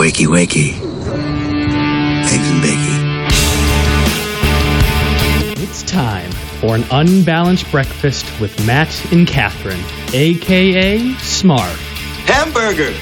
Wakey, 0.00 0.26
wakey. 0.26 0.70
Eggs 2.24 2.50
and 2.50 2.62
bacon. 2.62 2.96
It's 5.62 5.82
time 5.82 6.30
for 6.58 6.74
an 6.74 6.84
unbalanced 6.90 7.70
breakfast 7.70 8.24
with 8.40 8.66
Matt 8.66 8.88
and 9.12 9.28
Catherine, 9.28 9.84
aka 10.14 11.12
Smart. 11.18 11.76
Hamburger, 12.24 12.92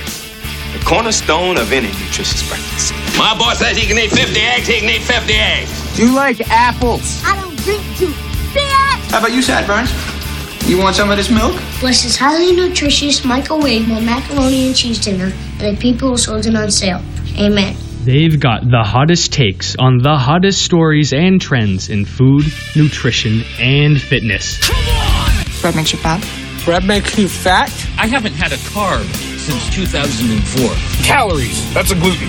the 0.77 0.85
cornerstone 0.85 1.57
of 1.57 1.73
any 1.73 1.87
nutritious 1.87 2.43
breakfast. 2.49 2.93
My 3.17 3.39
boy 3.39 3.55
says 3.55 3.77
he 3.77 3.87
can 3.87 3.97
eat 3.97 4.11
50 4.11 4.41
eggs, 4.41 4.67
he 4.67 4.81
can 4.81 4.91
eat 4.91 5.03
50 5.03 5.35
eggs. 5.35 5.97
Do 5.97 6.05
you 6.05 6.13
like 6.17 6.41
apples? 6.51 7.23
I 7.25 7.41
don't 7.41 7.57
drink 7.59 7.81
juice. 7.95 8.17
How 9.13 9.21
about 9.21 9.33
you, 9.33 9.41
Sadburns? 9.41 10.18
You 10.69 10.77
want 10.77 10.95
some 10.95 11.11
of 11.11 11.17
this 11.17 11.31
milk? 11.31 11.53
Bless 11.81 12.03
this 12.03 12.15
highly 12.15 12.55
nutritious 12.55 13.21
microwavable 13.21 14.05
macaroni 14.05 14.67
and 14.67 14.77
cheese 14.77 14.99
dinner 14.99 15.31
that 15.57 15.73
a 15.73 15.77
people 15.79 16.19
sold 16.19 16.45
it 16.45 16.55
on 16.55 16.71
sale. 16.71 17.01
Amen. 17.39 17.75
They've 18.05 18.39
got 18.39 18.69
the 18.69 18.83
hottest 18.85 19.33
takes 19.33 19.77
on 19.77 19.97
the 19.97 20.19
hottest 20.19 20.61
stories 20.61 21.15
and 21.15 21.41
trends 21.41 21.89
in 21.89 22.05
food, 22.05 22.45
nutrition, 22.77 23.45
and 23.59 23.99
fitness. 23.99 24.59
Bread 25.63 25.75
makes 25.75 25.95
you 25.95 25.99
fat. 26.01 26.23
Bread 26.67 26.85
makes 26.85 27.17
you 27.17 27.29
fat? 27.29 27.71
I 27.99 28.07
haven't 28.07 28.35
had 28.35 28.53
a 28.53 28.57
carb 28.57 29.07
since 29.39 29.75
2004. 29.75 31.03
Calories, 31.03 31.73
that's 31.73 31.93
a 31.93 31.95
gluten. 31.95 32.29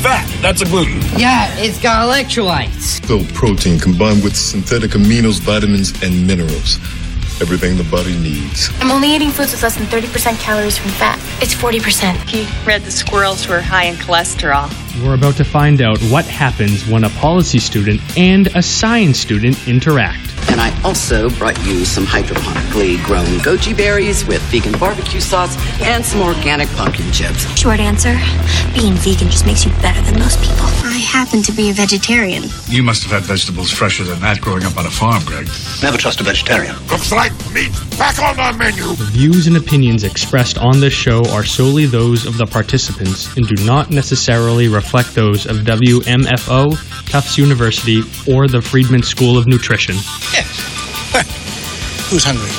Fat, 0.00 0.26
that's 0.40 0.62
a 0.62 0.64
gluten. 0.64 1.02
Yeah, 1.18 1.54
it's 1.58 1.78
got 1.82 2.08
electrolytes. 2.08 3.04
So 3.06 3.22
protein 3.34 3.78
combined 3.78 4.24
with 4.24 4.34
synthetic 4.34 4.92
aminos, 4.92 5.38
vitamins, 5.40 5.92
and 6.02 6.26
minerals. 6.26 6.78
Everything 7.40 7.76
the 7.76 7.84
body 7.84 8.16
needs. 8.18 8.70
I'm 8.80 8.90
only 8.90 9.08
eating 9.10 9.30
foods 9.30 9.52
with 9.52 9.62
less 9.62 9.76
than 9.76 9.86
30% 9.86 10.38
calories 10.38 10.78
from 10.78 10.90
fat. 10.92 11.18
It's 11.42 11.54
40%. 11.54 12.16
He 12.28 12.46
read 12.64 12.82
the 12.82 12.90
squirrels 12.90 13.48
were 13.48 13.60
high 13.60 13.84
in 13.84 13.96
cholesterol. 13.96 14.70
We're 15.04 15.14
about 15.14 15.36
to 15.36 15.44
find 15.44 15.82
out 15.82 15.98
what 16.02 16.24
happens 16.26 16.86
when 16.86 17.02
a 17.04 17.10
policy 17.10 17.58
student 17.58 18.00
and 18.16 18.46
a 18.54 18.62
science 18.62 19.18
student 19.18 19.66
interact. 19.66 20.33
And 20.50 20.60
I 20.60 20.70
also 20.82 21.28
brought 21.30 21.58
you 21.64 21.84
some 21.84 22.04
hydroponically 22.04 23.02
grown 23.04 23.26
goji 23.40 23.76
berries 23.76 24.24
with 24.26 24.42
vegan 24.50 24.78
barbecue 24.78 25.20
sauce 25.20 25.56
and 25.80 26.04
some 26.04 26.22
organic 26.22 26.68
pumpkin 26.70 27.10
chips. 27.12 27.46
Short 27.58 27.80
answer 27.80 28.14
being 28.74 28.94
vegan 28.94 29.30
just 29.30 29.46
makes 29.46 29.64
you 29.64 29.70
better 29.80 30.00
than 30.02 30.18
most 30.18 30.40
people. 30.40 30.66
I 30.84 30.98
happen 30.98 31.42
to 31.42 31.52
be 31.52 31.70
a 31.70 31.72
vegetarian. 31.72 32.44
You 32.68 32.82
must 32.82 33.02
have 33.04 33.12
had 33.12 33.22
vegetables 33.22 33.70
fresher 33.70 34.04
than 34.04 34.20
that 34.20 34.40
growing 34.40 34.64
up 34.64 34.76
on 34.76 34.86
a 34.86 34.90
farm, 34.90 35.22
Greg. 35.24 35.48
Never 35.82 35.96
trust 35.96 36.20
a 36.20 36.24
vegetarian. 36.24 36.74
Looks 36.88 37.12
like 37.12 37.32
meat 37.52 37.72
back 37.98 38.18
on 38.18 38.36
the 38.36 38.58
menu. 38.58 38.82
The 38.96 39.10
views 39.12 39.46
and 39.46 39.56
opinions 39.56 40.04
expressed 40.04 40.58
on 40.58 40.80
this 40.80 40.92
show 40.92 41.22
are 41.30 41.44
solely 41.44 41.86
those 41.86 42.26
of 42.26 42.36
the 42.36 42.46
participants 42.46 43.34
and 43.36 43.46
do 43.46 43.64
not 43.64 43.90
necessarily 43.90 44.68
reflect 44.68 45.14
those 45.14 45.46
of 45.46 45.58
WMFO, 45.58 47.08
Tufts 47.08 47.38
University, 47.38 48.02
or 48.30 48.48
the 48.48 48.60
Friedman 48.60 49.02
School 49.02 49.38
of 49.38 49.46
Nutrition. 49.46 49.94
Who's 52.10 52.24
hungry? 52.24 52.50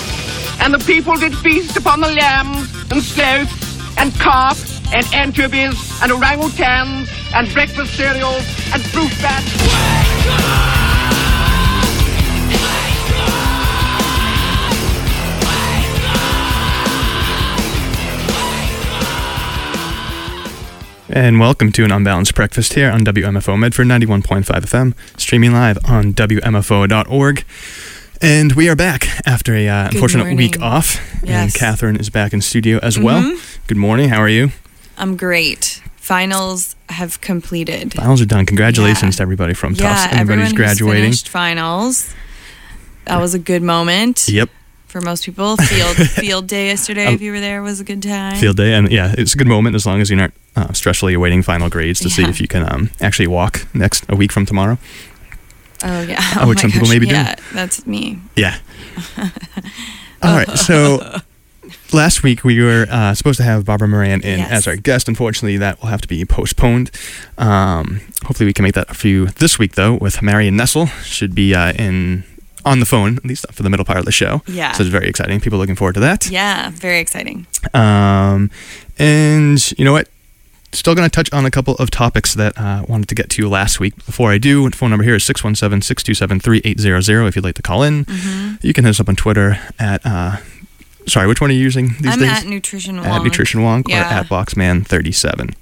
And 0.64 0.74
the 0.74 0.80
people 0.86 1.16
did 1.18 1.36
feast 1.38 1.76
upon 1.76 2.02
the 2.02 2.08
lambs 2.08 2.74
and 2.90 3.02
sloths 3.02 3.98
and 3.98 4.14
carp 4.16 4.58
and 4.94 5.06
anchovies 5.14 5.76
and 6.02 6.12
orangutans 6.12 7.10
and 7.34 7.52
breakfast 7.54 7.96
cereals 7.96 8.46
and 8.74 8.82
fruit 8.82 9.12
bats. 9.22 10.85
And 21.16 21.40
welcome 21.40 21.72
to 21.72 21.86
an 21.86 21.92
unbalanced 21.94 22.36
breakfast 22.36 22.74
here 22.74 22.92
on 22.92 23.06
WMFO 23.06 23.58
Medford 23.58 23.88
91.5 23.88 24.44
FM, 24.44 24.94
streaming 25.20 25.54
live 25.54 25.78
on 25.86 26.14
WMFO.org. 26.14 27.46
And 28.22 28.52
we 28.52 28.68
are 28.68 28.76
back 28.76 29.08
after 29.26 29.56
a 29.56 29.68
uh, 29.70 29.86
unfortunate 29.88 30.24
morning. 30.24 30.38
week 30.38 30.62
off. 30.62 31.00
And 31.26 31.54
Catherine 31.54 31.96
is 31.96 32.10
back 32.10 32.34
in 32.34 32.42
studio 32.42 32.80
as 32.84 33.00
well. 33.00 33.22
Mhm. 33.24 33.58
Good 33.68 33.78
morning. 33.78 34.10
How 34.10 34.20
are 34.20 34.28
you? 34.28 34.52
I'm 34.98 35.16
great. 35.16 35.82
Finals 35.96 36.76
have 36.90 37.22
completed. 37.22 37.94
Finals 37.94 38.22
are 38.22 38.26
done. 38.26 38.46
Congratulations 38.46 39.16
to 39.16 39.22
everybody 39.22 39.54
from 39.54 39.74
yeah, 39.74 39.96
Tufts. 39.96 40.16
Everybody's 40.18 40.52
graduating. 40.54 41.04
finished 41.04 41.30
finals. 41.30 42.14
That 43.06 43.22
was 43.22 43.34
a 43.34 43.40
good 43.40 43.62
moment 43.64 44.28
Yep. 44.28 44.50
For 44.96 45.02
most 45.02 45.26
people. 45.26 45.58
Field 45.68 45.98
field 45.98 46.48
day 46.48 46.68
yesterday, 46.68 47.14
if 47.14 47.22
you 47.22 47.34
were 47.34 47.42
there, 47.42 47.62
was 47.62 47.82
a 47.82 47.84
good 47.84 48.02
time. 48.02 48.38
Field 48.38 48.56
day. 48.56 48.74
And 48.76 48.90
yeah, 48.90 49.14
it's 49.18 49.34
a 49.34 49.38
good 49.38 49.46
moment 49.46 49.76
as 49.76 49.86
long 49.86 50.00
as 50.00 50.10
you're 50.10 50.16
not 50.16 50.32
uh, 50.56 50.68
stressfully 50.68 51.14
awaiting 51.14 51.42
final 51.42 51.70
grades 51.70 52.00
to 52.00 52.10
see 52.10 52.24
if 52.24 52.40
you 52.40 52.48
can 52.48 52.64
um, 52.74 52.90
actually 53.02 53.28
walk 53.28 53.68
next 53.74 54.06
a 54.08 54.16
week 54.16 54.32
from 54.32 54.46
tomorrow. 54.46 54.78
Oh 55.84 56.02
yeah, 56.04 56.22
Oh, 56.38 56.48
which 56.48 56.60
some 56.60 56.72
people 56.72 56.86
gosh, 56.88 56.94
may 56.94 57.00
be 57.00 57.08
doing. 57.08 57.20
yeah, 57.20 57.36
That's 57.52 57.86
me. 57.86 58.20
Yeah. 58.38 58.58
All 60.24 60.38
right. 60.38 60.50
So 60.52 61.20
last 61.92 62.24
week 62.24 62.46
we 62.46 62.64
were 62.64 62.88
uh, 62.90 63.14
supposed 63.16 63.36
to 63.40 63.44
have 63.44 63.66
Barbara 63.66 63.90
Moran 63.90 64.22
in 64.22 64.40
Yes. 64.40 64.50
as 64.50 64.66
our 64.70 64.78
guest. 64.78 65.10
Unfortunately, 65.10 65.58
that 65.58 65.82
will 65.82 65.90
have 65.90 66.00
to 66.04 66.08
be 66.08 66.24
postponed. 66.24 66.90
Um, 67.38 68.00
hopefully, 68.24 68.46
we 68.46 68.54
can 68.54 68.64
make 68.64 68.76
that 68.76 68.96
for 68.96 69.10
you 69.10 69.26
this 69.26 69.60
week, 69.60 69.76
though, 69.76 69.96
with 69.96 70.22
Marion 70.22 70.56
Nestle. 70.56 70.86
Should 71.04 71.36
be 71.36 71.54
uh, 71.54 71.74
in 71.74 72.24
on 72.66 72.80
the 72.80 72.86
phone 72.86 73.18
at 73.18 73.26
least 73.26 73.46
for 73.54 73.64
the 73.64 73.70
middle 73.70 73.86
part 73.86 74.00
of 74.00 74.06
the 74.06 74.12
show. 74.12 74.42
Yeah. 74.48 74.72
So 74.74 74.82
it's 74.84 74.90
very 74.92 75.08
exciting. 75.08 75.40
People 75.40 75.60
looking 75.60 75.76
forward 75.76 75.94
to 75.94 76.00
that. 76.02 76.30
Yeah, 76.30 76.72
very 76.72 77.00
exciting. 77.00 77.46
Um, 77.74 78.50
and 78.98 79.72
you 79.78 79.86
know 79.86 79.94
what? 79.94 80.10
Still 80.72 80.94
going 80.96 81.08
to 81.10 81.14
touch 81.16 81.32
on 81.32 81.46
a 81.46 81.52
couple 81.52 81.76
of 81.76 81.90
topics 81.90 82.34
that 82.34 82.60
I 82.60 82.80
uh, 82.80 82.84
wanted 82.90 83.08
to 83.08 83.16
get 83.16 83.30
to 83.30 83.48
last 83.48 83.80
week. 83.80 83.96
Before 84.06 84.32
I 84.32 84.38
do, 84.38 84.70
the 84.70 84.76
phone 84.76 84.90
number 84.90 85.06
here 85.06 85.16
is 85.16 85.24
617 85.24 85.82
627 85.82 86.40
3800 86.42 87.28
if 87.28 87.36
you'd 87.38 87.46
like 87.46 87.56
to 87.56 87.62
call 87.62 87.82
in. 87.84 88.04
Mm-hmm. 88.04 88.56
You 88.68 88.74
can 88.74 88.84
hit 88.84 88.90
us 88.90 89.00
up 89.00 89.08
on 89.08 89.16
Twitter 89.16 89.58
at, 89.80 90.02
uh, 90.06 90.38
sorry, 91.08 91.28
which 91.28 91.40
one 91.40 91.50
are 91.50 91.54
you 91.54 91.62
using 91.62 91.90
these 92.02 92.12
I'm 92.14 92.20
days? 92.20 92.30
at 92.30 92.46
Nutrition 92.46 93.00
At 93.00 93.06
Wonk. 93.06 93.24
Nutrition 93.24 93.62
Wonk 93.62 93.86
or 93.88 93.92
Yeah. 93.92 94.20
at 94.20 94.26
Boxman37. 94.26 95.56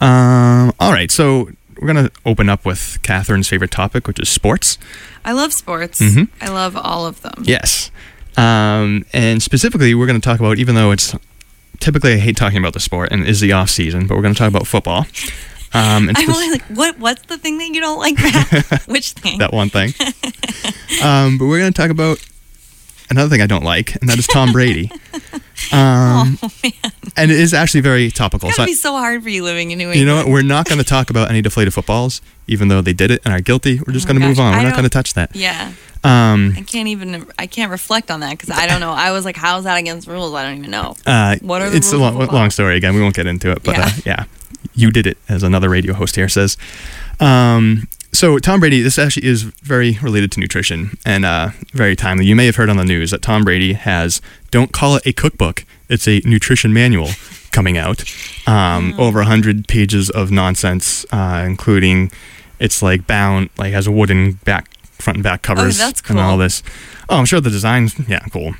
Um, 0.00 0.72
all 0.80 0.92
right, 0.92 1.10
so 1.10 1.50
we're 1.80 1.92
going 1.92 2.06
to 2.06 2.12
open 2.24 2.48
up 2.48 2.64
with 2.64 2.98
Catherine's 3.02 3.48
favorite 3.48 3.70
topic, 3.70 4.06
which 4.06 4.18
is 4.20 4.28
sports. 4.28 4.78
I 5.24 5.32
love 5.32 5.52
sports. 5.52 6.00
Mhm. 6.00 6.28
I 6.40 6.48
love 6.48 6.76
all 6.76 7.06
of 7.06 7.20
them. 7.22 7.42
Yes. 7.44 7.90
Um, 8.36 9.04
and 9.12 9.42
specifically, 9.42 9.94
we're 9.94 10.06
going 10.06 10.20
to 10.20 10.24
talk 10.24 10.40
about, 10.40 10.58
even 10.58 10.74
though 10.74 10.90
it's 10.90 11.14
typically 11.80 12.14
I 12.14 12.18
hate 12.18 12.36
talking 12.36 12.58
about 12.58 12.72
the 12.72 12.80
sport 12.80 13.10
and 13.12 13.26
is 13.26 13.40
the 13.40 13.52
off 13.52 13.70
season, 13.70 14.06
but 14.06 14.16
we're 14.16 14.22
going 14.22 14.34
to 14.34 14.38
talk 14.38 14.48
about 14.48 14.66
football. 14.66 15.06
Um, 15.72 16.08
and 16.08 16.16
I'm 16.18 16.30
only 16.30 16.50
like, 16.50 16.62
what? 16.64 16.98
What's 16.98 17.22
the 17.26 17.38
thing 17.38 17.58
that 17.58 17.68
you 17.68 17.80
don't 17.80 17.98
like? 17.98 18.18
Which 18.86 19.12
thing? 19.12 19.38
that 19.38 19.52
one 19.52 19.70
thing. 19.70 19.92
um, 21.02 21.38
but 21.38 21.46
we're 21.46 21.58
going 21.58 21.72
to 21.72 21.80
talk 21.80 21.90
about 21.90 22.18
another 23.10 23.28
thing 23.28 23.40
I 23.40 23.46
don't 23.46 23.64
like, 23.64 23.94
and 23.96 24.08
that 24.08 24.18
is 24.18 24.26
Tom 24.26 24.52
Brady. 24.52 24.90
Um, 25.72 26.38
oh 26.42 26.50
man, 26.62 26.72
and 27.16 27.30
it 27.30 27.38
is 27.38 27.54
actually 27.54 27.80
very 27.80 28.10
topical. 28.10 28.48
it's 28.48 28.56
So 28.56 28.62
I- 28.64 28.66
be 28.66 28.74
so 28.74 28.92
hard 28.92 29.22
for 29.22 29.28
you 29.28 29.42
living 29.44 29.70
in 29.70 29.78
New 29.78 29.84
England. 29.84 30.00
you 30.00 30.06
know 30.06 30.16
what? 30.16 30.26
We're 30.28 30.42
not 30.42 30.66
going 30.66 30.78
to 30.78 30.84
talk 30.84 31.10
about 31.10 31.30
any 31.30 31.42
deflated 31.42 31.72
footballs, 31.74 32.20
even 32.46 32.68
though 32.68 32.80
they 32.80 32.92
did 32.92 33.10
it 33.10 33.22
and 33.24 33.32
are 33.34 33.40
guilty. 33.40 33.80
We're 33.86 33.92
just 33.92 34.06
Oh 34.06 34.12
going 34.12 34.20
to 34.20 34.26
move 34.28 34.38
on. 34.38 34.52
We're 34.52 34.56
not 34.58 34.62
don't- 34.64 34.72
going 34.72 34.84
to 34.84 34.88
touch 34.90 35.14
that. 35.14 35.34
Yeah, 35.34 35.72
Um, 36.04 36.54
I 36.56 36.62
can't 36.62 36.88
even. 36.88 37.26
I 37.38 37.46
can't 37.46 37.70
reflect 37.70 38.10
on 38.10 38.20
that 38.20 38.30
because 38.38 38.50
I 38.50 38.66
don't 38.66 38.80
know. 38.80 38.92
I 38.92 39.10
was 39.12 39.24
like, 39.24 39.36
how 39.36 39.58
is 39.58 39.64
that 39.64 39.76
against 39.78 40.06
rules? 40.08 40.34
I 40.34 40.42
don't 40.44 40.58
even 40.58 40.70
know. 40.70 40.96
Uh, 41.06 41.36
What 41.40 41.62
are 41.62 41.70
the 41.70 41.76
it's 41.76 41.92
a 41.92 41.96
long, 41.98 42.18
long 42.26 42.50
story. 42.50 42.76
Again, 42.76 42.94
we 42.94 43.00
won't 43.00 43.14
get 43.14 43.26
into 43.26 43.50
it, 43.50 43.62
but 43.62 43.76
Yeah. 43.76 43.86
uh, 43.86 43.90
yeah, 44.04 44.24
you 44.74 44.90
did 44.90 45.06
it, 45.06 45.18
as 45.28 45.42
another 45.42 45.68
radio 45.68 45.94
host 45.94 46.16
here 46.16 46.28
says. 46.28 46.56
Um, 47.20 47.88
so 48.14 48.38
Tom 48.38 48.60
Brady, 48.60 48.80
this 48.80 48.98
actually 48.98 49.26
is 49.26 49.42
very 49.42 49.98
related 50.00 50.32
to 50.32 50.40
nutrition 50.40 50.96
and 51.04 51.24
uh, 51.24 51.50
very 51.72 51.94
timely. 51.96 52.24
You 52.26 52.34
may 52.36 52.46
have 52.46 52.56
heard 52.56 52.70
on 52.70 52.76
the 52.76 52.84
news 52.84 53.10
that 53.10 53.20
Tom 53.22 53.44
Brady 53.44 53.74
has 53.74 54.20
don't 54.50 54.72
call 54.72 54.96
it 54.96 55.06
a 55.06 55.12
cookbook; 55.12 55.64
it's 55.88 56.08
a 56.08 56.20
nutrition 56.24 56.72
manual 56.72 57.10
coming 57.50 57.76
out. 57.76 58.04
Um, 58.46 58.94
Oh. 58.98 59.06
Over 59.08 59.22
hundred 59.22 59.68
pages 59.68 60.10
of 60.10 60.30
nonsense, 60.30 61.04
uh, 61.12 61.44
including 61.46 62.10
it's 62.58 62.82
like 62.82 63.06
bound, 63.06 63.50
like 63.58 63.72
has 63.72 63.86
a 63.86 63.92
wooden 63.92 64.32
back, 64.44 64.74
front 64.92 65.16
and 65.18 65.24
back 65.24 65.42
covers, 65.42 65.80
Oh, 65.80 65.84
that's 65.86 66.02
and 66.08 66.20
all 66.20 66.36
this. 66.38 66.62
Oh, 67.08 67.16
I'm 67.18 67.24
sure 67.26 67.40
the 67.40 67.50
designs, 67.50 67.94
yeah, 68.08 68.20
cool. 68.32 68.54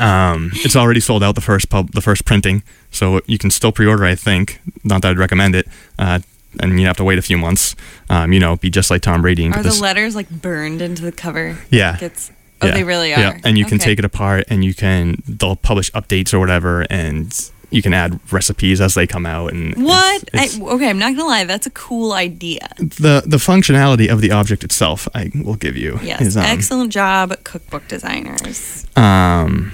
Um, 0.00 0.50
it's 0.64 0.74
already 0.76 1.00
sold 1.00 1.22
out 1.22 1.34
the 1.34 1.40
first 1.42 1.68
pub, 1.68 1.92
the 1.92 2.00
first 2.00 2.24
printing, 2.24 2.62
so 2.90 3.20
you 3.26 3.38
can 3.38 3.50
still 3.50 3.72
pre-order. 3.72 4.04
I 4.04 4.14
think, 4.14 4.60
not 4.84 5.02
that 5.02 5.10
I'd 5.12 5.18
recommend 5.18 5.54
it, 5.54 5.68
uh, 5.98 6.20
and 6.60 6.78
you 6.80 6.86
have 6.86 6.96
to 6.98 7.04
wait 7.04 7.18
a 7.18 7.22
few 7.22 7.38
months. 7.38 7.74
Um, 8.10 8.32
you 8.32 8.40
know, 8.40 8.56
be 8.56 8.70
just 8.70 8.90
like 8.90 9.02
Tom 9.02 9.22
Brady 9.22 9.44
and 9.44 9.54
Are 9.54 9.62
get 9.62 9.72
the 9.72 9.80
letters 9.80 10.14
like 10.16 10.28
burned 10.30 10.82
into 10.82 11.02
the 11.02 11.12
cover? 11.12 11.58
Yeah. 11.70 11.92
Like 11.92 12.02
it's, 12.02 12.30
oh, 12.60 12.66
yeah, 12.66 12.74
they 12.74 12.84
really 12.84 13.12
are. 13.14 13.20
Yeah, 13.20 13.40
and 13.44 13.56
you 13.58 13.64
can 13.64 13.78
take 13.78 13.98
it 13.98 14.04
apart, 14.04 14.44
and 14.48 14.64
you 14.64 14.74
can 14.74 15.22
they'll 15.26 15.56
publish 15.56 15.90
updates 15.92 16.32
or 16.34 16.38
whatever, 16.38 16.86
and 16.90 17.32
you 17.70 17.80
can 17.80 17.94
add 17.94 18.20
recipes 18.30 18.82
as 18.82 18.92
they 18.94 19.06
come 19.06 19.24
out. 19.24 19.50
And 19.52 19.72
it's- 19.72 19.82
What? 19.82 20.22
it's- 20.34 20.60
I, 20.60 20.62
okay, 20.62 20.90
I'm 20.90 20.98
not 20.98 21.16
gonna 21.16 21.24
lie. 21.26 21.44
That's 21.44 21.66
a 21.66 21.70
cool 21.70 22.12
idea. 22.12 22.68
the 22.78 23.22
the 23.26 23.38
functionality 23.38 24.08
of 24.12 24.20
the 24.20 24.30
object 24.30 24.62
itself, 24.62 25.08
I 25.14 25.30
will 25.42 25.54
give 25.56 25.74
you. 25.76 25.98
Yes, 26.02 26.20
is, 26.20 26.36
um, 26.36 26.44
excellent 26.44 26.92
job, 26.92 27.34
cookbook 27.44 27.88
designers. 27.88 28.86
Um. 28.96 29.72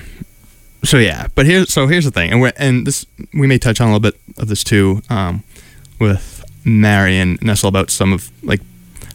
So 0.84 0.96
yeah, 0.98 1.26
but 1.34 1.44
here's 1.44 1.72
so 1.72 1.88
here's 1.88 2.04
the 2.04 2.12
thing, 2.12 2.30
and 2.30 2.40
we 2.40 2.52
and 2.56 2.86
this 2.86 3.04
we 3.34 3.48
may 3.48 3.58
touch 3.58 3.80
on 3.80 3.88
a 3.88 3.92
little 3.92 4.00
bit 4.12 4.20
of 4.38 4.46
this 4.46 4.62
too. 4.62 5.02
Um, 5.10 5.42
with 5.98 6.37
Marion 6.64 7.38
Nestle 7.40 7.68
about 7.68 7.90
some 7.90 8.12
of 8.12 8.30
like 8.42 8.60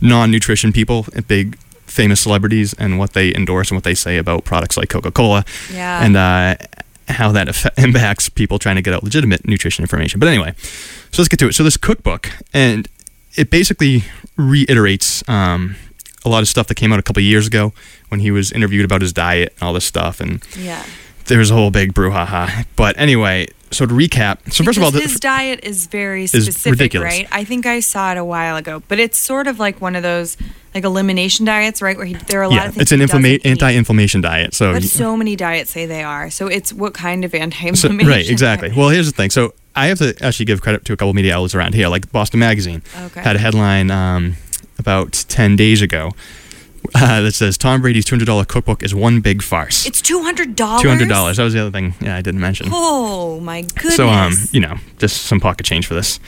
non-nutrition 0.01 0.73
people, 0.73 1.05
big 1.27 1.57
famous 1.85 2.21
celebrities, 2.21 2.73
and 2.73 2.97
what 2.97 3.13
they 3.13 3.33
endorse 3.35 3.69
and 3.69 3.77
what 3.77 3.83
they 3.83 3.93
say 3.95 4.17
about 4.17 4.43
products 4.45 4.77
like 4.77 4.89
Coca-Cola, 4.89 5.45
Yeah. 5.71 6.03
and 6.03 6.17
uh, 6.17 6.55
how 7.07 7.31
that 7.31 7.47
affe- 7.47 7.77
impacts 7.83 8.29
people 8.29 8.57
trying 8.59 8.75
to 8.77 8.81
get 8.81 8.93
out 8.93 9.03
legitimate 9.03 9.47
nutrition 9.47 9.83
information. 9.83 10.19
But 10.19 10.29
anyway, 10.29 10.53
so 11.11 11.21
let's 11.21 11.29
get 11.29 11.37
to 11.39 11.47
it. 11.47 11.53
So 11.53 11.63
this 11.63 11.77
cookbook, 11.77 12.29
and 12.53 12.87
it 13.35 13.49
basically 13.51 14.03
reiterates 14.37 15.27
um, 15.29 15.75
a 16.25 16.29
lot 16.29 16.41
of 16.41 16.47
stuff 16.47 16.67
that 16.67 16.75
came 16.75 16.91
out 16.91 16.99
a 16.99 17.03
couple 17.03 17.21
years 17.21 17.45
ago 17.47 17.73
when 18.09 18.19
he 18.21 18.31
was 18.31 18.51
interviewed 18.51 18.85
about 18.85 19.01
his 19.01 19.13
diet 19.13 19.53
and 19.59 19.63
all 19.67 19.73
this 19.73 19.85
stuff, 19.85 20.19
and 20.19 20.41
Yeah. 20.57 20.83
there's 21.25 21.51
a 21.51 21.53
whole 21.53 21.69
big 21.71 21.93
brouhaha. 21.93 22.65
But 22.75 22.97
anyway, 22.97 23.47
so 23.73 23.85
to 23.85 23.93
recap, 23.93 24.51
so 24.53 24.63
first 24.63 24.77
of 24.77 24.83
all, 24.83 24.91
the, 24.91 25.01
his 25.01 25.19
diet 25.19 25.59
is 25.63 25.87
very 25.87 26.27
specific, 26.27 26.71
ridiculous. 26.71 27.05
right? 27.13 27.27
I 27.31 27.43
think 27.43 27.65
I 27.65 27.79
saw 27.81 28.11
it 28.11 28.17
a 28.17 28.25
while 28.25 28.55
ago, 28.55 28.81
but 28.87 28.99
it's 28.99 29.17
sort 29.17 29.47
of 29.47 29.59
like 29.59 29.81
one 29.81 29.95
of 29.95 30.03
those 30.03 30.37
like 30.73 30.83
elimination 30.83 31.45
diets, 31.45 31.81
right? 31.81 31.95
Where 31.97 32.05
he, 32.05 32.13
there 32.13 32.39
are 32.39 32.43
a 32.43 32.49
lot 32.49 32.55
yeah, 32.55 32.67
of 32.67 32.73
things. 32.75 32.81
it's 32.83 32.91
an 32.91 32.99
inflama- 32.99 33.41
anti-inflammation 33.45 34.21
diet. 34.21 34.53
So, 34.53 34.73
But 34.73 34.83
so 34.83 35.15
many 35.17 35.35
diets 35.35 35.71
say 35.71 35.85
they 35.85 36.03
are. 36.03 36.29
So 36.29 36.47
it's 36.47 36.71
what 36.73 36.93
kind 36.93 37.23
of 37.25 37.35
anti-inflammation? 37.35 38.07
right, 38.09 38.27
exactly. 38.29 38.71
Well, 38.75 38.89
here's 38.89 39.05
the 39.05 39.11
thing. 39.15 39.29
So 39.29 39.53
I 39.75 39.87
have 39.87 39.99
to 39.99 40.15
actually 40.23 40.45
give 40.45 40.61
credit 40.61 40.85
to 40.85 40.93
a 40.93 40.97
couple 40.97 41.13
media 41.13 41.35
outlets 41.35 41.53
around 41.55 41.75
here, 41.75 41.87
like 41.89 42.11
Boston 42.11 42.39
Magazine 42.39 42.81
Okay. 42.97 43.21
had 43.21 43.35
a 43.35 43.39
headline 43.39 43.91
um, 43.91 44.35
about 44.79 45.25
ten 45.27 45.55
days 45.55 45.81
ago 45.81 46.11
uh, 46.95 47.21
that 47.21 47.33
says 47.33 47.57
Tom 47.57 47.81
Brady's 47.81 48.05
two 48.05 48.15
hundred 48.15 48.25
dollar 48.25 48.45
cookbook 48.45 48.83
is 48.83 48.93
one 48.93 49.21
big 49.21 49.41
farce. 49.41 49.85
It's 49.85 50.01
two 50.01 50.21
hundred 50.21 50.55
dollars. 50.55 50.81
Two 50.81 50.89
hundred 50.89 51.09
dollars. 51.09 51.37
That 51.37 51.43
was 51.43 51.53
the 51.53 51.61
other 51.61 51.71
thing. 51.71 51.95
Yeah, 52.01 52.15
I 52.15 52.21
didn't 52.21 52.41
mention. 52.41 52.67
Oh 52.71 53.39
my 53.39 53.61
goodness. 53.61 53.95
So 53.95 54.09
um, 54.09 54.33
you 54.51 54.59
know, 54.59 54.75
just 54.99 55.23
some 55.23 55.39
pocket 55.39 55.65
change 55.65 55.87
for 55.87 55.93
this. 55.93 56.19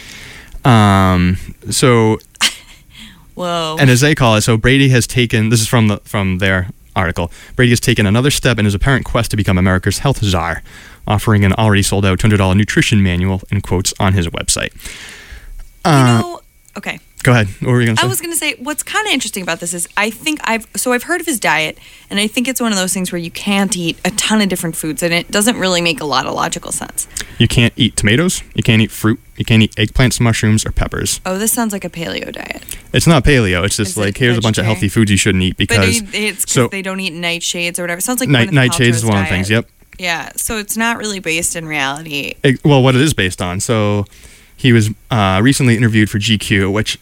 Um, 0.64 1.38
so 1.70 2.20
Whoa. 3.36 3.78
and 3.80 3.90
as 3.90 4.02
they 4.02 4.16
call 4.16 4.36
it, 4.36 4.42
so 4.42 4.58
Brady 4.58 4.90
has 4.90 5.06
taken. 5.06 5.50
This 5.50 5.62
is 5.62 5.68
from 5.68 5.88
the 5.88 5.98
from 5.98 6.40
their 6.40 6.70
article. 6.96 7.32
Brady 7.56 7.72
has 7.72 7.80
taken 7.80 8.06
another 8.06 8.32
step 8.32 8.58
in 8.58 8.66
his 8.66 8.74
apparent 8.74 9.06
quest 9.06 9.32
to 9.32 9.38
become 9.38 9.58
America's 9.58 10.00
health 10.00 10.24
czar, 10.24 10.64
offering 11.08 11.46
an 11.46 11.54
already 11.54 11.84
sold 11.84 12.06
out 12.06 12.20
two 12.20 12.26
hundred 12.26 12.38
dollar 12.38 12.56
nutrition 12.56 13.04
manual 13.04 13.42
in 13.52 13.62
quotes 13.62 13.94
on 14.00 14.14
his 14.14 14.28
website. 14.30 14.72
Uh, 15.84 16.22
know, 16.22 16.42
okay. 16.78 17.00
Go 17.26 17.32
ahead. 17.32 17.48
What 17.60 17.72
were 17.72 17.82
you 17.82 17.88
gonna 17.88 17.98
say? 17.98 18.06
I 18.06 18.08
was 18.10 18.22
going 18.22 18.32
to 18.32 18.38
say 18.38 18.56
what's 18.60 18.84
kind 18.84 19.06
of 19.08 19.12
interesting 19.14 19.44
about 19.44 19.60
this 19.60 19.74
is 19.74 19.88
I 19.98 20.10
think 20.10 20.40
I've 20.44 20.68
so 20.76 20.94
I've 20.94 21.04
heard 21.04 21.20
of 21.20 21.26
his 21.28 21.40
diet 21.40 21.78
and 22.10 22.20
I 22.20 22.28
think 22.28 22.48
it's 22.48 22.62
one 22.62 22.72
of 22.72 22.78
those 22.78 22.94
things 22.94 23.12
where 23.12 23.20
you 23.20 23.32
can't 23.32 23.76
eat 23.76 23.98
a 24.06 24.12
ton 24.12 24.42
of 24.42 24.48
different 24.50 24.76
foods 24.76 25.02
and 25.04 25.14
it 25.14 25.30
doesn't 25.32 25.58
really 25.58 25.82
make 25.82 26.00
a 26.00 26.06
lot 26.06 26.26
of 26.26 26.34
logical 26.34 26.72
sense. 26.72 27.08
you 27.40 27.48
can't 27.48 27.74
eat 27.76 27.96
tomatoes. 27.98 28.44
You 28.54 28.64
can't 28.64 28.82
eat 28.82 28.92
fruit. 28.92 29.20
You 29.38 29.44
can't 29.44 29.62
eat 29.64 29.76
eggplants, 29.76 30.22
mushrooms, 30.22 30.66
or 30.66 30.72
peppers. 30.72 31.20
Oh, 31.26 31.38
this 31.38 31.52
sounds 31.52 31.74
like 31.74 31.84
a 31.84 31.90
paleo 31.90 32.32
diet. 32.32 32.64
It's 32.94 33.08
not 33.08 33.26
paleo. 33.26 33.66
It's 33.66 33.76
just 33.76 33.92
Is 33.92 33.98
it 33.98 34.00
like 34.02 34.18
here's 34.18 34.38
a 34.38 34.42
bunch 34.42 34.58
of 34.58 34.66
healthy 34.66 34.88
foods 34.88 35.12
you 35.12 35.18
shouldn't 35.18 35.44
eat 35.44 35.58
But 35.58 35.68
because 35.68 35.98
it- 36.02 36.14
it's 36.14 36.52
so 36.52 36.68
they 36.70 36.82
don't 36.82 37.00
eat 37.02 37.14
nightshades 37.14 37.78
or 37.80 37.84
whatever. 37.84 38.00
It 38.00 38.04
sounds 38.04 38.20
like 38.22 38.30
night 38.30 38.50
Gwyneth 38.50 38.70
nightshades 38.70 38.80
is 38.90 39.04
Paltrow's 39.04 39.06
one 39.06 39.18
of 39.18 39.24
the 39.26 39.30
things. 39.30 39.50
Yep. 39.50 39.70
Yeah, 39.98 40.32
so 40.36 40.58
it's 40.58 40.78
not 40.78 40.98
really 40.98 41.20
based 41.20 41.56
in 41.56 41.66
reality. 41.66 42.36
Ex- 42.44 42.64
well, 42.64 42.84
what 42.84 42.96
it 42.96 43.02
is 43.02 43.14
based 43.14 43.42
on. 43.42 43.60
So 43.62 44.06
he 44.58 44.72
was 44.74 44.90
uh, 45.12 45.40
recently 45.44 45.76
interviewed 45.78 46.10
for 46.10 46.20
GQ, 46.20 46.72
which 46.72 46.98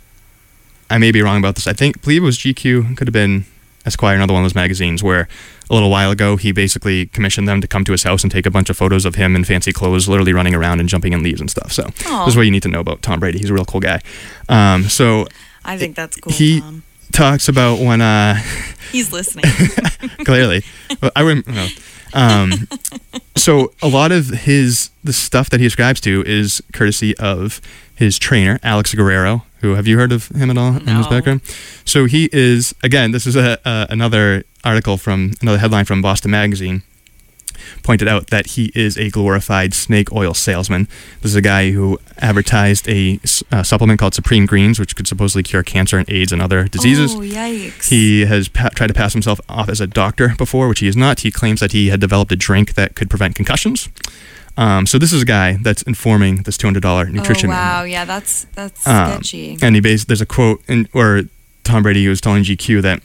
I 0.93 0.99
may 0.99 1.11
be 1.11 1.23
wrong 1.23 1.39
about 1.39 1.55
this. 1.55 1.65
I 1.65 1.73
think 1.73 2.01
believe 2.03 2.21
it 2.21 2.25
was 2.25 2.37
GQ, 2.37 2.95
could 2.97 3.07
have 3.07 3.13
been 3.13 3.45
Esquire, 3.83 4.15
another 4.15 4.31
one 4.33 4.43
of 4.43 4.45
those 4.45 4.53
magazines, 4.55 5.01
where 5.01 5.27
a 5.69 5.73
little 5.73 5.89
while 5.89 6.11
ago 6.11 6.37
he 6.37 6.51
basically 6.51 7.07
commissioned 7.07 7.47
them 7.47 7.61
to 7.61 7.67
come 7.67 7.83
to 7.83 7.91
his 7.91 8.03
house 8.03 8.21
and 8.23 8.31
take 8.31 8.45
a 8.45 8.51
bunch 8.51 8.69
of 8.69 8.77
photos 8.77 9.03
of 9.03 9.15
him 9.15 9.35
in 9.35 9.43
fancy 9.43 9.73
clothes, 9.73 10.07
literally 10.07 10.33
running 10.33 10.53
around 10.53 10.79
and 10.79 10.87
jumping 10.87 11.11
in 11.11 11.23
leaves 11.23 11.41
and 11.41 11.49
stuff. 11.49 11.71
So 11.71 11.83
Aw. 12.05 12.25
this 12.25 12.33
is 12.33 12.37
what 12.37 12.43
you 12.43 12.51
need 12.51 12.61
to 12.63 12.69
know 12.69 12.79
about 12.79 13.01
Tom 13.01 13.19
Brady. 13.19 13.39
He's 13.39 13.49
a 13.49 13.53
real 13.55 13.65
cool 13.65 13.81
guy. 13.81 14.01
Um, 14.49 14.83
so 14.83 15.25
I 15.65 15.77
think 15.79 15.95
that's 15.95 16.15
cool. 16.17 16.31
he 16.31 16.59
Tom. 16.61 16.83
talks 17.11 17.49
about 17.49 17.79
when 17.79 17.99
uh, 18.01 18.35
He's 18.91 19.11
listening. 19.11 19.45
clearly. 20.25 20.63
I 21.15 21.23
wouldn't. 21.23 21.47
No. 21.47 21.67
Um, 22.13 22.67
so 23.35 23.73
a 23.81 23.87
lot 23.87 24.11
of 24.11 24.27
his 24.27 24.91
the 25.03 25.11
stuff 25.13 25.49
that 25.49 25.59
he 25.59 25.65
ascribes 25.65 25.99
to 26.01 26.23
is 26.27 26.61
courtesy 26.71 27.17
of 27.17 27.59
his 27.95 28.19
trainer 28.19 28.59
Alex 28.61 28.93
Guerrero. 28.93 29.43
Who 29.63 29.75
have 29.75 29.87
you 29.87 29.97
heard 29.97 30.11
of 30.11 30.27
him 30.27 30.49
at 30.49 30.57
all 30.57 30.75
in 30.75 30.87
his 30.87 31.07
background? 31.07 31.39
So 31.85 32.03
he 32.03 32.29
is 32.33 32.75
again. 32.83 33.11
This 33.11 33.25
is 33.25 33.37
a, 33.37 33.57
a 33.63 33.87
another 33.89 34.43
article 34.61 34.97
from 34.97 35.31
another 35.41 35.57
headline 35.57 35.85
from 35.85 36.01
Boston 36.01 36.31
Magazine. 36.31 36.83
Pointed 37.81 38.09
out 38.09 38.27
that 38.27 38.47
he 38.47 38.73
is 38.75 38.97
a 38.97 39.09
glorified 39.09 39.73
snake 39.73 40.11
oil 40.11 40.33
salesman. 40.33 40.89
This 41.21 41.31
is 41.31 41.37
a 41.37 41.41
guy 41.41 41.71
who 41.71 41.97
advertised 42.17 42.89
a, 42.89 43.21
uh, 43.53 43.63
supplement 43.63 44.01
called 44.01 44.13
Supreme 44.13 44.45
Greens, 44.45 44.79
which 44.79 44.97
could 44.97 45.07
supposedly 45.07 45.43
cure 45.43 45.63
cancer 45.63 45.97
and 45.97 46.09
AIDS 46.09 46.33
and 46.33 46.41
other 46.41 46.67
diseases. 46.67 47.15
Oh, 47.15 47.19
yikes. 47.19 47.87
He 47.87 48.25
has 48.25 48.49
pa- 48.49 48.69
tried 48.69 48.87
to 48.87 48.93
pass 48.93 49.13
himself 49.13 49.39
off 49.47 49.69
as 49.69 49.79
a 49.79 49.87
doctor 49.87 50.35
before, 50.37 50.67
which 50.67 50.79
he 50.79 50.87
is 50.87 50.97
not. 50.97 51.21
He 51.21 51.31
claims 51.31 51.61
that 51.61 51.71
he 51.71 51.87
had 51.87 52.01
developed 52.01 52.33
a 52.33 52.35
drink 52.35 52.73
that 52.73 52.95
could 52.95 53.09
prevent 53.09 53.35
concussions. 53.35 53.87
Um, 54.55 54.85
so 54.85 54.97
this 54.99 55.11
is 55.11 55.21
a 55.23 55.25
guy 55.25 55.57
that's 55.61 55.81
informing 55.83 56.43
this 56.43 56.57
two 56.57 56.67
hundred 56.67 56.83
dollar 56.83 57.05
nutrition. 57.07 57.49
Oh 57.49 57.53
wow, 57.53 57.83
yeah, 57.83 58.05
that's 58.05 58.45
that's 58.53 58.85
Um, 58.87 59.11
sketchy. 59.13 59.57
And 59.61 59.73
he 59.75 59.81
bas- 59.81 60.05
there's 60.05 60.21
a 60.21 60.25
quote 60.27 60.61
in 60.67 60.87
where 60.91 61.23
Tom 61.63 61.81
Brady 61.83 62.07
was 62.07 62.21
telling 62.21 62.43
GQ 62.43 62.81
that 62.83 63.01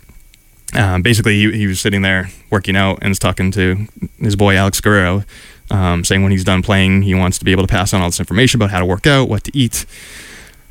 um, 0.74 1.00
basically 1.02 1.36
he, 1.36 1.52
he 1.56 1.66
was 1.66 1.80
sitting 1.80 2.02
there 2.02 2.28
working 2.50 2.76
out 2.76 2.98
and 3.00 3.10
was 3.10 3.18
talking 3.18 3.50
to 3.52 3.86
his 4.18 4.36
boy 4.36 4.56
Alex 4.56 4.80
Guerrero, 4.82 5.24
um, 5.70 6.04
saying 6.04 6.22
when 6.22 6.32
he's 6.32 6.44
done 6.44 6.62
playing, 6.62 7.02
he 7.02 7.14
wants 7.14 7.38
to 7.38 7.44
be 7.46 7.52
able 7.52 7.62
to 7.62 7.70
pass 7.70 7.94
on 7.94 8.02
all 8.02 8.08
this 8.08 8.20
information 8.20 8.58
about 8.58 8.70
how 8.70 8.78
to 8.80 8.84
work 8.84 9.06
out, 9.06 9.30
what 9.30 9.44
to 9.44 9.56
eat, 9.56 9.86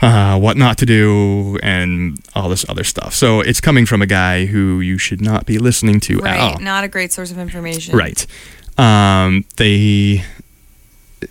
uh, 0.02 0.38
what 0.40 0.58
not 0.58 0.78
to 0.78 0.86
do, 0.86 1.58
and 1.64 2.20
all 2.36 2.50
this 2.50 2.64
other 2.70 2.84
stuff. 2.84 3.16
So 3.16 3.42
it's 3.42 3.60
coming 3.60 3.88
from 3.88 4.04
a 4.04 4.06
guy 4.06 4.46
who 4.46 4.80
you 4.82 5.00
should 5.00 5.22
not 5.22 5.48
be 5.48 5.58
listening 5.58 6.00
to 6.02 6.24
at 6.24 6.40
all. 6.40 6.52
Right, 6.54 6.62
not 6.62 6.84
a 6.84 6.88
great 6.88 7.12
source 7.12 7.32
of 7.32 7.40
information. 7.40 7.96
Right. 7.98 8.28
Um, 8.78 9.44
they 9.56 10.24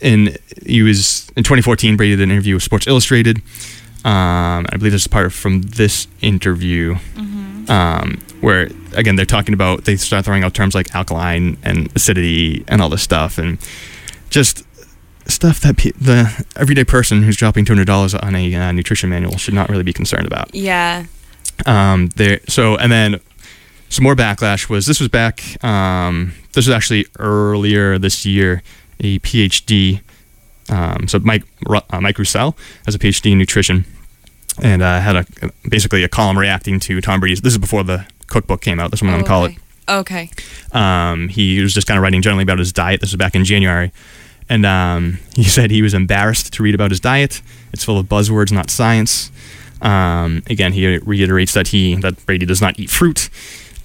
in 0.01 0.37
he 0.67 0.83
was 0.83 1.29
in 1.37 1.43
2014. 1.45 1.97
Brady 1.97 2.17
did 2.17 2.23
an 2.23 2.31
interview 2.31 2.55
with 2.55 2.63
Sports 2.63 2.87
Illustrated. 2.87 3.39
Um, 4.05 4.67
I 4.71 4.77
believe 4.77 4.93
this 4.93 5.03
is 5.03 5.09
part 5.09 5.27
of 5.27 5.35
from 5.35 5.63
this 5.63 6.07
interview, 6.21 6.95
Mm-hmm. 7.17 7.71
um, 7.71 8.19
where 8.41 8.69
again 8.95 9.17
they're 9.17 9.25
talking 9.27 9.53
about 9.55 9.85
they 9.85 9.97
start 9.97 10.25
throwing 10.25 10.45
out 10.45 10.55
terms 10.55 10.75
like 10.75 10.95
alkaline 10.95 11.57
and 11.65 11.91
acidity 11.97 12.65
and 12.69 12.81
all 12.81 12.89
this 12.89 13.03
stuff, 13.03 13.39
and 13.39 13.59
just 14.31 14.63
stuff 15.27 15.59
that 15.61 15.77
pe- 15.77 15.91
the 16.01 16.45
everyday 16.55 16.85
person 16.85 17.23
who's 17.25 17.37
dropping 17.37 17.65
two 17.65 17.73
hundred 17.73 17.87
dollars 17.87 18.15
on 18.15 18.37
a 18.37 18.55
uh, 18.55 18.71
nutrition 18.73 19.11
manual 19.11 19.37
should 19.39 19.55
not 19.55 19.69
really 19.69 19.83
be 19.83 19.93
concerned 19.93 20.27
about. 20.27 20.55
Yeah. 20.55 21.07
Um, 21.65 22.09
there. 22.17 22.39
So 22.49 22.77
and 22.77 22.93
then 22.93 23.21
some 23.89 24.05
more 24.05 24.15
backlash 24.15 24.69
was 24.69 24.87
this 24.87 25.01
was 25.01 25.09
back. 25.09 25.43
Um, 25.65 26.33
this 26.53 26.67
was 26.67 26.71
actually 26.71 27.07
earlier 27.19 27.99
this 27.99 28.25
year. 28.25 28.63
A 29.01 29.19
PhD. 29.21 30.01
Um, 30.69 31.07
so 31.09 31.19
Mike 31.21 31.45
uh, 31.69 32.01
Mike 32.01 32.17
Roussell 32.17 32.57
has 32.87 32.95
a 32.95 32.99
PhD 32.99 33.33
in 33.33 33.39
nutrition, 33.39 33.85
and 34.63 34.83
uh, 34.83 35.01
had 35.01 35.17
a 35.17 35.27
basically 35.69 36.03
a 36.03 36.09
column 36.09 36.39
reacting 36.39 36.81
to 36.81 37.01
Tom 37.01 37.21
Brady's. 37.21 37.41
This 37.41 37.53
is 37.53 37.59
before 37.59 37.85
the 37.85 38.07
cookbook 38.27 38.61
came 38.61 38.81
out. 38.81 38.91
This 38.91 38.99
is 38.99 39.03
what 39.03 39.11
I'm 39.11 39.21
gonna 39.21 39.29
call 39.29 39.45
it. 39.47 39.57
Okay. 39.89 40.31
Um, 40.73 41.29
he 41.29 41.61
was 41.61 41.73
just 41.73 41.87
kind 41.87 41.97
of 41.97 42.03
writing 42.03 42.23
generally 42.23 42.43
about 42.43 42.59
his 42.59 42.73
diet. 42.73 43.01
This 43.01 43.13
was 43.13 43.17
back 43.17 43.35
in 43.35 43.45
January. 43.45 43.93
And 44.49 44.65
um, 44.67 45.19
he 45.35 45.45
said 45.57 45.71
he 45.71 45.83
was 45.83 45.95
embarrassed 45.95 46.53
to 46.55 46.63
read 46.63 46.75
about 46.75 46.91
his 46.91 47.01
diet. 47.01 47.43
It's 47.73 47.85
full 47.85 47.99
of 47.99 48.07
buzzwords, 48.07 48.53
not 48.53 48.71
science. 48.71 49.31
Um, 49.83 50.43
again, 50.49 50.73
he 50.73 50.99
reiterates 50.99 51.53
that 51.55 51.69
he 51.69 51.97
that 51.97 52.25
Brady 52.27 52.47
does 52.47 52.63
not 52.63 52.79
eat 52.79 52.91
fruit. 52.91 53.29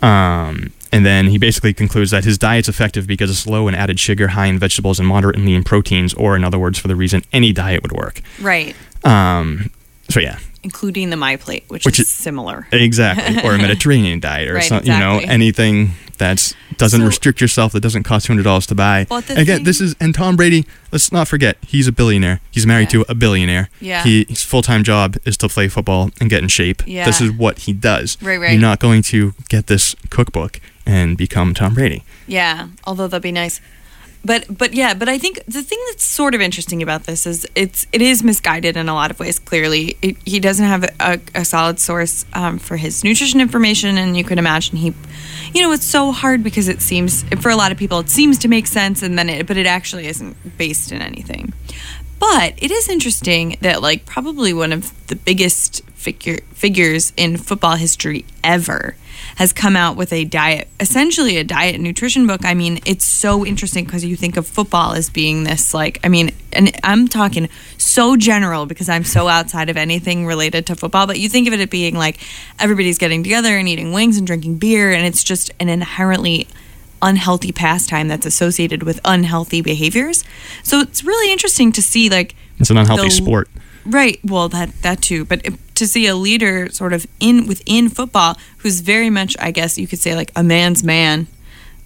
Um, 0.02 0.72
and 0.92 1.06
then 1.06 1.28
he 1.28 1.38
basically 1.38 1.74
concludes 1.74 2.12
that 2.12 2.24
his 2.26 2.38
diet's 2.38 2.68
effective 2.70 3.08
because 3.08 3.30
it's 3.30 3.48
low 3.48 3.68
in 3.68 3.76
added 3.76 4.00
sugar, 4.00 4.30
high 4.30 4.48
in 4.48 4.60
vegetables, 4.60 5.00
and 5.00 5.08
moderate 5.08 5.36
in 5.38 5.46
lean 5.46 5.64
proteins, 5.64 6.14
or 6.14 6.36
in 6.36 6.44
other 6.44 6.60
words, 6.60 6.78
for 6.80 6.88
the 6.88 6.96
reason 6.96 7.24
any 7.32 7.52
diet 7.54 7.82
would 7.84 7.92
work. 7.94 8.22
Right. 8.42 8.76
Um, 9.04 9.70
so 10.10 10.20
yeah, 10.20 10.40
Including 10.64 11.10
the 11.10 11.18
My 11.18 11.38
Plate, 11.38 11.64
which, 11.70 11.86
Which 11.86 12.00
is, 12.00 12.08
is- 12.08 12.14
similar. 12.14 12.68
Exactly, 12.72 13.42
or 13.44 13.56
a 13.56 13.58
Mediterranean 13.68 14.20
diet, 14.20 14.48
or 14.50 14.56
Right, 14.56 14.64
some, 14.64 14.84
you 14.84 14.92
know, 14.92 15.20
anything 15.24 15.92
that 16.20 16.56
doesn't 16.78 17.02
restrict 17.02 17.42
yourself, 17.42 17.72
that 17.72 17.80
doesn't 17.80 18.04
cost 18.04 18.28
two 18.28 18.34
hundred 18.34 18.44
dollars 18.44 18.68
to 18.68 18.76
buy. 18.76 19.08
Again, 19.10 19.46
thing- 19.46 19.64
this 19.64 19.82
is 19.82 19.96
and 20.00 20.14
Tom 20.14 20.36
Brady. 20.36 20.66
Let's 20.92 21.12
not 21.12 21.28
forget, 21.28 21.58
he's 21.66 21.88
a 21.88 21.92
billionaire. 21.92 22.42
He's 22.52 22.68
married 22.68 22.94
Yeah. 22.94 23.04
to 23.04 23.06
a 23.10 23.16
billionaire. 23.16 23.70
Yeah. 23.80 24.04
He, 24.04 24.26
his 24.30 24.44
full 24.44 24.62
time 24.62 24.84
job 24.84 25.16
is 25.26 25.36
to 25.38 25.48
play 25.50 25.68
football 25.68 26.12
and 26.20 26.30
get 26.30 26.44
in 26.44 26.50
shape. 26.50 26.84
Yeah. 26.86 27.06
This 27.06 27.22
is 27.22 27.32
what 27.32 27.60
he 27.60 27.74
does. 27.74 28.22
Right, 28.22 28.38
right. 28.40 28.52
You're 28.52 28.62
not 28.62 28.80
going 28.80 29.02
to 29.04 29.34
get 29.50 29.66
this 29.66 29.96
cookbook 30.12 30.60
and 30.86 31.18
become 31.18 31.54
Tom 31.54 31.74
Brady. 31.74 32.04
Yeah, 32.28 32.70
although 32.86 33.08
that'd 33.08 33.24
be 33.24 33.32
nice. 33.32 33.62
But 34.24 34.56
but 34.56 34.74
yeah, 34.74 34.94
but 34.94 35.10
I 35.10 35.18
think 35.18 35.44
the 35.46 35.64
thing 35.64 35.80
that's 35.90 36.06
sort 36.06 36.36
of 36.36 36.42
interesting 36.42 36.84
about 36.84 37.06
this 37.06 37.26
is 37.26 37.48
it's 37.56 37.88
it 37.92 38.02
is 38.04 38.22
misguided 38.24 38.78
in 38.78 38.88
a 38.88 38.94
lot 38.94 39.10
of 39.10 39.20
ways. 39.20 39.40
Clearly, 39.40 39.98
it, 40.02 40.18
he 40.26 40.40
doesn't 40.40 40.66
have 40.66 40.84
a, 41.00 41.20
a 41.34 41.44
solid 41.44 41.80
source 41.80 42.26
um, 42.34 42.60
for 42.60 42.78
his 42.78 43.04
nutrition 43.04 43.42
information, 43.42 43.98
and 43.98 44.16
you 44.16 44.24
can 44.24 44.38
imagine 44.38 44.78
he, 44.78 44.94
you 45.56 45.64
know, 45.64 45.72
it's 45.72 45.86
so 45.86 46.12
hard 46.12 46.44
because 46.44 46.68
it 46.68 46.82
seems 46.82 47.24
for 47.42 47.50
a 47.50 47.56
lot 47.56 47.72
of 47.72 47.80
people 47.80 48.00
it 48.00 48.10
seems 48.10 48.38
to 48.40 48.48
make 48.48 48.68
sense, 48.68 49.02
and 49.02 49.18
then 49.18 49.28
it 49.28 49.48
but 49.48 49.58
it 49.58 49.66
actually 49.66 50.06
isn't 50.06 50.58
based 50.58 50.92
in 50.92 51.02
anything. 51.02 51.52
But 52.20 52.54
it 52.58 52.70
is 52.70 52.88
interesting 52.88 53.58
that 53.62 53.82
like 53.82 54.06
probably 54.06 54.54
one 54.54 54.72
of 54.72 55.08
the 55.08 55.16
biggest 55.16 55.84
figure 55.96 56.38
figures 56.54 57.12
in 57.18 57.38
football 57.38 57.76
history 57.76 58.26
ever 58.44 58.96
has 59.36 59.54
come 59.54 59.76
out 59.76 59.96
with 59.96 60.12
a 60.14 60.26
diet, 60.26 60.68
essentially 60.80 61.38
a 61.38 61.44
diet 61.44 61.76
and 61.76 61.84
nutrition 61.84 62.28
book. 62.28 62.46
I 62.46 62.54
mean, 62.54 62.80
it's 62.86 63.06
so 63.06 63.46
interesting 63.46 63.86
because 63.86 64.04
you 64.04 64.16
think 64.16 64.38
of 64.38 64.48
football 64.48 64.94
as 64.94 65.10
being 65.10 65.44
this 65.44 65.74
like, 65.74 66.00
I 66.04 66.10
mean, 66.10 66.32
and 66.54 66.72
I'm 66.84 67.08
talking 67.08 67.50
so 67.78 68.16
general 68.18 68.66
because 68.66 68.90
I'm 68.90 69.04
so 69.04 69.28
outside 69.28 69.70
of 69.70 69.78
anything 69.78 70.26
related 70.26 70.66
to 70.68 70.76
football, 70.76 71.08
but 71.08 71.20
you 71.20 71.30
think 71.30 71.48
of 71.48 71.54
it 71.54 71.60
as 71.60 71.68
being 71.70 71.96
like 71.96 72.20
everybody's 72.60 72.98
getting 72.98 73.24
together 73.24 73.58
and 73.58 73.68
eating 73.68 73.94
wings 73.94 74.18
and 74.18 74.28
drinking 74.28 74.58
beer, 74.58 74.92
and 74.92 75.06
it's 75.06 75.24
just 75.24 75.52
an 75.60 75.70
inherently 75.70 76.48
unhealthy 77.02 77.52
pastime 77.52 78.08
that's 78.08 78.26
associated 78.26 78.84
with 78.84 79.00
unhealthy 79.06 79.62
behaviors. 79.62 80.24
So 80.62 80.82
it's 80.82 81.04
really 81.04 81.32
interesting 81.32 81.72
to 81.72 81.82
see 81.82 82.10
like 82.10 82.36
It's 82.60 82.70
an 82.70 82.78
unhealthy 82.78 83.06
the- 83.06 83.12
sport. 83.12 83.50
Right. 83.84 84.20
Well, 84.24 84.48
that 84.50 84.82
that 84.84 85.02
too, 85.02 85.26
but 85.26 85.44
it- 85.46 85.56
to 85.82 85.88
see 85.88 86.06
a 86.06 86.16
leader 86.16 86.70
sort 86.70 86.94
of 86.94 87.08
in 87.20 87.48
within 87.48 87.90
football 87.90 88.38
who's 88.60 88.82
very 88.82 89.10
much, 89.10 89.36
I 89.40 89.50
guess 89.50 89.80
you 89.80 89.88
could 89.88 89.98
say, 89.98 90.16
like 90.16 90.32
a 90.36 90.44
man's 90.44 90.84
man, 90.84 91.26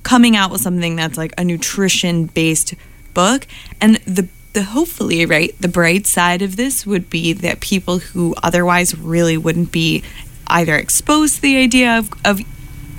coming 0.03 0.35
out 0.35 0.51
with 0.51 0.59
something 0.59 0.97
that's 0.97 1.17
like 1.17 1.33
a 1.37 1.45
nutrition 1.45 2.25
based 2.25 2.73
book, 3.13 3.47
and 3.79 3.95
the 4.05 4.27
the 4.51 4.63
hopefully 4.63 5.25
right 5.25 5.55
the 5.61 5.67
bright 5.67 6.05
side 6.07 6.41
of 6.41 6.57
this 6.57 6.85
would 6.85 7.09
be 7.09 7.31
that 7.33 7.61
people 7.61 7.99
who 7.99 8.35
otherwise 8.43 8.97
really 8.97 9.37
wouldn't 9.37 9.71
be 9.71 10.03
either 10.47 10.75
exposed 10.75 11.35
to 11.35 11.41
the 11.41 11.57
idea 11.57 11.97
of, 11.97 12.09
of 12.25 12.41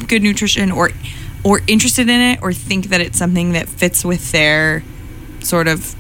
good 0.08 0.22
nutrition 0.22 0.72
or 0.72 0.90
or 1.44 1.60
interested 1.66 2.08
in 2.08 2.20
it 2.20 2.38
or 2.42 2.54
think 2.54 2.86
that 2.86 3.02
it's 3.02 3.18
something 3.18 3.52
that 3.52 3.68
fits 3.68 4.02
with 4.02 4.32
their 4.32 4.82
sort 5.40 5.68
of 5.68 5.94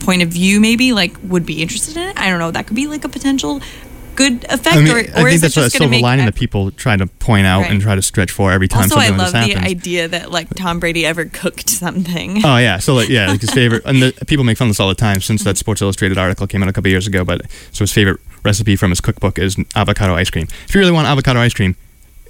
point 0.00 0.22
of 0.22 0.28
view 0.28 0.60
maybe 0.60 0.92
like 0.92 1.16
would 1.22 1.46
be 1.46 1.62
interested 1.62 1.96
in 1.96 2.08
it. 2.10 2.18
I 2.18 2.28
don't 2.28 2.38
know. 2.38 2.50
That 2.50 2.66
could 2.66 2.76
be 2.76 2.86
like 2.86 3.04
a 3.04 3.08
potential 3.08 3.60
good 4.16 4.44
effect 4.44 4.76
I 4.76 4.80
mean, 4.80 4.92
or, 4.92 4.98
I 4.98 5.30
think 5.30 5.40
that's 5.40 5.54
going 5.54 5.70
silver 5.70 5.84
to 5.84 5.90
make 5.90 6.02
lining 6.02 6.26
that 6.26 6.34
people 6.34 6.70
try 6.70 6.96
to 6.96 7.06
point 7.06 7.46
out 7.46 7.62
Right. 7.62 7.70
and 7.70 7.80
try 7.80 7.94
to 7.94 8.02
stretch 8.02 8.30
for 8.30 8.52
every 8.52 8.68
time 8.68 8.82
also 8.84 8.96
i 8.96 9.06
something 9.06 9.18
love 9.18 9.32
like 9.32 9.42
the 9.42 9.48
this 9.48 9.58
happens. 9.58 9.70
idea 9.72 10.08
that 10.08 10.30
like 10.30 10.48
tom 10.54 10.80
brady 10.80 11.06
ever 11.06 11.24
cooked 11.24 11.68
something 11.68 12.34
Oh 12.44 12.56
yeah, 12.58 12.78
so 12.78 12.94
like 12.94 13.08
yeah, 13.08 13.28
like 13.28 13.40
his 13.40 13.50
favorite, 13.60 13.82
and 13.84 14.02
the, 14.02 14.24
people 14.26 14.44
make 14.44 14.58
fun 14.58 14.68
of 14.68 14.70
this 14.70 14.80
all 14.80 14.88
the 14.88 14.94
time 14.94 15.20
since 15.20 15.44
that 15.44 15.50
mm-hmm. 15.50 15.56
Sports 15.58 15.80
Illustrated 15.82 16.18
article 16.18 16.46
came 16.46 16.62
out 16.62 16.68
a 16.68 16.72
couple 16.72 16.90
years 16.90 17.06
ago. 17.06 17.24
But 17.24 17.42
so 17.72 17.84
his 17.84 17.92
favorite 17.92 18.20
recipe 18.44 18.76
from 18.76 18.90
his 18.90 19.00
cookbook 19.00 19.38
is 19.38 19.56
avocado 19.74 20.14
ice 20.14 20.30
cream. 20.30 20.46
If 20.68 20.74
you 20.74 20.80
really 20.80 20.92
want 20.92 21.08
avocado 21.08 21.40
ice 21.40 21.54
cream, 21.54 21.76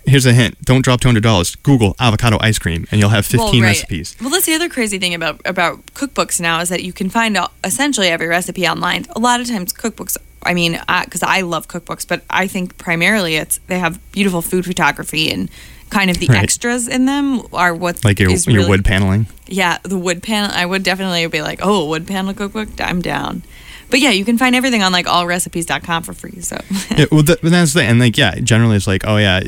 here's 0.07 0.27
a 0.27 0.33
hint: 0.33 0.61
don't 0.63 0.83
drop 0.83 1.01
two 1.01 1.09
hundred 1.09 1.23
dollars. 1.23 1.57
Google 1.57 1.97
avocado 1.99 2.39
ice 2.41 2.59
cream, 2.59 2.87
and 2.91 3.01
you'll 3.01 3.11
have 3.11 3.27
fifteen 3.27 3.61
well, 3.61 3.63
right. 3.63 3.77
recipes. 3.77 4.17
Well, 4.21 4.31
that's 4.31 4.47
the 4.47 4.55
other 4.55 4.69
crazy 4.69 4.99
thing 4.99 5.15
about 5.15 5.41
about 5.45 5.85
cookbooks 5.95 6.41
now 6.41 6.61
is 6.61 6.69
that 6.69 6.85
you 6.85 6.93
can 6.93 7.11
find 7.11 7.37
uh, 7.37 7.49
essentially 7.65 8.09
every 8.09 8.27
recipe 8.29 8.67
online. 8.67 9.07
A 9.17 9.19
lot 9.19 9.41
of 9.41 9.49
times, 9.49 9.73
cookbooks. 9.73 10.17
I 10.45 10.55
mean, 10.55 10.73
because 11.05 11.23
I 11.23 11.41
love 11.43 11.69
cookbooks, 11.69 12.07
but 12.07 12.23
I 12.31 12.47
think 12.47 12.77
primarily 12.79 13.37
it's 13.37 13.59
they 13.67 13.79
have 13.79 13.99
beautiful 14.13 14.43
food 14.43 14.65
photography 14.65 15.31
and 15.31 15.49
kind 15.91 16.11
of 16.11 16.19
the 16.19 16.27
Right. 16.27 16.43
extras 16.43 16.89
in 16.89 17.07
them 17.07 17.43
are 17.53 17.75
what 17.75 18.05
Like 18.05 18.19
your 18.19 18.31
really- 18.47 18.69
wood 18.69 18.85
paneling. 18.85 19.27
Yeah, 19.47 19.79
the 19.83 19.99
wood 19.99 20.23
panel. 20.23 20.51
I 20.53 20.67
would 20.67 20.83
definitely 20.83 21.27
be 21.29 21.43
like, 21.43 21.61
oh, 21.63 21.87
wood 21.87 22.07
panel 22.07 22.35
cookbook. 22.35 22.69
I'm 22.81 23.01
down. 23.03 23.43
But 23.91 24.01
yeah, 24.01 24.11
you 24.11 24.25
can 24.25 24.39
find 24.39 24.57
everything 24.57 24.83
on 24.83 24.91
like 24.93 25.07
allrecipes.com 25.07 26.03
for 26.03 26.15
free. 26.15 26.41
So 26.41 26.59
yeah, 26.97 27.05
well, 27.13 27.23
that, 27.23 27.43
that's 27.43 27.75
the 27.75 27.83
and 27.85 28.01
like 28.01 28.17
yeah, 28.19 28.35
generally 28.41 28.77
it's 28.77 28.87
like 28.87 29.05
oh 29.07 29.19
yeah, 29.19 29.41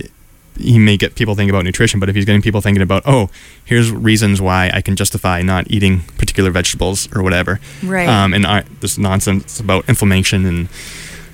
he 0.59 0.79
may 0.79 0.97
get 0.97 1.15
people 1.15 1.35
thinking 1.35 1.51
about 1.51 1.65
nutrition, 1.65 2.01
but 2.01 2.09
if 2.09 2.15
he's 2.15 2.25
getting 2.25 2.43
people 2.43 2.61
thinking 2.61 2.83
about 2.83 3.03
oh, 3.07 3.31
here's 3.65 3.91
reasons 3.91 4.41
why 4.41 4.71
I 4.73 4.81
can 4.81 4.97
justify 4.97 5.43
not 5.43 5.71
eating 5.71 6.01
particular 6.19 6.51
vegetables 6.51 7.09
or 7.15 7.23
whatever, 7.23 7.61
Right. 7.83 8.09
Um, 8.09 8.35
and 8.35 8.47
uh, 8.47 8.63
this 8.81 8.99
nonsense 8.99 9.61
about 9.61 9.89
inflammation 9.89 10.47
and 10.47 10.69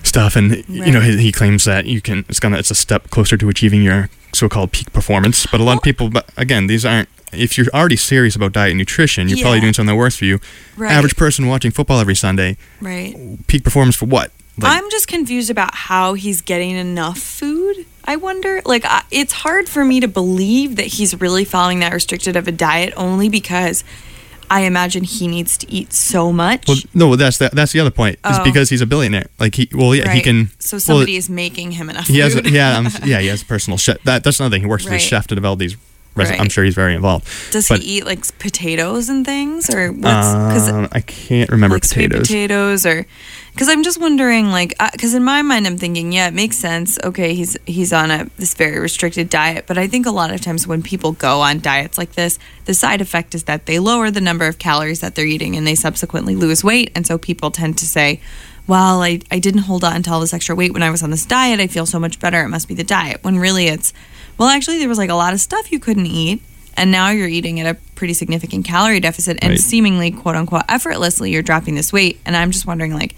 stuff, 0.02 0.36
and 0.36 0.64
you 0.68 0.90
know 0.90 1.00
he, 1.00 1.16
he 1.18 1.32
claims 1.32 1.64
that 1.64 1.86
you 1.86 2.00
can 2.00 2.24
it's 2.28 2.40
gonna 2.40 2.58
it's 2.58 2.70
a 2.70 2.74
step 2.74 3.10
closer 3.10 3.36
to 3.36 3.48
achieving 3.48 3.82
your 3.82 4.08
so-called 4.32 4.72
peak 4.72 4.92
performance. 4.92 5.46
But 5.46 5.60
a 5.60 5.64
lot 5.64 5.76
of 5.76 5.82
people, 5.82 6.10
but 6.10 6.30
again, 6.36 6.66
these 6.66 6.84
aren't. 6.84 7.08
If 7.32 7.56
you're 7.56 7.68
already 7.72 7.96
serious 7.96 8.36
about 8.36 8.52
diet 8.52 8.72
and 8.72 8.78
nutrition, 8.78 9.26
you're 9.26 9.38
probably 9.38 9.60
doing 9.60 9.72
something 9.72 9.94
that 9.94 9.98
works 9.98 10.16
for 10.16 10.26
you. 10.26 10.38
Right. 10.76 10.92
Average 10.92 11.16
person 11.16 11.46
watching 11.46 11.70
football 11.70 11.98
every 11.98 12.14
Sunday, 12.14 12.58
right. 12.78 13.38
peak 13.46 13.64
performance 13.64 13.96
for 13.96 14.04
what? 14.04 14.30
Like, 14.58 14.70
I'm 14.76 14.90
just 14.90 15.08
confused 15.08 15.48
about 15.48 15.74
how 15.74 16.12
he's 16.12 16.42
getting 16.42 16.72
enough 16.72 17.18
food. 17.18 17.86
I 18.04 18.16
wonder. 18.16 18.62
Like, 18.64 18.84
I, 18.84 19.02
it's 19.10 19.32
hard 19.32 19.68
for 19.68 19.84
me 19.84 20.00
to 20.00 20.08
believe 20.08 20.76
that 20.76 20.86
he's 20.86 21.20
really 21.20 21.44
following 21.44 21.80
that 21.80 21.92
restricted 21.92 22.36
of 22.36 22.48
a 22.48 22.52
diet 22.52 22.92
only 22.96 23.28
because 23.28 23.84
I 24.50 24.62
imagine 24.62 25.04
he 25.04 25.28
needs 25.28 25.56
to 25.58 25.70
eat 25.70 25.92
so 25.92 26.32
much. 26.32 26.68
Well, 26.68 26.76
no, 26.92 27.16
that's 27.16 27.38
the, 27.38 27.50
that's 27.52 27.72
the 27.72 27.80
other 27.80 27.90
point. 27.90 28.16
Is 28.28 28.38
Oh. 28.38 28.44
because 28.44 28.68
he's 28.68 28.80
a 28.82 28.86
billionaire. 28.86 29.28
Like 29.38 29.54
he, 29.54 29.68
well, 29.72 29.94
yeah, 29.94 30.02
he 30.04 30.08
Right. 30.18 30.24
can. 30.24 30.50
So 30.58 30.74
well, 30.74 30.80
somebody 30.80 31.16
is 31.16 31.30
making 31.30 31.72
him 31.72 31.88
enough 31.88 32.06
he 32.06 32.18
has, 32.18 32.34
food. 32.34 32.46
a, 32.46 32.50
yeah, 32.50 32.76
um, 32.76 32.88
yeah, 33.04 33.20
he 33.20 33.28
has 33.28 33.42
a 33.42 33.46
personal 33.46 33.78
chef. 33.78 34.02
That 34.02 34.24
that's 34.24 34.40
another 34.40 34.54
thing. 34.56 34.62
He 34.62 34.68
works 34.68 34.84
with 34.84 34.90
Right. 34.92 35.00
his 35.00 35.08
chef 35.08 35.26
to 35.28 35.34
develop 35.34 35.58
these. 35.60 35.76
Reci- 36.16 36.38
I'm 36.38 36.48
sure 36.50 36.62
he's 36.64 36.74
very 36.74 36.94
involved. 36.94 37.26
Does 37.52 37.68
but, 37.68 37.80
he 37.80 37.98
eat 37.98 38.04
like 38.06 38.38
potatoes 38.38 39.08
and 39.08 39.24
things, 39.24 39.70
or 39.74 39.90
what's? 39.92 40.28
Because 40.28 40.68
Um, 40.68 40.88
I 40.92 41.00
can't 41.00 41.50
remember 41.50 41.76
like 41.76 41.84
sweet 41.84 42.08
potatoes. 42.10 42.28
potatoes 42.28 42.86
or 42.86 43.06
because 43.52 43.68
i'm 43.68 43.82
just 43.82 44.00
wondering 44.00 44.48
like 44.50 44.74
because 44.92 45.12
in 45.12 45.22
my 45.22 45.42
mind 45.42 45.66
i'm 45.66 45.76
thinking 45.76 46.10
yeah 46.10 46.26
it 46.26 46.32
makes 46.32 46.56
sense 46.56 46.98
okay 47.04 47.34
he's 47.34 47.54
he's 47.66 47.92
on 47.92 48.10
a 48.10 48.24
this 48.38 48.54
very 48.54 48.78
restricted 48.78 49.28
diet 49.28 49.64
but 49.66 49.76
i 49.76 49.86
think 49.86 50.06
a 50.06 50.10
lot 50.10 50.30
of 50.32 50.40
times 50.40 50.66
when 50.66 50.82
people 50.82 51.12
go 51.12 51.42
on 51.42 51.60
diets 51.60 51.98
like 51.98 52.12
this 52.12 52.38
the 52.64 52.72
side 52.72 53.02
effect 53.02 53.34
is 53.34 53.44
that 53.44 53.66
they 53.66 53.78
lower 53.78 54.10
the 54.10 54.22
number 54.22 54.46
of 54.46 54.58
calories 54.58 55.00
that 55.00 55.14
they're 55.14 55.26
eating 55.26 55.54
and 55.54 55.66
they 55.66 55.74
subsequently 55.74 56.34
lose 56.34 56.64
weight 56.64 56.90
and 56.94 57.06
so 57.06 57.18
people 57.18 57.50
tend 57.50 57.76
to 57.76 57.86
say 57.86 58.18
well 58.66 59.02
I, 59.02 59.20
I 59.30 59.38
didn't 59.38 59.62
hold 59.62 59.84
on 59.84 60.02
to 60.04 60.10
all 60.10 60.20
this 60.20 60.32
extra 60.32 60.54
weight 60.54 60.72
when 60.72 60.82
i 60.82 60.90
was 60.90 61.02
on 61.02 61.10
this 61.10 61.26
diet 61.26 61.60
i 61.60 61.66
feel 61.66 61.84
so 61.84 61.98
much 62.00 62.18
better 62.20 62.42
it 62.42 62.48
must 62.48 62.68
be 62.68 62.74
the 62.74 62.84
diet 62.84 63.22
when 63.22 63.38
really 63.38 63.66
it's 63.66 63.92
well 64.38 64.48
actually 64.48 64.78
there 64.78 64.88
was 64.88 64.98
like 64.98 65.10
a 65.10 65.14
lot 65.14 65.32
of 65.32 65.40
stuff 65.40 65.70
you 65.72 65.78
couldn't 65.78 66.06
eat 66.06 66.40
and 66.76 66.90
now 66.90 67.10
you're 67.10 67.28
eating 67.28 67.60
at 67.60 67.66
a 67.66 67.78
pretty 67.94 68.14
significant 68.14 68.64
calorie 68.64 69.00
deficit 69.00 69.38
and 69.42 69.50
Right. 69.50 69.60
seemingly 69.60 70.10
quote 70.10 70.36
unquote 70.36 70.62
effortlessly 70.68 71.30
you're 71.30 71.42
dropping 71.42 71.74
this 71.74 71.92
weight 71.92 72.20
and 72.24 72.36
i'm 72.36 72.50
just 72.50 72.66
wondering 72.66 72.94
like 72.94 73.14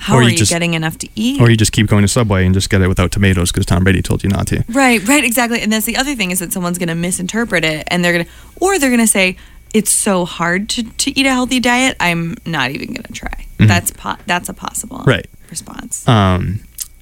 how 0.00 0.14
Or 0.14 0.20
are 0.20 0.22
you 0.24 0.30
you 0.30 0.36
just- 0.38 0.50
getting 0.52 0.74
enough 0.74 0.96
to 0.98 1.08
eat 1.16 1.40
Or 1.40 1.50
you 1.50 1.56
just 1.56 1.72
keep 1.72 1.88
going 1.88 2.02
to 2.02 2.08
Subway 2.08 2.44
and 2.46 2.54
just 2.54 2.70
get 2.70 2.80
it 2.82 2.86
without 2.88 3.10
tomatoes 3.10 3.50
because 3.50 3.66
Tom 3.66 3.82
Brady 3.82 4.00
told 4.00 4.22
you 4.22 4.28
not 4.30 4.46
to. 4.48 4.64
right 4.68 5.02
right 5.08 5.24
exactly 5.24 5.60
and 5.60 5.72
that's 5.72 5.86
the 5.86 5.96
other 5.96 6.14
thing 6.14 6.30
is 6.30 6.38
that 6.38 6.52
someone's 6.52 6.78
going 6.78 6.88
to 6.88 6.94
misinterpret 6.94 7.64
it 7.64 7.82
and 7.90 8.04
they're 8.04 8.12
going 8.12 8.24
to 8.24 8.30
or 8.60 8.78
they're 8.78 8.90
going 8.90 9.00
to 9.00 9.06
say 9.08 9.36
it's 9.74 9.90
so 9.90 10.24
hard 10.24 10.68
to, 10.70 10.82
to 10.84 11.18
eat 11.18 11.26
a 11.26 11.30
healthy 11.30 11.58
diet 11.60 11.96
i'm 12.00 12.36
not 12.46 12.70
even 12.70 12.88
going 12.88 13.02
to 13.02 13.12
try 13.12 13.44
Mhm. 13.58 13.66
that's 13.66 13.90
po- 13.90 14.16
that's 14.26 14.48
a 14.48 14.54
possible 14.54 15.02
Right. 15.04 15.26
response 15.50 16.06
Um, 16.06 16.60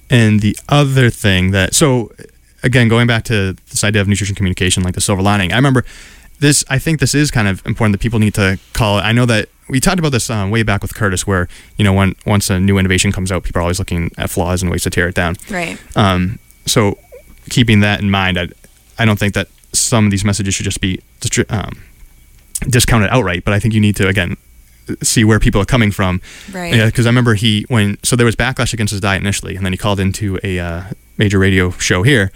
and 0.09 0.39
the 0.41 0.57
other 0.67 1.11
thing 1.11 1.51
that 1.51 1.75
so 1.75 2.11
again 2.67 2.87
going 2.87 3.07
back 3.07 3.23
to 3.25 3.53
this 3.71 3.83
idea 3.83 4.01
of 4.01 4.07
nutrition 4.07 4.35
communication, 4.35 4.83
like 4.83 4.93
the 4.93 5.01
silver 5.01 5.23
lining. 5.23 5.51
I 5.51 5.55
remember 5.55 5.83
this. 6.39 6.63
I 6.69 6.77
think 6.77 6.99
this 6.99 7.15
is 7.15 7.31
kind 7.31 7.47
of 7.47 7.65
important 7.65 7.93
that 7.93 8.01
people 8.01 8.19
need 8.19 8.35
to 8.35 8.59
call 8.73 8.99
it. 8.99 9.01
I 9.01 9.11
know 9.11 9.25
that 9.25 9.49
we 9.69 9.79
talked 9.79 9.99
about 9.99 10.11
this 10.11 10.29
um, 10.29 10.51
way 10.51 10.63
back 10.63 10.81
with 10.81 10.93
Curtis, 10.93 11.25
where 11.25 11.47
you 11.77 11.83
know 11.83 11.93
when 11.93 12.15
once 12.25 12.49
a 12.49 12.59
new 12.59 12.77
innovation 12.77 13.11
comes 13.11 13.31
out, 13.31 13.43
people 13.43 13.59
are 13.59 13.63
always 13.63 13.79
looking 13.79 14.11
at 14.17 14.29
flaws 14.29 14.61
and 14.61 14.71
ways 14.71 14.83
to 14.83 14.89
tear 14.89 15.07
it 15.07 15.15
down. 15.15 15.35
right 15.49 15.77
Um, 15.95 16.39
so 16.65 16.97
keeping 17.49 17.79
that 17.79 18.01
in 18.01 18.11
mind, 18.11 18.37
I, 18.37 18.49
I 18.99 19.05
don't 19.05 19.17
think 19.17 19.33
that 19.33 19.47
some 19.73 20.05
of 20.05 20.11
these 20.11 20.23
messages 20.25 20.53
should 20.53 20.65
just 20.65 20.81
be 20.81 20.99
distri- 21.21 21.51
um, 21.51 21.81
discounted 22.69 23.09
outright. 23.09 23.43
But 23.43 23.53
I 23.53 23.59
think 23.59 23.73
you 23.73 23.81
need 23.81 23.95
to 23.97 24.07
again 24.07 24.37
see 25.03 25.23
where 25.25 25.39
people 25.39 25.59
are 25.61 25.65
coming 25.65 25.91
from. 25.91 26.21
Right. 26.51 26.73
Yeah, 26.73 26.85
because 26.85 27.05
I 27.05 27.09
remember 27.09 27.33
he 27.33 27.65
when 27.67 27.97
so 28.03 28.15
there 28.15 28.25
was 28.25 28.35
backlash 28.35 28.73
against 28.73 28.91
his 28.91 29.01
diet 29.01 29.21
initially, 29.21 29.55
and 29.55 29.65
then 29.65 29.73
he 29.73 29.77
called 29.77 29.99
into 29.99 30.39
a 30.43 30.59
uh, 30.59 30.83
major 31.17 31.39
radio 31.39 31.71
show 31.71 32.03
here 32.03 32.31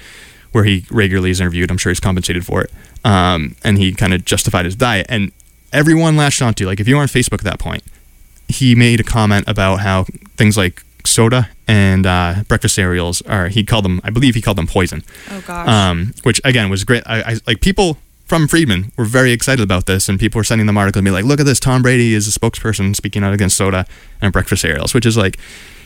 where 0.52 0.64
he 0.66 0.86
regularly 0.92 1.32
is 1.32 1.40
interviewed. 1.40 1.72
I'm 1.72 1.78
sure 1.78 1.92
he's 1.92 2.00
compensated 2.00 2.46
for 2.46 2.62
it, 2.62 2.72
um, 3.06 3.56
and 3.64 3.78
he 3.78 3.94
kind 3.94 4.14
of 4.14 4.26
justified 4.26 4.66
his 4.66 4.76
diet, 4.76 5.06
and 5.10 5.32
everyone 5.72 6.18
latched 6.18 6.42
onto 6.42 6.66
like 6.66 6.80
if 6.80 6.88
you 6.88 6.96
were 6.96 7.02
on 7.02 7.08
Facebook 7.08 7.40
at 7.40 7.46
that 7.46 7.60
point, 7.60 7.84
he 8.48 8.76
made 8.76 9.00
a 9.00 9.04
comment 9.04 9.46
about 9.48 9.78
how 9.78 10.06
things 10.36 10.58
like 10.58 10.84
soda 11.06 11.50
and 11.68 12.06
uh, 12.06 12.44
breakfast 12.48 12.76
cereals 12.76 13.22
are 13.24 13.48
he 13.48 13.64
called 13.64 13.84
them 13.86 14.02
I 14.04 14.10
believe 14.12 14.36
he 14.36 14.42
called 14.42 14.58
them 14.58 14.68
poison. 14.68 15.04
Oh, 15.30 15.44
gosh. 15.46 15.68
Um, 15.68 16.14
which 16.24 16.42
again 16.44 16.70
was 16.70 16.84
great. 16.84 17.04
I, 17.06 17.22
I 17.22 17.38
like 17.48 17.62
people 17.62 17.98
from 18.26 18.48
Friedman 18.48 18.94
were 18.96 19.04
very 19.04 19.34
excited 19.34 19.62
about 19.62 19.88
this, 19.88 20.08
and 20.08 20.18
people 20.18 20.40
were 20.40 20.44
sending 20.46 20.68
them 20.68 20.78
articles 20.78 21.00
and 21.00 21.06
be 21.06 21.12
like, 21.12 21.26
"Look 21.26 21.40
at 21.42 21.46
this! 21.46 21.60
Tom 21.60 21.82
Brady 21.82 22.14
is 22.14 22.34
a 22.34 22.40
spokesperson 22.40 22.96
speaking 22.96 23.24
out 23.24 23.34
against 23.34 23.58
soda 23.58 23.86
and 24.22 24.32
breakfast 24.32 24.62
cereals," 24.62 24.94
which 24.94 25.06
is 25.06 25.18
like, 25.18 25.38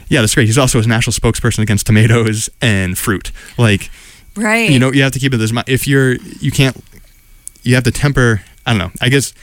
yeah, 0.08 0.22
that's 0.22 0.36
great. 0.36 0.46
He's 0.48 0.58
also 0.58 0.80
a 0.80 0.84
national 0.88 1.14
spokesperson 1.14 1.60
against 1.60 1.86
tomatoes 1.86 2.50
and 2.62 2.98
fruit. 2.98 3.32
Like, 3.58 3.90
right 4.36 4.70
you 4.70 4.80
know, 4.80 4.92
you 4.92 5.04
have 5.04 5.12
to 5.14 5.20
keep 5.20 5.34
it 5.34 5.38
this. 5.38 5.52
If 5.68 5.88
you're, 5.88 6.14
you 6.16 6.52
can't. 6.52 6.76
You 7.64 7.76
have 7.76 7.84
to 7.86 7.92
temper. 7.92 8.44
I 8.66 8.72
don't 8.72 8.80
know. 8.80 8.92
I 9.02 9.10
guess. 9.10 9.34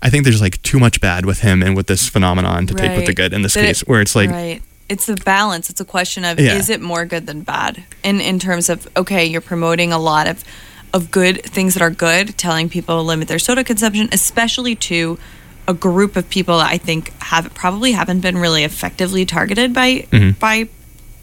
I 0.00 0.10
think 0.10 0.24
there's 0.24 0.40
like 0.40 0.60
too 0.62 0.78
much 0.78 1.00
bad 1.00 1.24
with 1.24 1.40
him 1.40 1.62
and 1.62 1.74
with 1.76 1.86
this 1.86 2.08
phenomenon 2.08 2.66
to 2.66 2.74
take 2.74 2.94
with 2.96 3.06
the 3.06 3.14
good 3.14 3.32
in 3.32 3.40
this 3.42 3.54
That 3.54 3.64
case, 3.64 3.82
it- 3.82 3.88
where 3.88 4.00
it's 4.00 4.14
like, 4.14 4.30
right 4.30 4.62
it's 4.86 5.06
the 5.06 5.16
balance 5.24 5.70
it's 5.70 5.80
a 5.80 5.84
question 5.84 6.26
of 6.26 6.38
Yeah. 6.38 6.56
is 6.56 6.68
it 6.68 6.78
more 6.78 7.06
good 7.06 7.26
than 7.26 7.40
bad 7.40 7.84
in 8.02 8.20
in 8.20 8.38
terms 8.38 8.68
of 8.68 8.86
okay 8.98 9.24
you're 9.24 9.40
promoting 9.40 9.92
a 9.94 9.98
lot 9.98 10.26
of 10.26 10.44
of 10.92 11.10
good 11.10 11.42
things 11.42 11.72
that 11.72 11.82
are 11.82 11.88
good 11.90 12.36
telling 12.36 12.68
people 12.68 12.96
to 12.98 13.00
limit 13.00 13.26
their 13.26 13.38
soda 13.38 13.64
consumption 13.64 14.10
especially 14.12 14.74
to 14.76 15.18
a 15.66 15.74
group 15.74 16.16
of 16.16 16.28
people 16.28 16.58
that 16.58 16.70
I 16.70 16.78
think 16.78 17.12
have 17.22 17.52
probably 17.54 17.92
haven't 17.92 18.20
been 18.20 18.36
really 18.38 18.64
effectively 18.64 19.24
targeted 19.24 19.72
by 19.72 20.06
Mhm. 20.10 20.38
by 20.38 20.68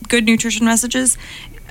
good 0.08 0.26
nutrition 0.26 0.66
messages. 0.66 1.18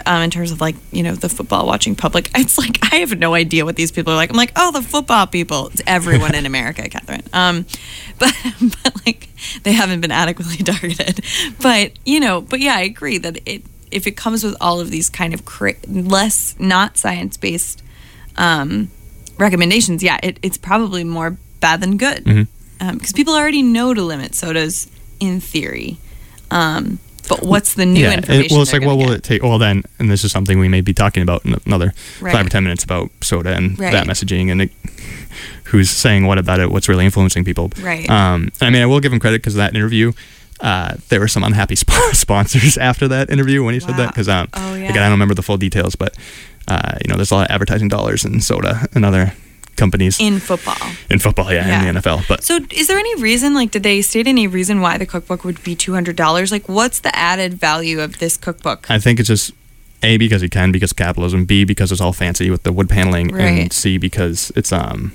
Um, 0.07 0.23
in 0.23 0.31
terms 0.31 0.51
of 0.51 0.63
like 0.63 0.77
you 0.93 1.03
know 1.03 1.15
the 1.15 1.29
football 1.29 1.67
watching 1.67 1.95
public, 1.95 2.31
it's 2.35 2.57
like 2.57 2.79
I 2.93 2.97
have 2.97 3.19
no 3.19 3.35
idea 3.35 3.65
what 3.67 3.77
these 3.77 3.93
people 3.93 4.13
are 4.15 4.17
like. 4.17 4.31
I'm 4.31 4.37
like, 4.37 4.53
oh, 4.57 4.73
the 4.73 4.81
football 4.83 5.27
people. 5.27 5.67
It's 5.69 5.83
everyone 5.87 6.35
in 6.35 6.47
America, 6.53 6.89
Catherine. 6.89 7.23
Um, 7.35 7.67
but 8.19 8.33
but 8.85 8.95
like 9.05 9.29
they 9.63 9.73
haven't 9.73 10.01
been 10.01 10.11
adequately 10.13 10.57
targeted. 10.65 11.23
But 11.61 11.93
you 12.07 12.19
know, 12.21 12.41
but 12.41 12.61
yeah, 12.61 12.77
I 12.77 12.83
agree 12.83 13.19
that 13.19 13.41
it 13.45 13.63
if 13.91 14.07
it 14.07 14.13
comes 14.17 14.43
with 14.45 14.57
all 14.61 14.81
of 14.81 14.91
these 14.91 15.11
kind 15.11 15.35
of 15.35 15.45
cra- 15.45 15.75
less 15.87 16.55
not 16.59 16.97
science 16.97 17.37
based 17.37 17.83
um, 18.37 18.89
recommendations, 19.37 20.03
yeah, 20.03 20.19
it, 20.23 20.39
it's 20.43 20.57
probably 20.57 21.05
more 21.05 21.37
bad 21.61 21.81
than 21.83 21.99
good 21.99 22.25
Mhm. 22.25 22.47
Because 22.93 23.13
people 23.13 23.35
already 23.35 23.63
know 23.63 23.95
to 23.95 24.03
limit 24.03 24.35
sodas 24.35 24.91
in 25.21 25.41
theory. 25.41 25.99
Um, 26.51 26.99
but 27.29 27.43
what's 27.45 27.75
the 27.75 27.87
new 27.87 28.01
yeah, 28.01 28.15
information? 28.15 28.47
it, 28.47 28.51
well, 28.51 28.63
it's 28.63 28.73
like, 28.73 28.83
what 28.83 28.97
will 28.97 29.13
it 29.13 29.23
take? 29.23 29.43
Well, 29.43 29.59
then, 29.59 29.85
and 30.01 30.11
this 30.11 30.25
is 30.25 30.33
something 30.33 30.59
we 30.59 30.69
may 30.69 30.81
be 30.81 30.93
talking 30.93 31.23
about 31.23 31.45
in 31.45 31.55
another 31.65 31.93
Right. 32.21 32.33
five 32.33 32.47
or 32.47 32.49
ten 32.49 32.65
minutes 32.65 32.83
about 32.83 33.11
soda 33.21 33.55
and 33.55 33.79
Right. 33.79 33.93
that 33.93 34.07
messaging 34.09 34.51
and 34.51 34.63
it, 34.63 34.73
who's 35.65 35.91
saying 35.91 36.27
what 36.27 36.39
about 36.39 36.59
it, 36.59 36.73
what's 36.73 36.89
really 36.89 37.05
influencing 37.05 37.45
people. 37.45 37.71
Right. 37.81 38.09
Um, 38.11 38.51
and 38.61 38.69
I 38.69 38.71
mean, 38.71 38.83
I 38.83 38.87
will 38.87 38.99
give 39.01 39.13
him 39.13 39.21
credit 39.21 39.43
because 39.43 39.55
that 39.55 39.77
interview, 39.77 40.13
uh, 40.61 40.95
there 41.09 41.21
were 41.21 41.29
some 41.29 41.45
unhappy 41.45 41.77
sp- 41.85 41.93
sponsors 42.13 42.77
after 42.77 43.07
that 43.09 43.31
interview 43.31 43.63
when 43.63 43.75
he 43.75 43.81
said 43.81 43.97
that 43.97 44.09
because 44.09 44.29
um, 44.29 44.49
Oh, 44.55 44.75
yeah. 44.75 44.87
again, 44.89 45.03
I 45.03 45.07
don't 45.07 45.13
remember 45.13 45.35
the 45.35 45.43
full 45.45 45.57
details, 45.59 45.95
but 45.95 46.17
uh, 46.67 46.99
you 47.05 47.09
know, 47.11 47.17
there's 47.17 47.31
a 47.31 47.35
lot 47.37 47.49
of 47.49 47.55
advertising 47.55 47.89
dollars 47.89 48.25
in 48.25 48.41
soda 48.41 48.89
and 48.95 49.05
other 49.05 49.35
companies 49.81 50.21
in 50.21 50.39
football. 50.39 50.77
in 51.11 51.19
football, 51.19 51.49
yeah, 51.53 51.67
Yeah. 51.67 51.79
in 51.89 51.95
the 51.95 52.01
NFL. 52.01 52.19
But 52.29 52.45
So, 52.45 52.55
is 52.71 52.87
there 52.87 52.99
any 52.99 53.15
reason, 53.23 53.55
like, 53.61 53.71
did 53.73 53.83
they 53.83 54.03
state 54.03 54.27
any 54.29 54.47
reason 54.47 54.81
why 54.81 54.99
the 54.99 55.07
cookbook 55.07 55.45
would 55.45 55.61
be 55.65 55.75
two 55.75 55.95
hundred 55.95 56.17
dollars? 56.17 56.53
Like, 56.53 56.69
what's 56.69 57.01
the 57.01 57.11
added 57.17 57.55
value 57.69 57.99
of 58.07 58.19
this 58.19 58.37
cookbook? 58.37 58.87
I 58.89 58.99
think 59.01 59.19
it's 59.21 59.29
just 59.29 59.51
A 60.03 60.17
because 60.19 60.43
it 60.47 60.51
can 60.51 60.71
because 60.73 60.93
of 60.93 60.97
capitalism, 60.97 61.45
B 61.45 61.65
because 61.65 61.91
it's 61.93 62.01
all 62.01 62.13
fancy 62.13 62.51
with 62.51 62.63
the 62.63 62.73
wood 62.73 62.89
paneling, 62.89 63.29
Right. 63.35 63.61
and 63.63 63.73
C 63.73 63.99
because 63.99 64.53
it's 64.57 64.73
um 64.73 65.13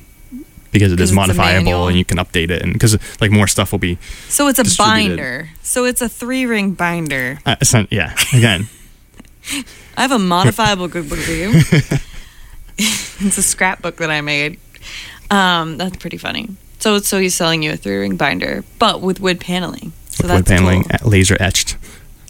because 0.71 0.91
it 0.91 0.99
is 0.99 1.11
modifiable 1.13 1.87
and 1.87 1.95
you 1.97 2.03
can 2.03 2.17
update 2.17 2.49
it 2.51 2.61
and 2.61 2.73
because 2.73 2.97
like 3.21 3.31
more 3.31 3.47
stuff 3.47 3.71
will 3.71 3.79
be 3.79 3.97
So 4.27 4.49
it's 4.49 4.59
a 4.59 4.65
binder. 4.77 5.47
So 5.63 5.85
it's 5.85 6.01
a 6.01 6.09
three 6.09 6.45
ring 6.45 6.71
binder. 6.75 7.39
uh, 7.45 7.55
yeah 7.89 8.11
again 8.33 8.67
I 9.97 10.01
have 10.01 10.11
a 10.11 10.19
modifiable 10.19 10.89
cookbook 10.89 11.19
for 11.19 11.31
you. 11.31 11.49
it's 12.77 13.37
a 13.37 13.43
scrapbook 13.43 13.97
that 13.97 14.09
I 14.11 14.21
made. 14.21 14.59
Um, 15.31 15.77
that's 15.77 15.97
pretty 15.97 16.17
funny. 16.17 16.49
So, 16.79 16.99
so 16.99 17.19
he's 17.19 17.33
selling 17.35 17.63
you 17.63 17.73
a 17.73 17.77
three 17.77 17.97
ring 17.97 18.15
binder, 18.17 18.63
but 18.79 19.01
with 19.01 19.19
wood 19.19 19.39
paneling. 19.39 19.91
So 20.09 20.23
with 20.23 20.27
that's 20.27 20.37
wood 20.37 20.45
paneling, 20.45 20.83
cool. 20.83 21.09
laser 21.09 21.35
etched 21.39 21.77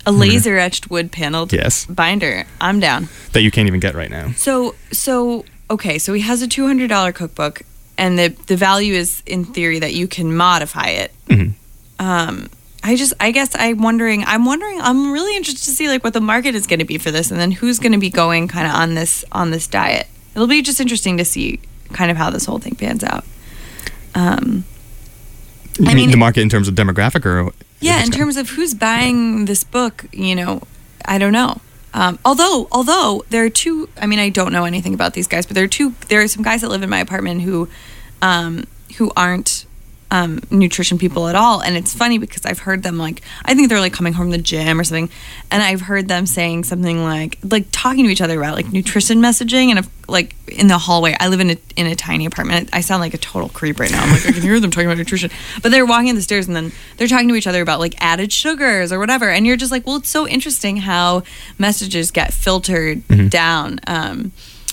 A 0.05 0.11
laser 0.11 0.57
etched 0.57 0.89
wood 0.89 1.11
paneled 1.11 1.51
Yes. 1.51 1.85
binder. 1.87 2.45
I'm 2.61 2.79
down. 2.79 3.09
that 3.33 3.41
you 3.41 3.51
can't 3.51 3.67
even 3.67 3.79
get 3.79 3.95
right 3.95 4.09
now. 4.09 4.31
So 4.37 4.75
so 4.91 5.43
okay, 5.69 5.97
so 5.99 6.13
he 6.13 6.21
has 6.21 6.41
a 6.41 6.47
two 6.47 6.65
hundred 6.67 6.87
dollar 6.89 7.11
cookbook, 7.11 7.63
and 7.97 8.17
the 8.17 8.29
the 8.47 8.55
value 8.55 8.93
is 8.93 9.21
in 9.25 9.43
theory 9.45 9.79
that 9.79 9.93
you 9.93 10.07
can 10.07 10.35
modify 10.35 10.87
it. 10.89 11.11
Mhm. 11.27 11.53
Um, 11.99 12.49
I 12.83 12.95
just 12.95 13.13
I 13.19 13.31
guess 13.31 13.49
I'm 13.55 13.81
wondering 13.81 14.23
I'm 14.25 14.45
wondering 14.45 14.79
I'm 14.79 15.11
really 15.11 15.35
interested 15.35 15.65
to 15.65 15.71
see 15.71 15.89
like 15.89 16.03
what 16.03 16.13
the 16.13 16.21
market 16.21 16.55
is 16.55 16.65
going 16.67 16.79
to 16.79 16.85
be 16.85 16.97
for 16.97 17.11
this, 17.11 17.29
and 17.31 17.39
then 17.39 17.51
who's 17.51 17.79
going 17.79 17.91
to 17.93 17.97
be 17.97 18.09
going 18.11 18.47
kind 18.47 18.67
of 18.67 18.73
on 18.73 18.93
this 18.95 19.25
on 19.33 19.51
this 19.51 19.67
diet. 19.67 20.07
It'll 20.35 20.47
be 20.47 20.61
just 20.61 20.79
interesting 20.81 21.17
to 21.17 21.25
see 21.25 21.59
kind 21.93 22.11
of 22.11 22.17
how 22.17 22.29
this 22.29 22.45
whole 22.45 22.59
thing 22.59 22.75
pans 22.75 23.03
out. 23.03 23.23
Um, 24.13 24.65
You 25.79 25.85
I 25.85 25.87
mean 25.89 25.95
mean- 25.95 26.11
the 26.11 26.17
market 26.17 26.41
in 26.41 26.49
terms 26.49 26.67
of 26.67 26.75
demographic 26.75 27.25
or 27.25 27.51
yeah, 27.81 28.03
in 28.03 28.09
terms 28.11 28.37
of 28.37 28.49
who's 28.49 28.73
buying 28.73 29.45
this 29.45 29.63
book, 29.63 30.05
you 30.11 30.33
know, 30.35 30.61
I 31.05 31.17
don't 31.17 31.33
know. 31.33 31.59
Um, 31.93 32.17
although, 32.25 32.67
although 32.71 33.23
there 33.29 33.43
are 33.45 33.49
two. 33.49 33.89
I 34.01 34.05
mean, 34.07 34.17
I 34.19 34.29
don't 34.29 34.51
know 34.51 34.65
anything 34.65 34.93
about 34.93 35.13
these 35.13 35.27
guys, 35.27 35.45
but 35.45 35.55
there 35.55 35.63
are 35.65 35.67
two. 35.67 35.93
There 36.09 36.21
are 36.21 36.27
some 36.27 36.41
guys 36.43 36.61
that 36.61 36.69
live 36.69 36.83
in 36.83 36.89
my 36.89 36.99
apartment 36.99 37.41
who, 37.41 37.69
um, 38.21 38.65
who 38.97 39.11
aren't 39.15 39.65
um, 40.11 40.39
nutrition 40.51 40.97
people 40.97 41.27
at 41.27 41.35
all. 41.35 41.61
And 41.61 41.75
it's 41.75 41.93
funny 41.93 42.17
because 42.17 42.45
I've 42.45 42.59
heard 42.59 42.83
them 42.83 42.97
like 42.97 43.21
I 43.43 43.55
think 43.55 43.69
they're 43.69 43.79
like 43.79 43.93
coming 43.93 44.13
home 44.13 44.25
from 44.25 44.31
the 44.31 44.37
gym 44.37 44.79
or 44.79 44.83
something, 44.83 45.09
and 45.51 45.63
I've 45.63 45.81
heard 45.81 46.07
them 46.07 46.25
saying 46.25 46.65
something 46.65 47.03
like 47.03 47.39
like 47.43 47.65
talking 47.71 48.05
to 48.05 48.11
each 48.11 48.21
other 48.21 48.39
about 48.39 48.55
like 48.55 48.71
nutrition 48.71 49.19
messaging 49.19 49.75
and 49.75 49.87
like 50.07 50.35
in 50.47 50.67
the 50.67 50.77
hallway. 50.77 51.15
I 51.19 51.27
live 51.27 51.39
in 51.39 51.51
a 51.51 51.57
in 51.75 51.87
a 51.87 51.95
tiny 51.95 52.25
apartment. 52.25 52.69
I 52.71 52.81
sound 52.81 53.01
like 53.01 53.13
a 53.13 53.17
total 53.17 53.49
creep 53.49 53.79
right 53.79 53.91
now. 53.91 54.03
I'm 54.03 54.11
like 54.11 54.25
I 54.25 54.31
can 54.31 54.41
hear 54.41 54.59
them 54.59 54.71
talking 54.71 54.87
about 54.87 54.97
nutrition, 54.97 55.31
but 55.61 55.71
they're 55.71 55.85
walking 55.85 56.09
in 56.09 56.15
the 56.15 56.21
stairs 56.21 56.47
and 56.47 56.55
then 56.55 56.71
they're 56.97 57.07
talking 57.07 57.27
to 57.29 57.35
each 57.35 57.47
other 57.47 57.61
about 57.61 57.79
like 57.79 57.95
added 57.99 58.31
sugars 58.31 58.91
or 58.91 58.99
whatever. 58.99 59.29
And 59.29 59.45
you're 59.45 59.57
just 59.57 59.71
like, 59.71 59.85
well, 59.87 59.97
it's 59.97 60.09
so 60.09 60.27
interesting 60.27 60.77
how 60.77 61.23
messages 61.57 62.11
get 62.11 62.33
filtered 62.33 63.03
down. 63.29 63.79
Um, 63.87 64.31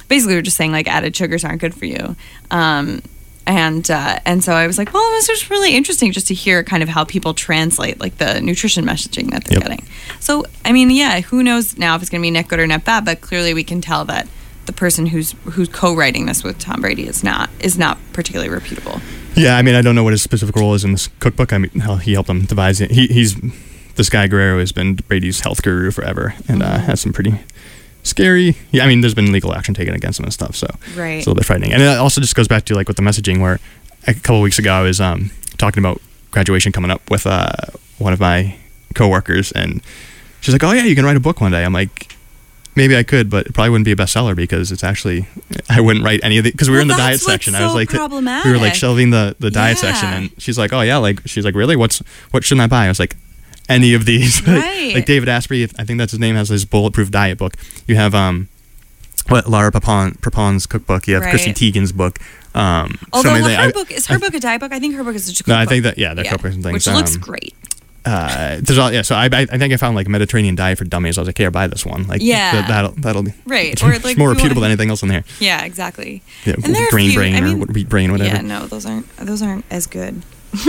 basically, 0.09 0.35
we're 0.35 0.42
just 0.42 0.57
saying 0.57 0.73
like 0.73 0.88
added 0.88 1.16
sugars 1.16 1.45
aren't 1.45 1.61
good 1.61 1.75
for 1.75 1.87
you. 1.87 2.16
Um, 2.51 3.03
and 3.46 3.90
uh, 3.90 4.18
and 4.24 4.42
so 4.44 4.52
I 4.52 4.66
was 4.66 4.78
like, 4.78 4.92
well, 4.94 5.11
this 5.12 5.28
was 5.28 5.50
really 5.50 5.74
interesting 5.76 6.12
just 6.12 6.26
to 6.28 6.35
hear 6.35 6.62
kind 6.62 6.83
of 6.83 6.88
how 6.88 7.05
people 7.05 7.35
translate 7.35 8.00
like 8.00 8.18
the 8.18 8.40
nutrition 8.40 8.85
messaging 8.85 9.31
that 9.31 9.44
they're 9.44 9.59
Yep. 9.59 9.62
getting. 9.68 9.87
So 10.20 10.44
I 10.64 10.72
mean, 10.72 10.90
yeah, 10.90 11.20
who 11.20 11.42
knows 11.42 11.76
now 11.78 11.96
if 11.96 12.02
it's 12.02 12.11
going 12.11 12.20
to 12.20 12.26
be 12.26 12.31
net 12.31 12.48
good 12.48 12.61
or 12.61 12.66
net 12.66 12.85
bad? 12.85 13.05
But 13.05 13.20
clearly, 13.20 13.55
we 13.55 13.64
can 13.64 13.81
tell 13.81 14.05
that 14.07 14.28
the 14.66 14.72
person 14.72 15.07
who's 15.07 15.33
who's 15.44 15.68
co-writing 15.68 16.26
this 16.26 16.44
with 16.44 16.59
Tom 16.59 16.81
Brady 16.81 17.07
is 17.07 17.24
not 17.24 17.50
is 17.61 17.76
not 17.76 17.98
particularly 18.12 18.48
reputable. 18.52 19.00
Yeah, 19.35 19.57
I 19.57 19.62
mean, 19.62 19.74
I 19.74 19.83
don't 19.83 19.94
know 19.94 20.05
what 20.05 20.12
his 20.12 20.22
specific 20.22 20.55
role 20.57 20.74
is 20.74 20.85
in 20.85 20.92
this 20.92 21.09
cookbook. 21.18 21.52
I 21.52 21.59
mean, 21.59 21.70
how 21.81 21.96
he 21.96 22.12
helped 22.12 22.26
them 22.28 22.44
devise 22.44 22.81
it. 22.81 22.90
He, 22.90 23.07
he's 23.07 23.35
this 23.96 24.09
guy 24.09 24.26
Guerrero 24.26 24.59
has 24.59 24.72
been 24.72 24.94
Brady's 24.94 25.40
health 25.40 25.62
guru 25.62 25.90
forever, 25.90 26.35
and 26.48 26.62
uh, 26.62 26.78
has 26.78 27.00
some 27.00 27.12
pretty 27.12 27.35
scary. 28.03 28.57
Yeah, 28.71 28.85
I 28.85 28.88
mean, 28.88 29.01
there's 29.01 29.15
been 29.15 29.33
legal 29.33 29.55
action 29.55 29.75
taken 29.75 29.95
against 29.95 30.19
him 30.19 30.25
and 30.25 30.33
stuff, 30.33 30.57
so 30.57 30.67
Right. 30.97 31.19
it's 31.19 31.27
a 31.27 31.31
little 31.31 31.35
bit 31.41 31.45
frightening. 31.47 31.73
And 31.73 31.83
it 31.83 31.99
also 31.99 32.21
just 32.21 32.35
goes 32.35 32.49
back 32.49 32.65
to 32.67 32.75
like 32.75 32.88
with 32.88 32.97
the 32.97 33.03
messaging, 33.03 33.41
where 33.41 33.61
a 34.07 34.15
couple 34.15 34.37
of 34.37 34.43
weeks 34.43 34.59
ago 34.59 34.73
I 34.73 34.83
was 34.83 35.01
um, 35.01 35.31
talking 35.59 35.83
about 35.83 36.01
graduation 36.31 36.73
coming 36.73 36.91
up 36.91 37.09
with 37.11 37.27
uh, 37.27 37.51
one 37.99 38.12
of 38.12 38.21
my 38.21 38.57
coworkers, 38.95 39.53
and 39.53 39.81
she's 40.41 40.55
like, 40.55 40.65
"Oh 40.65 40.73
yeah, 40.73 40.85
you 40.85 40.95
can 40.95 41.05
write 41.05 41.17
a 41.17 41.21
book 41.21 41.41
one 41.41 41.53
day." 41.53 41.65
I'm 41.65 41.73
like. 41.73 42.09
Maybe 42.75 42.97
I 42.97 43.03
could, 43.03 43.29
but 43.29 43.45
it 43.49 43.53
probably 43.53 43.69
wouldn't 43.69 43.85
be 43.85 43.93
a 43.93 43.97
bestseller 43.97 44.35
because 44.35 44.73
it's 44.73 44.83
actually 44.83 45.27
I 45.69 45.83
wouldn't 45.83 46.07
write 46.07 46.21
any 46.23 46.38
of 46.38 46.45
the 46.45 46.53
because 46.53 46.71
we 46.71 46.73
were 46.73 46.79
Well, 46.79 46.83
in 46.85 46.88
the 46.88 46.95
diet 46.97 47.21
section. 47.21 47.55
I 47.55 47.61
was 47.65 47.73
so 47.73 47.77
like, 47.77 47.93
we 48.47 48.51
were 48.51 48.57
like 48.57 48.75
shelving 48.75 49.11
the 49.11 49.37
the 49.38 49.51
diet 49.51 49.77
section, 49.77 50.09
and 50.09 50.31
she's 50.38 50.57
like, 50.57 50.73
"Oh 50.73 50.81
yeah, 50.81 50.97
like 50.97 51.21
she's 51.27 51.45
like, 51.45 51.55
really? 51.55 51.77
What's 51.77 51.99
what 52.31 52.45
shouldn't 52.45 52.62
I 52.62 52.69
buy?" 52.69 52.87
I 52.87 52.88
was 52.88 52.99
like, 52.99 53.15
"Any 53.73 53.95
of 53.95 54.05
these." 54.05 54.41
Like- 54.47 54.63
Right. 54.65 54.95
like, 54.97 55.07
David 55.07 55.29
Asprey, 55.29 55.65
I 55.79 55.85
think 55.85 55.99
that's 55.99 56.13
his 56.13 56.19
name, 56.21 56.35
has 56.37 56.49
his 56.49 56.65
bulletproof 56.65 57.11
diet 57.11 57.39
book. 57.39 57.55
You 57.87 57.97
have 57.97 58.15
um, 58.15 58.49
what 59.29 59.49
Laura 59.49 59.71
Prepon 59.71 60.17
Prepon's 60.19 60.67
cookbook. 60.67 61.07
You 61.07 61.15
have 61.15 61.23
Chrissy 61.25 61.51
Right. 61.51 61.57
Teigen's 61.57 61.93
book. 61.93 62.19
Um, 62.55 62.99
so 63.01 63.07
Although 63.13 63.35
things. 63.35 63.47
her 63.49 63.63
I- 63.63 63.71
book 63.73 63.91
is 63.91 64.07
her 64.09 64.19
book 64.19 64.35
a 64.35 64.41
diet 64.41 64.61
book. 64.61 64.73
I 64.73 64.79
think 64.81 64.95
her 64.97 65.05
book 65.05 65.15
is 65.15 65.27
just 65.29 65.47
a 65.47 65.51
No, 65.51 65.57
I 65.57 65.67
think 65.67 65.85
that- 65.85 65.97
yeah, 65.99 66.15
they're 66.15 66.25
cookbooks 66.25 66.55
and 66.55 66.63
things, 66.63 66.75
which 66.75 66.87
looks 66.89 67.15
um, 67.15 67.21
great. 67.21 67.55
uh, 68.05 68.59
there's 68.61 68.79
all 68.79 68.93
yeah. 68.93 69.03
So 69.03 69.15
I, 69.15 69.27
I 69.33 69.47
I 69.51 69.59
think 69.59 69.73
I 69.73 69.77
found 69.77 69.95
like 69.97 70.09
Mediterranean 70.09 70.55
diet 70.57 70.77
for 70.79 70.85
dummies. 70.85 71.17
I 71.17 71.21
was 71.23 71.29
like, 71.29 71.39
here, 71.39 71.47
I 71.47 71.51
buy 71.51 71.67
this 71.69 71.87
one. 71.87 72.07
Like 72.09 72.21
Yeah. 72.21 72.53
that, 72.53 72.69
that'll 72.69 72.93
that'll 72.99 73.23
be 73.23 73.33
Right, 73.47 73.73
It's, 73.73 73.83
or, 73.83 73.97
like, 74.01 74.19
more 74.19 74.31
reputable 74.31 74.61
wanna- 74.61 74.61
than 74.61 74.71
anything 74.73 74.91
else 74.91 75.03
in 75.03 75.09
there. 75.09 75.25
Yeah, 75.41 75.63
exactly. 75.65 76.23
Yeah, 76.45 76.55
And 76.65 76.75
there 76.75 76.91
grain 76.91 77.11
few- 77.11 77.19
brain 77.21 77.35
I 77.37 77.39
or 77.39 77.43
mean- 77.43 77.61
wheat 77.69 77.89
brain, 77.89 78.11
whatever. 78.13 78.35
Yeah, 78.35 78.41
no, 78.43 78.67
those 78.67 78.85
aren't 78.87 79.07
those 79.17 79.41
aren't 79.41 79.65
as 79.71 79.87
good. 79.87 80.23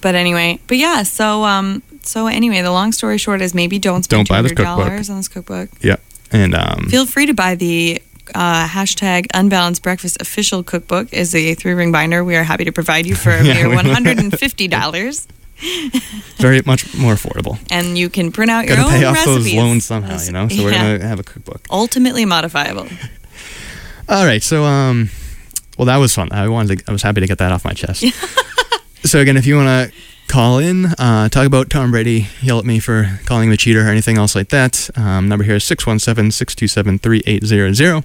but 0.00 0.14
anyway, 0.14 0.58
but 0.66 0.76
yeah, 0.78 1.02
so 1.02 1.44
um 1.44 1.82
so 2.02 2.26
anyway, 2.28 2.62
the 2.62 2.70
long 2.70 2.92
story 2.92 3.18
short 3.18 3.40
is 3.42 3.52
maybe 3.54 3.78
don't 3.78 4.04
spend 4.04 4.26
Don't 4.26 4.36
buy 4.36 4.42
this 4.42 4.52
cookbook. 4.52 4.86
$200 4.92 5.10
on 5.10 5.16
this 5.16 5.28
cookbook. 5.28 5.68
Yeah, 5.80 5.96
and 6.30 6.54
um, 6.54 6.86
Feel 6.88 7.04
free 7.06 7.26
to 7.26 7.34
buy 7.34 7.56
the 7.56 8.00
uh, 8.34 8.66
hashtag 8.68 9.26
unbalanced 9.34 9.82
breakfast 9.82 10.20
official 10.20 10.62
cookbook 10.62 11.12
is 11.12 11.34
a 11.34 11.54
three 11.54 11.72
ring 11.74 11.90
binder. 11.92 12.22
We 12.24 12.36
are 12.36 12.42
happy 12.44 12.64
to 12.64 12.72
provide 12.72 13.06
you 13.06 13.14
for 13.16 13.30
a 13.30 13.42
mere 13.54 13.68
one 13.74 13.86
hundred 13.86 14.18
and 14.18 14.36
fifty 14.38 14.68
dollars, 14.68 15.26
very 16.38 16.60
much 16.66 16.94
more 16.96 17.14
affordable. 17.14 17.58
and 17.70 17.96
you 17.98 18.08
can 18.08 18.30
print 18.32 18.50
out 18.50 18.66
your 18.66 18.76
Got 18.76 18.88
to 18.88 18.94
own 18.94 19.00
pay 19.00 19.04
off 19.04 19.14
recipes. 19.16 19.44
those 19.44 19.54
loans 19.54 19.84
somehow, 19.84 20.20
you 20.22 20.32
know. 20.32 20.48
So 20.48 20.62
we're 20.64 20.72
gonna 20.72 21.06
have 21.06 21.18
a 21.20 21.24
cookbook. 21.24 21.66
ultimately 21.70 22.24
modifiable. 22.24 22.86
All 24.08 24.24
right, 24.24 24.42
so 24.42 24.62
um, 24.64 25.10
well, 25.76 25.86
that 25.86 25.96
was 25.96 26.14
fun. 26.14 26.28
I 26.30 26.48
wanted, 26.48 26.78
to, 26.78 26.84
I 26.88 26.92
was 26.92 27.02
happy 27.02 27.20
to 27.20 27.26
get 27.26 27.38
that 27.38 27.50
off 27.50 27.64
my 27.64 27.72
chest. 27.72 28.04
So 29.06 29.20
again, 29.20 29.36
if 29.36 29.46
you 29.46 29.54
want 29.54 29.68
to 29.68 29.92
call 30.26 30.58
in, 30.58 30.86
uh, 30.98 31.28
talk 31.28 31.46
about 31.46 31.70
Tom 31.70 31.92
Brady, 31.92 32.26
yell 32.42 32.58
at 32.58 32.64
me 32.64 32.80
for 32.80 33.20
calling 33.24 33.46
him 33.46 33.52
a 33.52 33.56
cheater 33.56 33.86
or 33.86 33.88
anything 33.88 34.18
else 34.18 34.34
like 34.34 34.48
that. 34.48 34.90
Um, 34.96 35.28
number 35.28 35.44
here 35.44 35.54
is 35.54 35.62
617-627-3800. 35.62 38.02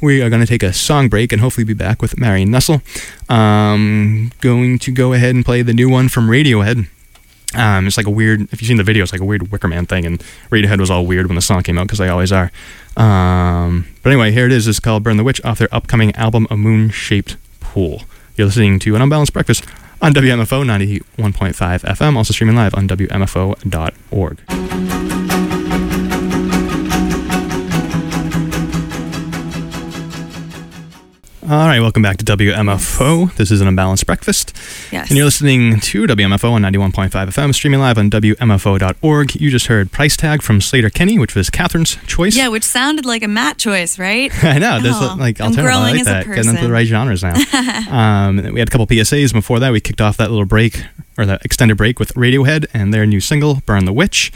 We 0.00 0.22
are 0.22 0.30
going 0.30 0.40
to 0.40 0.46
take 0.46 0.62
a 0.62 0.72
song 0.72 1.10
break 1.10 1.32
and 1.32 1.42
hopefully 1.42 1.64
be 1.64 1.74
back 1.74 2.00
with 2.00 2.18
Marion 2.18 2.50
Nestle. 2.50 2.80
Um, 3.28 4.32
going 4.40 4.78
to 4.78 4.90
go 4.90 5.12
ahead 5.12 5.34
and 5.34 5.44
play 5.44 5.60
the 5.60 5.74
new 5.74 5.90
one 5.90 6.08
from 6.08 6.28
Radiohead. 6.28 6.88
Um, 7.54 7.86
it's 7.86 7.98
like 7.98 8.06
a 8.06 8.10
weird. 8.10 8.50
If 8.50 8.62
you've 8.62 8.68
seen 8.68 8.78
the 8.78 8.84
video, 8.84 9.02
it's 9.02 9.12
like 9.12 9.20
a 9.20 9.26
weird 9.26 9.52
Wicker 9.52 9.68
Man 9.68 9.84
thing, 9.84 10.06
and 10.06 10.18
Radiohead 10.50 10.80
was 10.80 10.90
all 10.90 11.04
weird 11.04 11.26
when 11.26 11.34
the 11.34 11.42
song 11.42 11.62
came 11.62 11.76
out 11.76 11.88
because 11.88 11.98
they 11.98 12.08
always 12.08 12.32
are. 12.32 12.50
Um, 12.96 13.86
but 14.02 14.12
anyway, 14.12 14.32
here 14.32 14.46
it 14.46 14.52
is. 14.52 14.66
It's 14.66 14.80
called 14.80 15.02
"Burn 15.02 15.18
the 15.18 15.24
Witch" 15.24 15.44
off 15.44 15.58
their 15.58 15.68
upcoming 15.74 16.14
album, 16.14 16.46
"A 16.50 16.56
Moon-Shaped 16.56 17.36
Pool." 17.60 18.04
You're 18.36 18.46
listening 18.46 18.78
to 18.80 18.94
an 18.94 19.02
unbalanced 19.02 19.34
breakfast 19.34 19.66
on 20.00 20.14
WMFO 20.14 20.64
91.5 20.64 21.82
FM, 21.82 22.16
also 22.16 22.32
streaming 22.32 22.56
live 22.56 22.74
on 22.74 22.88
WMFO.org. 22.88 24.38
All 31.50 31.66
right, 31.66 31.80
welcome 31.80 32.02
back 32.02 32.18
to 32.18 32.26
WMFO. 32.26 33.34
This 33.36 33.50
is 33.50 33.62
an 33.62 33.68
unbalanced 33.68 34.04
breakfast. 34.04 34.54
Yes. 34.92 35.08
And 35.08 35.16
you're 35.16 35.24
listening 35.24 35.80
to 35.80 36.06
WMFO 36.06 36.52
on 36.52 36.60
91.5 36.60 37.08
FM, 37.08 37.54
streaming 37.54 37.80
live 37.80 37.96
on 37.96 38.10
WMFO.org. 38.10 39.34
You 39.34 39.50
just 39.50 39.68
heard 39.68 39.90
Price 39.90 40.14
Tag 40.14 40.42
from 40.42 40.58
Sleater-Kinney, 40.58 41.18
which 41.18 41.34
was 41.34 41.48
Catherine's 41.48 41.96
choice. 42.06 42.36
Yeah, 42.36 42.48
which 42.48 42.64
sounded 42.64 43.06
like 43.06 43.22
a 43.22 43.28
Matt 43.28 43.56
choice, 43.56 43.98
right? 43.98 44.30
I 44.44 44.58
know. 44.58 44.78
There's 44.82 44.96
Oh, 44.98 45.16
like 45.18 45.40
alternative. 45.40 45.72
I 45.72 45.90
like 45.92 46.04
that. 46.04 46.26
Getting 46.26 46.50
into 46.50 46.66
the 46.66 46.70
right 46.72 46.86
genres 46.86 47.22
now. 47.22 47.32
um, 48.28 48.36
we 48.52 48.58
had 48.58 48.68
a 48.68 48.70
couple 48.70 48.86
PSAs 48.86 49.32
before 49.32 49.58
that. 49.60 49.72
We 49.72 49.80
kicked 49.80 50.02
off 50.02 50.18
that 50.18 50.30
little 50.30 50.44
break 50.44 50.84
or 51.18 51.26
that 51.26 51.44
extended 51.44 51.76
break 51.76 51.98
with 51.98 52.14
Radiohead 52.14 52.66
and 52.72 52.94
their 52.94 53.04
new 53.04 53.20
single 53.20 53.60
"Burn 53.66 53.84
the 53.84 53.92
Witch." 53.92 54.32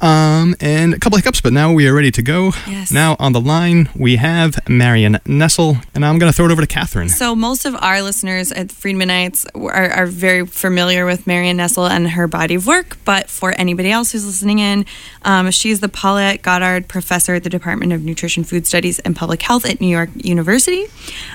Um, 0.00 0.54
and 0.60 0.92
a 0.92 0.98
couple 0.98 1.16
hiccups, 1.16 1.40
but 1.40 1.54
now 1.54 1.72
we 1.72 1.88
are 1.88 1.94
ready 1.94 2.10
to 2.10 2.22
go. 2.22 2.52
Yes. 2.66 2.90
Now 2.90 3.16
on 3.18 3.32
the 3.32 3.40
line 3.40 3.88
we 3.96 4.16
have 4.16 4.58
Marion 4.68 5.18
Nestle, 5.24 5.78
and 5.94 6.04
I'm 6.04 6.18
going 6.18 6.30
to 6.30 6.36
throw 6.36 6.46
it 6.46 6.52
over 6.52 6.60
to 6.60 6.66
Catherine. 6.66 7.08
So 7.08 7.34
most 7.34 7.64
of 7.64 7.74
our 7.80 8.02
listeners 8.02 8.52
at 8.52 8.68
Friedmanites 8.68 9.46
are, 9.54 9.90
are 9.90 10.06
very 10.06 10.44
familiar 10.44 11.06
with 11.06 11.26
Marion 11.26 11.56
Nestle 11.56 11.86
and 11.86 12.10
her 12.10 12.26
body 12.26 12.56
of 12.56 12.66
work. 12.66 12.98
But 13.04 13.30
for 13.30 13.54
anybody 13.58 13.90
else 13.90 14.12
who's 14.12 14.26
listening 14.26 14.58
in, 14.58 14.84
um, 15.22 15.50
she's 15.50 15.80
the 15.80 15.88
Paulette 15.88 16.42
Goddard 16.42 16.88
Professor 16.88 17.34
at 17.34 17.42
the 17.42 17.50
Department 17.50 17.92
of 17.92 18.04
Nutrition, 18.04 18.44
Food 18.44 18.66
Studies, 18.66 18.98
and 19.00 19.16
Public 19.16 19.40
Health 19.40 19.64
at 19.64 19.80
New 19.80 19.88
York 19.88 20.10
University. 20.14 20.84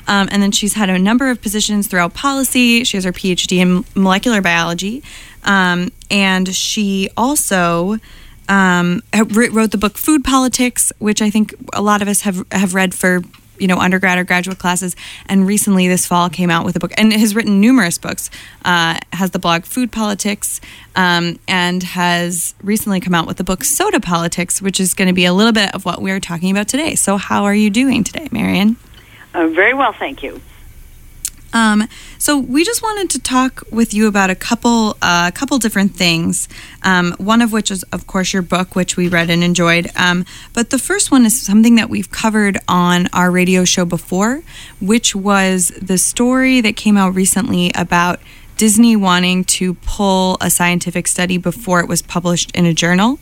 Um, 0.07 0.29
and 0.31 0.43
then 0.43 0.51
she's 0.51 0.73
had 0.73 0.89
a 0.89 0.99
number 0.99 1.29
of 1.29 1.41
positions 1.41 1.87
throughout 1.87 2.13
policy. 2.13 2.83
She 2.83 2.97
has 2.97 3.05
her 3.05 3.11
PhD 3.11 3.57
in 3.57 3.85
molecular 3.95 4.41
biology, 4.41 4.80
um, 5.43 5.91
and 6.09 6.53
she 6.53 7.09
also 7.15 7.97
um, 8.49 9.01
wrote 9.13 9.71
the 9.71 9.77
book 9.77 9.97
Food 9.97 10.23
Politics, 10.23 10.91
which 10.99 11.21
I 11.21 11.29
think 11.29 11.53
a 11.73 11.81
lot 11.81 12.01
of 12.01 12.07
us 12.07 12.21
have 12.21 12.45
have 12.51 12.73
read 12.73 12.93
for 12.93 13.21
you 13.57 13.67
know 13.67 13.77
undergrad 13.77 14.17
or 14.17 14.23
graduate 14.23 14.59
classes. 14.59 14.95
And 15.27 15.47
recently, 15.47 15.87
this 15.87 16.05
fall, 16.05 16.29
came 16.29 16.49
out 16.49 16.65
with 16.65 16.75
a 16.75 16.79
book 16.79 16.91
and 16.97 17.13
has 17.13 17.35
written 17.35 17.61
numerous 17.61 17.97
books. 17.97 18.29
Uh, 18.65 18.99
has 19.13 19.31
the 19.31 19.39
blog 19.39 19.63
Food 19.63 19.91
Politics, 19.91 20.59
um, 20.95 21.39
and 21.47 21.83
has 21.83 22.55
recently 22.61 22.99
come 22.99 23.15
out 23.15 23.27
with 23.27 23.37
the 23.37 23.43
book 23.43 23.63
Soda 23.63 23.99
Politics, 23.99 24.61
which 24.61 24.79
is 24.79 24.93
going 24.93 25.07
to 25.07 25.13
be 25.13 25.25
a 25.25 25.33
little 25.33 25.53
bit 25.53 25.73
of 25.73 25.85
what 25.85 26.01
we're 26.01 26.19
talking 26.19 26.51
about 26.51 26.67
today. 26.67 26.95
So, 26.95 27.17
how 27.17 27.45
are 27.45 27.55
you 27.55 27.69
doing 27.69 28.03
today, 28.03 28.27
Marion? 28.31 28.75
Uh, 29.33 29.47
very 29.47 29.73
well, 29.73 29.93
thank 29.93 30.23
you. 30.23 30.41
Um, 31.53 31.87
so 32.17 32.37
we 32.37 32.63
just 32.63 32.81
wanted 32.81 33.09
to 33.11 33.19
talk 33.19 33.63
with 33.71 33.93
you 33.93 34.07
about 34.07 34.29
a 34.29 34.35
couple, 34.35 34.91
a 35.01 35.05
uh, 35.05 35.31
couple 35.31 35.57
different 35.59 35.95
things. 35.95 36.47
Um, 36.83 37.13
one 37.17 37.41
of 37.41 37.51
which 37.51 37.71
is, 37.71 37.83
of 37.91 38.07
course, 38.07 38.33
your 38.33 38.41
book, 38.41 38.75
which 38.75 38.97
we 38.97 39.07
read 39.07 39.29
and 39.29 39.43
enjoyed. 39.43 39.89
Um, 39.95 40.25
but 40.53 40.69
the 40.69 40.79
first 40.79 41.11
one 41.11 41.25
is 41.25 41.39
something 41.41 41.75
that 41.75 41.89
we've 41.89 42.11
covered 42.11 42.57
on 42.67 43.07
our 43.13 43.29
radio 43.31 43.65
show 43.65 43.85
before, 43.85 44.43
which 44.79 45.15
was 45.15 45.69
the 45.81 45.97
story 45.97 46.61
that 46.61 46.75
came 46.75 46.97
out 46.97 47.13
recently 47.13 47.71
about 47.75 48.19
Disney 48.61 48.95
wanting 48.95 49.43
to 49.43 49.73
pull 49.73 50.37
a 50.39 50.47
scientific 50.51 51.07
study 51.07 51.39
before 51.39 51.79
it 51.79 51.87
was 51.87 52.03
published 52.03 52.55
in 52.55 52.67
a 52.67 52.73
journal. 52.75 53.17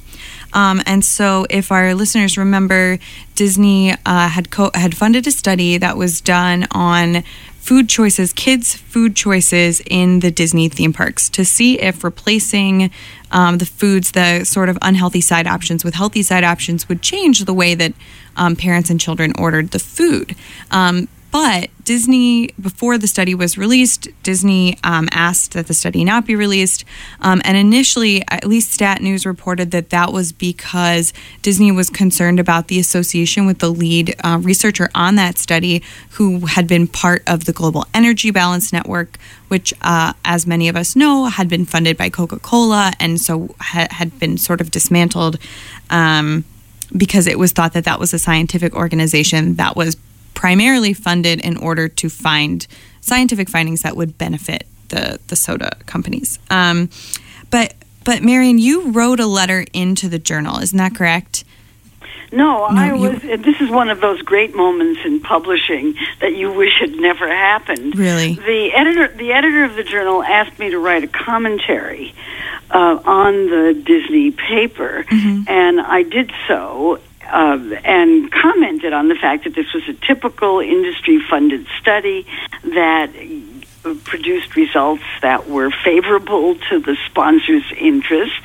Um, 0.51 0.81
and 0.85 1.05
so, 1.05 1.45
if 1.49 1.71
our 1.71 1.93
listeners 1.95 2.37
remember, 2.37 2.99
Disney 3.35 3.93
uh, 4.05 4.27
had 4.27 4.49
co- 4.49 4.71
had 4.73 4.97
funded 4.97 5.27
a 5.27 5.31
study 5.31 5.77
that 5.77 5.95
was 5.95 6.19
done 6.19 6.67
on 6.71 7.23
food 7.69 7.87
choices, 7.87 8.33
kids' 8.33 8.73
food 8.73 9.15
choices 9.15 9.79
in 9.85 10.21
the 10.21 10.31
Disney 10.31 10.67
theme 10.69 10.91
parks 10.91 11.29
to 11.29 11.45
see 11.45 11.79
if 11.79 12.03
replacing 12.03 12.89
um, 13.29 13.59
the 13.59 13.65
foods, 13.67 14.13
the 14.13 14.43
sort 14.43 14.69
of 14.69 14.77
unhealthy 14.81 15.21
side 15.21 15.45
options 15.45 15.85
with 15.85 15.93
healthy 15.93 16.23
side 16.23 16.43
options 16.43 16.89
would 16.89 17.03
change 17.03 17.45
the 17.45 17.53
way 17.53 17.75
that 17.75 17.93
um, 18.35 18.55
parents 18.55 18.89
and 18.89 18.99
children 18.99 19.33
ordered 19.37 19.69
the 19.69 19.77
food. 19.77 20.35
Um, 20.71 21.07
but 21.31 21.69
Disney, 21.83 22.49
before 22.61 22.97
the 22.97 23.07
study 23.07 23.33
was 23.35 23.57
released, 23.57 24.07
Disney 24.23 24.77
um, 24.83 25.07
asked 25.11 25.53
that 25.53 25.67
the 25.67 25.73
study 25.73 26.03
not 26.03 26.25
be 26.25 26.35
released. 26.35 26.85
Um, 27.21 27.41
and 27.43 27.57
initially, 27.57 28.23
at 28.29 28.45
least 28.45 28.71
Stat 28.71 29.01
News 29.01 29.25
reported 29.25 29.71
that 29.71 29.89
that 29.89 30.11
was 30.11 30.31
because 30.31 31.13
Disney 31.41 31.71
was 31.71 31.89
concerned 31.89 32.39
about 32.39 32.67
the 32.67 32.79
association 32.79 33.45
with 33.45 33.59
the 33.59 33.69
lead 33.69 34.15
uh, 34.23 34.39
researcher 34.41 34.89
on 34.95 35.15
that 35.15 35.37
study, 35.37 35.83
who 36.11 36.45
had 36.45 36.67
been 36.67 36.87
part 36.87 37.23
of 37.27 37.45
the 37.45 37.53
Global 37.53 37.85
Energy 37.93 38.31
Balance 38.31 38.73
Network, 38.73 39.17
which, 39.47 39.73
uh, 39.81 40.13
as 40.25 40.45
many 40.45 40.67
of 40.67 40.75
us 40.75 40.95
know, 40.95 41.25
had 41.25 41.47
been 41.47 41.65
funded 41.65 41.97
by 41.97 42.09
Coca 42.09 42.39
Cola 42.39 42.91
and 42.99 43.19
so 43.19 43.55
ha- 43.59 43.87
had 43.91 44.19
been 44.19 44.37
sort 44.37 44.61
of 44.61 44.71
dismantled. 44.71 45.37
Um, 45.89 46.45
because 46.95 47.27
it 47.27 47.37
was 47.37 47.51
thought 47.51 47.73
that 47.73 47.83
that 47.85 47.99
was 47.99 48.15
a 48.15 48.19
scientific 48.19 48.75
organization 48.75 49.55
that 49.55 49.75
was 49.75 49.95
primarily 50.33 50.93
funded 50.93 51.41
in 51.41 51.57
order 51.57 51.87
to 51.87 52.09
find 52.09 52.65
scientific 53.01 53.49
findings 53.49 53.81
that 53.81 53.95
would 53.95 54.17
benefit 54.17 54.65
the 54.89 55.19
the 55.27 55.35
soda 55.35 55.77
companies. 55.85 56.39
Um, 56.49 56.89
but 57.49 57.73
but 58.03 58.23
Marion, 58.23 58.57
you 58.57 58.91
wrote 58.91 59.19
a 59.19 59.27
letter 59.27 59.65
into 59.73 60.09
the 60.09 60.19
journal, 60.19 60.59
isn't 60.59 60.77
that 60.77 60.95
correct? 60.95 61.43
No, 62.31 62.63
I 62.63 62.93
you- 62.93 63.01
was. 63.01 63.21
This 63.21 63.59
is 63.59 63.69
one 63.69 63.89
of 63.89 64.01
those 64.01 64.21
great 64.21 64.55
moments 64.55 65.01
in 65.03 65.19
publishing 65.19 65.95
that 66.21 66.35
you 66.35 66.51
wish 66.51 66.79
had 66.79 66.91
never 66.91 67.27
happened. 67.27 67.97
Really? 67.97 68.35
The 68.35 68.71
editor, 68.73 69.07
the 69.15 69.31
editor 69.31 69.63
of 69.63 69.75
the 69.75 69.83
journal, 69.83 70.21
asked 70.21 70.59
me 70.59 70.69
to 70.69 70.79
write 70.79 71.03
a 71.03 71.07
commentary 71.07 72.13
uh, 72.69 72.99
on 73.03 73.33
the 73.49 73.81
Disney 73.83 74.31
paper, 74.31 75.05
and 75.09 75.81
I 75.81 76.03
did 76.03 76.31
so. 76.47 76.99
Uh, 77.31 77.59
and 77.83 78.31
commented 78.31 78.91
on 78.91 79.07
the 79.07 79.15
fact 79.15 79.43
that 79.43 79.53
this 79.53 79.71
was 79.73 79.87
a 79.87 79.93
typical 79.93 80.59
industry-funded 80.59 81.67
study 81.79 82.25
that 82.63 83.11
produced 84.03 84.55
results 84.55 85.03
that 85.21 85.47
were 85.47 85.71
favorable 85.71 86.55
to 86.55 86.79
the 86.79 86.97
sponsor's 87.05 87.63
interest, 87.77 88.35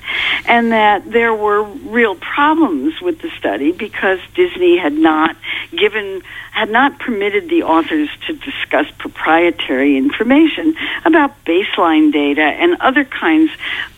and 0.46 0.72
that 0.72 1.10
there 1.10 1.34
were 1.34 1.62
real 1.62 2.14
problems 2.14 3.00
with 3.00 3.20
the 3.20 3.30
study 3.38 3.72
because 3.72 4.18
Disney 4.34 4.78
had 4.78 4.92
not 4.92 5.36
given 5.70 6.22
had 6.52 6.70
not 6.70 7.00
permitted 7.00 7.48
the 7.48 7.64
authors 7.64 8.08
to 8.26 8.32
discuss 8.32 8.88
proprietary 8.98 9.96
information 9.96 10.76
about 11.04 11.44
baseline 11.44 12.12
data 12.12 12.42
and 12.42 12.76
other 12.80 13.04
kinds 13.04 13.50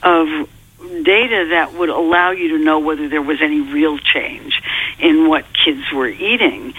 of 0.03 0.49
data 0.79 1.47
that 1.51 1.75
would 1.75 1.89
allow 1.89 2.31
you 2.31 2.57
to 2.57 2.59
know 2.59 2.79
whether 2.79 3.09
there 3.09 3.23
was 3.23 3.41
any 3.41 3.61
real 3.61 3.99
change 3.99 4.63
in 4.99 5.29
what 5.29 5.45
kids 5.53 5.91
were 5.93 6.09
eating 6.09 6.75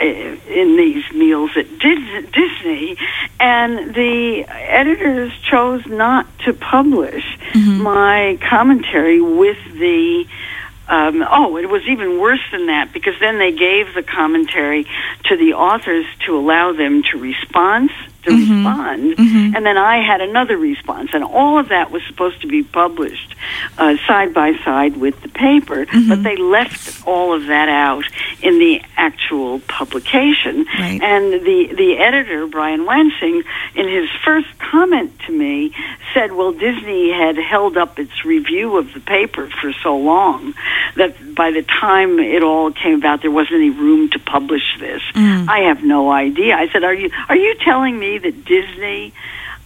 uh, 0.00 0.04
in 0.04 0.76
these 0.76 1.10
meals 1.12 1.50
at 1.56 1.68
Disney, 1.78 2.96
and 3.38 3.94
the 3.94 4.44
editors 4.48 5.32
chose 5.42 5.84
not 5.86 6.26
to 6.40 6.54
publish 6.54 7.24
my 7.82 8.38
commentary 8.48 9.20
with 9.20 9.58
the. 9.72 10.26
Um, 10.88 11.24
oh, 11.30 11.56
it 11.56 11.70
was 11.70 11.82
even 11.86 12.18
worse 12.18 12.40
than 12.50 12.66
that 12.66 12.92
because 12.92 13.14
then 13.20 13.38
they 13.38 13.52
gave 13.52 13.94
the 13.94 14.02
commentary 14.02 14.86
to 15.26 15.36
the 15.36 15.52
authors 15.52 16.04
to 16.26 16.36
allow 16.36 16.72
them 16.72 17.04
to 17.12 17.18
respond 17.18 17.90
to 18.24 18.30
mm-hmm. 18.30 18.66
respond, 18.66 19.16
mm-hmm. 19.16 19.56
and 19.56 19.64
then 19.64 19.78
I 19.78 20.02
had 20.04 20.20
another 20.20 20.56
response, 20.56 21.10
and 21.14 21.24
all 21.24 21.58
of 21.58 21.68
that 21.68 21.90
was 21.90 22.02
supposed 22.06 22.40
to 22.42 22.46
be 22.46 22.62
published 22.62 23.34
uh, 23.78 23.96
side 24.06 24.34
by 24.34 24.54
side 24.64 24.96
with 24.96 25.20
the 25.22 25.28
paper, 25.28 25.86
mm-hmm. 25.86 26.08
but 26.08 26.22
they 26.22 26.36
left 26.36 27.06
all 27.06 27.32
of 27.32 27.46
that 27.46 27.68
out 27.68 28.04
in 28.42 28.58
the 28.58 28.82
actual 28.96 29.60
publication. 29.60 30.66
Right. 30.78 31.00
And 31.02 31.32
the 31.32 31.74
the 31.74 31.98
editor 31.98 32.46
Brian 32.46 32.84
Lansing, 32.84 33.42
in 33.74 33.88
his 33.88 34.10
first 34.24 34.48
comment 34.58 35.18
to 35.26 35.32
me, 35.32 35.74
said, 36.12 36.32
"Well, 36.32 36.52
Disney 36.52 37.10
had 37.10 37.36
held 37.36 37.76
up 37.76 37.98
its 37.98 38.24
review 38.24 38.76
of 38.76 38.92
the 38.92 39.00
paper 39.00 39.48
for 39.48 39.72
so 39.72 39.96
long 39.96 40.54
that 40.96 41.34
by 41.34 41.50
the 41.50 41.62
time 41.62 42.18
it 42.18 42.42
all 42.42 42.70
came 42.70 42.94
about, 42.94 43.22
there 43.22 43.30
wasn't 43.30 43.56
any 43.56 43.70
room 43.70 44.10
to 44.10 44.18
publish 44.18 44.78
this." 44.78 45.02
Mm. 45.14 45.48
I 45.48 45.60
have 45.60 45.82
no 45.82 46.10
idea. 46.10 46.54
I 46.56 46.68
said, 46.68 46.84
"Are 46.84 46.94
you 46.94 47.10
are 47.28 47.36
you 47.36 47.54
telling 47.56 47.98
me 47.98 48.09
that 48.18 48.44
Disney?" 48.44 49.12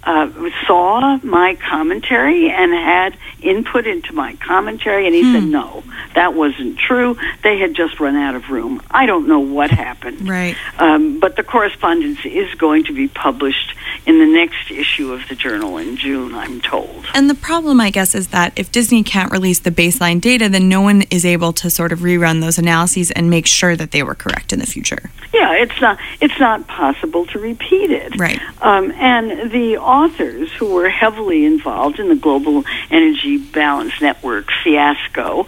Uh, 0.05 0.31
saw 0.67 1.19
my 1.23 1.57
commentary 1.57 2.51
and 2.51 2.73
had 2.73 3.17
input 3.40 3.87
into 3.87 4.12
my 4.12 4.35
commentary, 4.37 5.07
and 5.07 5.14
he 5.14 5.23
said, 5.33 5.45
"No, 5.45 5.83
that 6.14 6.35
wasn't 6.35 6.79
true. 6.79 7.17
They 7.43 7.59
had 7.59 7.75
just 7.75 8.01
run 8.01 8.17
out 8.17 8.35
of 8.35 8.51
room. 8.51 8.83
I 8.90 9.07
don't 9.07 9.27
know 9.27 9.40
what 9.40 9.71
happened." 9.71 10.29
Right. 10.29 10.57
Um, 10.79 11.21
but 11.21 11.37
the 11.37 11.43
correspondence 11.43 12.25
is 12.25 12.55
going 12.55 12.85
to 12.85 12.93
be 12.93 13.09
published 13.09 13.75
in 14.07 14.19
the 14.19 14.27
next 14.27 14.71
issue 14.71 15.12
of 15.12 15.27
the 15.29 15.35
journal 15.35 15.79
in 15.79 15.97
June, 15.97 16.35
I'm 16.35 16.61
told. 16.61 17.07
And 17.14 17.31
the 17.31 17.35
problem, 17.35 17.81
I 17.81 17.90
guess, 17.90 18.14
is 18.14 18.29
that 18.29 18.53
if 18.57 18.71
Disney 18.71 19.03
can't 19.03 19.33
release 19.33 19.61
the 19.61 19.71
baseline 19.71 20.21
data, 20.21 20.49
then 20.49 20.69
no 20.69 20.81
one 20.81 21.03
is 21.11 21.25
able 21.25 21.53
to 21.55 21.71
sort 21.71 21.93
of 21.93 22.01
rerun 22.01 22.40
those 22.40 22.59
analyses 22.59 23.11
and 23.11 23.31
make 23.31 23.47
sure 23.47 23.77
that 23.77 23.90
they 23.93 24.03
were 24.03 24.14
correct 24.14 24.53
in 24.53 24.59
the 24.59 24.67
future. 24.67 25.11
Yeah, 25.33 25.55
it's 25.55 25.81
not 25.81 25.99
it's 26.21 26.38
not 26.38 26.67
possible 26.69 27.27
to 27.27 27.38
repeat 27.38 27.90
it. 27.90 28.19
Right. 28.19 28.40
Um, 28.62 28.93
and 28.93 29.51
the 29.51 29.77
authors 29.95 30.53
who 30.53 30.75
were 30.75 30.89
heavily 30.89 31.45
involved 31.45 32.01
in 32.01 32.09
the 32.09 32.17
global 32.17 32.65
energy 32.91 33.39
balance 33.39 34.01
network 34.01 34.51
fiasco 34.65 35.47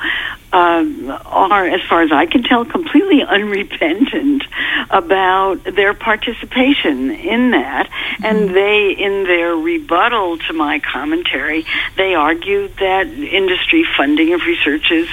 um, 0.53 1.11
are, 1.27 1.67
as 1.67 1.83
far 1.89 2.03
as 2.03 2.13
I 2.13 2.27
can 2.27 2.45
tell, 2.45 2.65
completely 2.65 3.23
unrepentant 3.29 4.45
about 4.89 5.65
their 5.65 5.95
participation 5.95 7.11
in 7.11 7.51
that. 7.51 7.89
Mm-hmm. 7.89 8.25
And 8.25 8.51
they, 8.55 8.93
in 8.93 9.25
their 9.25 9.57
rebuttal 9.57 10.39
to 10.39 10.53
my 10.53 10.79
commentary, 10.79 11.67
they 11.97 12.15
argued 12.15 12.77
that 12.77 13.09
industry 13.09 13.85
funding 13.97 14.33
of 14.33 14.43
research 14.43 14.93
is 14.93 15.09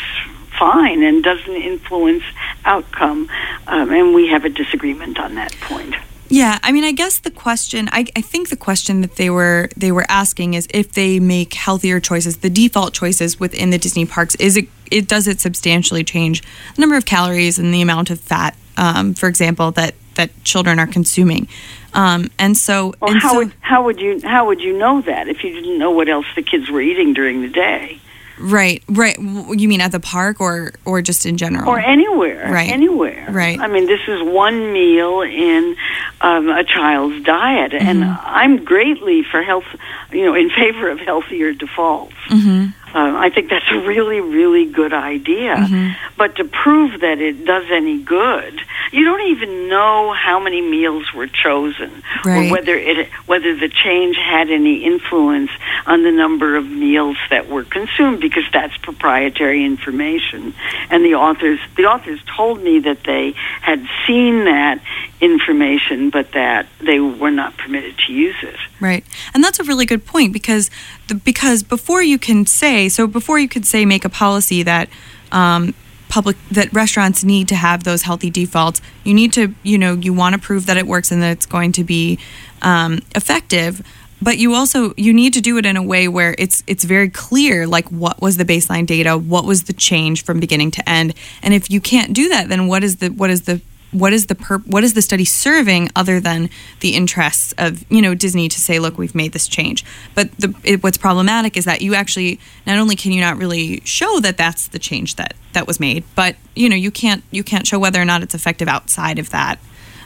fine 0.60 1.02
and 1.02 1.24
doesn't 1.24 1.56
influence 1.56 2.24
outcome. 2.63 3.30
Um, 3.65 3.91
and 3.91 4.13
we 4.13 4.28
have 4.28 4.46
a 4.46 4.50
disagreement 4.50 5.19
on 5.19 5.36
that 5.36 5.52
point. 5.62 5.96
Yeah, 6.34 6.58
I 6.63 6.72
mean, 6.72 6.84
I 6.84 6.93
guess 6.93 7.19
the 7.19 7.30
question, 7.30 7.89
I, 7.91 8.08
I 8.15 8.22
think 8.22 8.50
the 8.50 8.56
question 8.56 9.02
that 9.02 9.17
they 9.17 9.30
were 9.30 9.69
they 9.78 9.91
were 9.91 10.08
asking 10.10 10.56
is 10.56 10.67
if 10.72 10.93
they 10.93 11.19
make 11.19 11.54
healthier 11.54 12.00
choices, 12.00 12.38
the 12.38 12.50
default 12.50 12.96
choices 12.96 13.39
within 13.39 13.69
the 13.69 13.78
Disney 13.78 14.08
parks, 14.08 14.34
is 14.36 14.58
it 14.58 14.67
it 14.89 15.08
does 15.08 15.28
it 15.28 15.39
substantially 15.39 16.04
change 16.04 16.41
the 16.74 16.82
number 16.82 16.96
of 16.96 17.06
calories 17.06 17.60
and 17.60 17.72
the 17.72 17.84
amount 17.84 18.10
of 18.10 18.19
fat, 18.19 18.56
um, 18.78 19.13
for 19.13 19.30
example, 19.30 19.69
that 19.74 19.93
that 20.15 20.32
children 20.43 20.80
are 20.80 20.88
consuming, 20.88 21.48
um, 21.93 22.32
and 22.39 22.58
so 22.58 22.96
well, 23.00 23.12
and 23.12 23.22
how 23.22 23.34
so, 23.34 23.38
would 23.38 23.54
how 23.60 23.84
would 23.84 24.00
you 24.02 24.19
how 24.24 24.48
would 24.48 24.60
you 24.60 24.76
know 24.76 25.02
that 25.02 25.28
if 25.28 25.43
you 25.43 25.54
didn't 25.54 25.78
know 25.78 25.91
what 25.91 26.10
else 26.10 26.26
the 26.36 26.41
kids 26.41 26.67
were 26.67 26.82
eating 26.82 27.13
during 27.13 27.43
the 27.43 27.50
day? 27.50 28.02
Right, 28.39 28.84
right. 28.89 29.17
You 29.17 29.67
mean 29.67 29.82
at 29.82 29.91
the 29.91 30.00
park 30.00 30.41
or 30.41 30.74
or 30.86 31.02
just 31.02 31.26
in 31.26 31.38
general? 31.38 31.69
Or 31.69 31.80
anywhere. 31.80 32.52
Right. 32.52 32.72
Anywhere. 32.72 33.28
Right. 33.30 33.60
I 33.60 33.67
mean, 33.67 33.86
this 33.86 34.02
is 34.08 34.22
one 34.24 34.74
meal 34.74 35.22
in 35.22 35.76
um, 36.22 36.50
a 36.50 36.63
child's 36.63 37.24
diet, 37.24 37.74
and 37.74 38.04
Mm-hmm. 38.04 38.26
I'm 38.26 38.63
greatly 38.65 39.24
for 39.24 39.43
health, 39.43 39.65
you 40.12 40.26
know, 40.26 40.34
in 40.36 40.50
favor 40.50 40.89
of 40.89 41.00
healthier 41.00 41.54
defaults. 41.54 42.15
Mm-hmm. 42.30 42.83
Uh, 42.93 43.12
I 43.17 43.29
think 43.29 43.49
that's 43.49 43.65
a 43.71 43.79
really, 43.79 44.21
really 44.21 44.65
good 44.65 44.93
idea. 44.93 45.56
Mhm. 45.56 45.95
But 46.15 46.36
to 46.36 46.43
prove 46.43 46.99
that 47.01 47.19
it 47.19 47.43
does 47.43 47.65
any 47.71 47.97
good, 47.97 48.62
you 48.91 49.03
don't 49.03 49.27
even 49.29 49.67
know 49.67 50.12
how 50.12 50.39
many 50.39 50.62
meals 50.62 51.12
were 51.12 51.25
chosen, 51.25 52.03
Right. 52.23 52.49
or 52.49 52.51
whether 52.51 52.75
it 52.75 53.10
whether 53.25 53.56
the 53.56 53.69
change 53.69 54.15
had 54.17 54.51
any 54.51 54.84
influence 54.84 55.49
on 55.88 56.03
the 56.03 56.12
number 56.12 56.56
of 56.56 56.69
meals 56.69 57.17
that 57.32 57.49
were 57.49 57.63
consumed, 57.63 58.19
because 58.19 58.45
that's 58.51 58.77
proprietary 58.77 59.63
information. 59.65 60.53
And 60.91 61.03
the 61.03 61.15
authors 61.15 61.60
the 61.75 61.86
authors 61.86 62.19
told 62.38 62.62
me 62.63 62.79
that 62.79 63.03
they 63.06 63.34
had 63.62 63.82
seen 64.06 64.45
that 64.45 64.79
information, 65.19 66.10
but 66.12 66.34
that 66.34 66.67
they 66.79 66.99
were 66.99 67.32
not 67.32 67.58
permitted 67.58 67.97
to 68.06 68.13
use 68.13 68.36
it. 68.43 68.58
Right, 68.84 69.06
and 69.34 69.41
that's 69.41 69.62
a 69.62 69.63
really 69.63 69.86
good 69.86 70.06
point 70.06 70.34
because 70.34 70.69
the, 71.08 71.15
because 71.15 71.63
before 71.63 72.04
you 72.04 72.19
can 72.19 72.46
say 72.46 72.89
so 72.89 73.08
before 73.08 73.39
you 73.39 73.48
could 73.48 73.65
say 73.65 73.86
make 73.86 74.04
a 74.04 74.10
policy 74.10 74.62
that 74.62 74.89
um, 75.32 75.74
public 76.10 76.36
that 76.52 76.72
restaurants 76.74 77.24
need 77.24 77.48
to 77.48 77.56
have 77.56 77.86
those 77.86 78.02
healthy 78.02 78.30
defaults, 78.30 78.82
you 79.06 79.13
need 79.13 79.32
to 79.34 79.56
you 79.63 79.78
know 79.78 79.93
you 79.93 80.12
want 80.12 80.36
to 80.36 80.41
prove 80.41 80.65
that 80.65 80.76
it 80.76 80.86
works 80.86 81.13
and 81.13 81.24
that 81.24 81.32
it's 81.32 81.46
going 81.46 81.72
to 81.72 81.86
be 81.86 82.19
um, 82.62 83.00
effective. 83.15 83.82
But 84.22 84.38
you 84.38 84.54
also 84.54 84.93
you 84.98 85.13
need 85.13 85.34
to 85.36 85.39
do 85.39 85.58
it 85.58 85.65
in 85.65 85.78
a 85.78 85.82
way 85.82 86.10
where 86.10 86.36
it's 86.38 86.62
it's 86.67 86.84
very 86.84 87.10
clear 87.10 87.65
like 87.65 87.89
what 87.89 88.22
was 88.22 88.36
the 88.36 88.43
baseline 88.43 88.86
data, 88.86 89.17
what 89.17 89.46
was 89.46 89.63
the 89.63 89.74
change 89.74 90.26
from 90.26 90.41
beginning 90.41 90.72
to 90.72 90.89
end, 90.89 91.13
and 91.41 91.54
if 91.54 91.72
you 91.72 91.80
can't 91.80 92.12
do 92.12 92.28
that, 92.28 92.50
then 92.50 92.67
what 92.67 92.84
is 92.84 92.98
the 92.98 93.08
what 93.08 93.30
is 93.30 93.43
the 93.43 93.62
what 93.93 94.13
is 94.13 94.25
the 94.25 94.36
per- 94.36 94.60
what 94.60 94.84
is 94.84 94.93
the 94.93 95.01
study 95.01 95.25
serving 95.25 95.89
other 95.95 96.19
than 96.19 96.49
the 96.82 96.95
interests 96.95 97.53
of 97.58 97.89
you 97.91 98.01
know 98.01 98.13
Disney 98.13 98.49
to 98.49 98.60
say 98.60 98.79
look 98.79 98.97
we've 98.97 99.15
made 99.15 99.32
this 99.32 99.47
change. 99.47 99.86
But 100.15 100.32
the 100.38 100.53
it, 100.63 100.84
what's 100.84 100.97
problematic 100.97 101.56
is 101.58 101.65
that 101.65 101.82
you 101.82 101.95
actually 101.95 102.39
not 102.65 102.77
only 102.77 102.95
can 102.95 103.12
you 103.12 103.21
not 103.21 103.38
really 103.38 103.82
show 103.82 104.19
that 104.19 104.38
that's 104.38 104.67
the 104.67 104.79
change 104.79 105.15
that 105.15 105.36
that 105.53 105.67
was 105.67 105.79
made 105.79 106.03
but 106.15 106.36
you 106.56 106.67
know 106.67 106.75
you 106.75 106.91
can't 106.91 107.23
you 107.32 107.43
can't 107.43 107.67
show 107.67 107.79
whether 107.79 108.01
or 108.01 108.06
not 108.06 108.23
it's 108.23 108.36
effective 108.36 108.67
outside 108.67 109.19
of 109.19 109.29
that. 109.29 109.60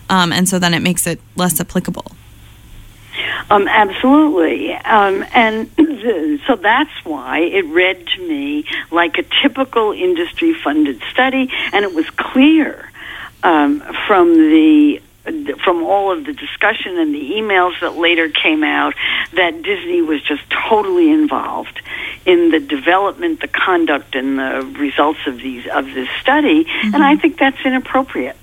Um, 0.09 0.31
and 0.31 0.47
so 0.47 0.57
then 0.59 0.73
it 0.73 0.79
makes 0.79 1.05
it 1.05 1.19
less 1.35 1.59
applicable. 1.59 2.11
Um, 3.49 3.67
absolutely. 3.67 4.73
Um, 4.73 5.25
and 5.33 5.69
so 6.47 6.55
that's 6.55 6.91
why 7.03 7.39
it 7.39 7.65
read 7.65 8.05
to 8.07 8.27
me 8.27 8.65
like 8.91 9.17
a 9.17 9.23
typical 9.41 9.91
industry 9.91 10.53
funded 10.53 11.01
study, 11.11 11.49
and 11.71 11.83
it 11.83 11.93
was 11.93 12.09
clear 12.11 12.89
um, 13.43 13.81
from 14.07 14.35
the 14.35 15.01
from 15.63 15.83
all 15.83 16.11
of 16.11 16.25
the 16.25 16.31
discussion 16.31 16.97
and 16.97 17.13
the 17.13 17.31
emails 17.31 17.77
that 17.81 17.97
later 17.97 18.29
came 18.29 18.63
out 18.63 18.93
that 19.33 19.61
Disney 19.61 20.01
was 20.01 20.21
just 20.21 20.41
totally 20.69 21.11
involved 21.11 21.81
in 22.25 22.49
the 22.49 22.61
development, 22.61 23.41
the 23.41 23.49
conduct, 23.49 24.15
and 24.15 24.39
the 24.39 24.61
results 24.79 25.19
of 25.27 25.37
these 25.37 25.67
of 25.67 25.85
this 25.93 26.09
study, 26.21 26.65
and 26.81 27.03
I 27.03 27.17
think 27.17 27.37
that's 27.37 27.59
inappropriate. 27.65 28.37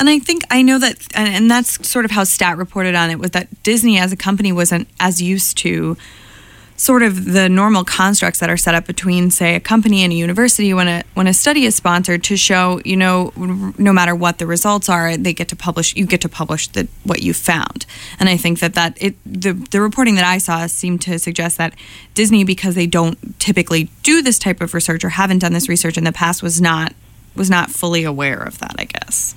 And 0.00 0.10
I 0.10 0.18
think 0.18 0.42
I 0.50 0.62
know 0.62 0.78
that, 0.78 1.06
and, 1.14 1.28
and 1.28 1.50
that's 1.50 1.88
sort 1.88 2.04
of 2.04 2.10
how 2.10 2.24
Stat 2.24 2.58
reported 2.58 2.94
on 2.94 3.10
it 3.10 3.18
was 3.18 3.30
that 3.30 3.62
Disney 3.62 3.98
as 3.98 4.12
a 4.12 4.16
company 4.16 4.52
wasn't 4.52 4.88
as 4.98 5.22
used 5.22 5.56
to 5.58 5.96
sort 6.76 7.02
of 7.02 7.32
the 7.32 7.48
normal 7.48 7.84
constructs 7.84 8.40
that 8.40 8.50
are 8.50 8.56
set 8.56 8.74
up 8.74 8.86
between, 8.86 9.30
say, 9.30 9.54
a 9.54 9.60
company 9.60 10.02
and 10.02 10.12
a 10.12 10.16
university 10.16 10.74
when 10.74 10.88
a 10.88 11.04
when 11.14 11.26
a 11.26 11.34
study 11.34 11.64
is 11.64 11.74
sponsored 11.74 12.24
to 12.24 12.36
show, 12.36 12.80
you 12.84 12.96
know, 12.96 13.32
no 13.78 13.92
matter 13.92 14.14
what 14.14 14.38
the 14.38 14.46
results 14.46 14.88
are, 14.88 15.16
they 15.16 15.32
get 15.32 15.48
to 15.48 15.56
publish. 15.56 15.94
You 15.94 16.06
get 16.06 16.20
to 16.22 16.28
publish 16.28 16.68
the 16.68 16.88
what 17.04 17.22
you 17.22 17.32
found. 17.32 17.86
And 18.18 18.28
I 18.28 18.36
think 18.36 18.58
that 18.60 18.74
that 18.74 19.00
it 19.00 19.14
the 19.24 19.52
the 19.52 19.80
reporting 19.80 20.16
that 20.16 20.24
I 20.24 20.38
saw 20.38 20.66
seemed 20.66 21.00
to 21.02 21.18
suggest 21.18 21.58
that 21.58 21.74
Disney, 22.14 22.44
because 22.44 22.74
they 22.74 22.86
don't 22.86 23.38
typically 23.38 23.88
do 24.02 24.22
this 24.22 24.38
type 24.38 24.60
of 24.60 24.74
research 24.74 25.04
or 25.04 25.10
haven't 25.10 25.38
done 25.40 25.52
this 25.52 25.68
research 25.68 25.96
in 25.96 26.04
the 26.04 26.12
past, 26.12 26.42
was 26.42 26.60
not 26.60 26.92
was 27.36 27.48
not 27.48 27.70
fully 27.70 28.04
aware 28.04 28.42
of 28.42 28.58
that. 28.58 28.74
I 28.78 28.84
guess. 28.84 29.36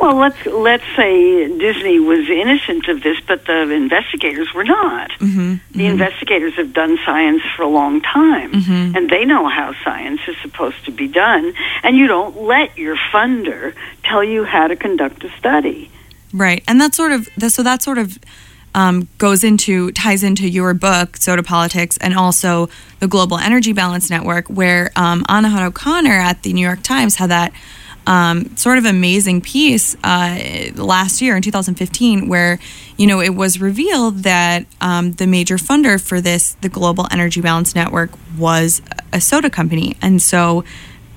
Well, 0.00 0.16
let's 0.16 0.44
let's 0.46 0.84
say 0.96 1.46
Disney 1.58 1.98
was 2.00 2.28
innocent 2.28 2.88
of 2.88 3.02
this, 3.02 3.18
but 3.26 3.44
the 3.46 3.70
investigators 3.70 4.52
were 4.54 4.64
not. 4.64 5.10
Mm-hmm. 5.20 5.56
The 5.78 5.86
investigators 5.86 6.54
have 6.54 6.72
done 6.72 6.98
science 7.04 7.42
for 7.56 7.62
a 7.62 7.68
long 7.68 8.00
time, 8.00 8.52
Mhm. 8.52 8.96
and 8.96 9.10
they 9.10 9.24
know 9.24 9.48
how 9.48 9.74
science 9.84 10.20
is 10.26 10.36
supposed 10.42 10.84
to 10.86 10.90
be 10.92 11.08
done. 11.08 11.52
And 11.82 11.96
you 11.96 12.06
don't 12.06 12.42
let 12.42 12.76
your 12.78 12.96
funder 13.12 13.74
tell 14.04 14.22
you 14.24 14.44
how 14.44 14.66
to 14.68 14.76
conduct 14.76 15.24
a 15.24 15.30
study. 15.38 15.90
Right, 16.32 16.62
and 16.66 16.80
that 16.80 16.94
sort 16.94 17.12
of 17.12 17.28
so 17.48 17.62
that 17.62 17.82
sort 17.82 17.98
of 17.98 18.18
um, 18.74 19.06
goes 19.18 19.44
into 19.44 19.90
ties 19.92 20.22
into 20.22 20.48
your 20.48 20.72
book, 20.72 21.18
Soda 21.18 21.42
Politics, 21.42 21.98
and 21.98 22.14
also 22.16 22.70
the 23.00 23.06
Global 23.08 23.38
Energy 23.38 23.72
Balance 23.74 24.08
Network, 24.08 24.48
where 24.48 24.90
um, 24.96 25.24
Anahad 25.28 25.66
O'Connor 25.66 26.18
at 26.18 26.42
the 26.42 26.52
New 26.54 26.64
York 26.66 26.82
Times 26.82 27.16
had 27.16 27.28
that 27.30 27.52
um, 28.06 28.56
sort 28.56 28.78
of 28.78 28.84
amazing 28.84 29.40
piece 29.40 29.96
uh, 30.02 30.70
last 30.74 31.22
year 31.22 31.36
in 31.36 31.42
2015, 31.42 32.28
where 32.28 32.58
you 32.96 33.06
know 33.06 33.20
it 33.20 33.34
was 33.34 33.60
revealed 33.60 34.18
that 34.18 34.66
um, 34.80 35.12
the 35.12 35.26
major 35.26 35.56
funder 35.56 36.00
for 36.00 36.20
this, 36.20 36.54
the 36.60 36.68
Global 36.68 37.06
Energy 37.10 37.40
Balance 37.40 37.74
Network, 37.74 38.10
was 38.36 38.82
a 39.12 39.20
soda 39.20 39.50
company, 39.50 39.96
and 40.02 40.20
so 40.20 40.64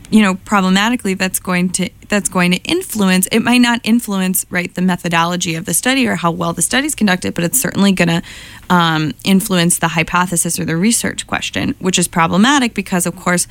you 0.10 0.21
know 0.21 0.36
problematically 0.36 1.13
that's 1.13 1.39
going 1.39 1.69
to 1.69 1.89
that's 2.10 2.30
going 2.30 2.52
to 2.52 2.58
influence 2.63 3.28
it 3.32 3.39
might 3.39 3.60
not 3.60 3.80
influence 3.84 4.45
right 4.50 4.74
the 4.76 4.82
methodology 4.82 5.56
of 5.56 5.65
the 5.65 5.74
study 5.74 6.08
or 6.08 6.15
how 6.15 6.32
well 6.32 6.54
the 6.54 6.62
study 6.62 6.86
is 6.86 6.95
conducted 6.95 7.34
but 7.34 7.43
it's 7.43 7.60
certainly 7.60 7.91
going 7.91 8.08
to 8.08 8.21
um, 8.69 9.13
influence 9.24 9.80
the 9.80 9.89
hypothesis 9.89 10.60
or 10.60 10.65
the 10.65 10.76
research 10.76 11.26
question 11.26 11.76
which 11.80 11.98
is 11.98 12.08
problematic 12.08 12.74
because 12.74 13.06
of 13.06 13.15
course 13.15 13.48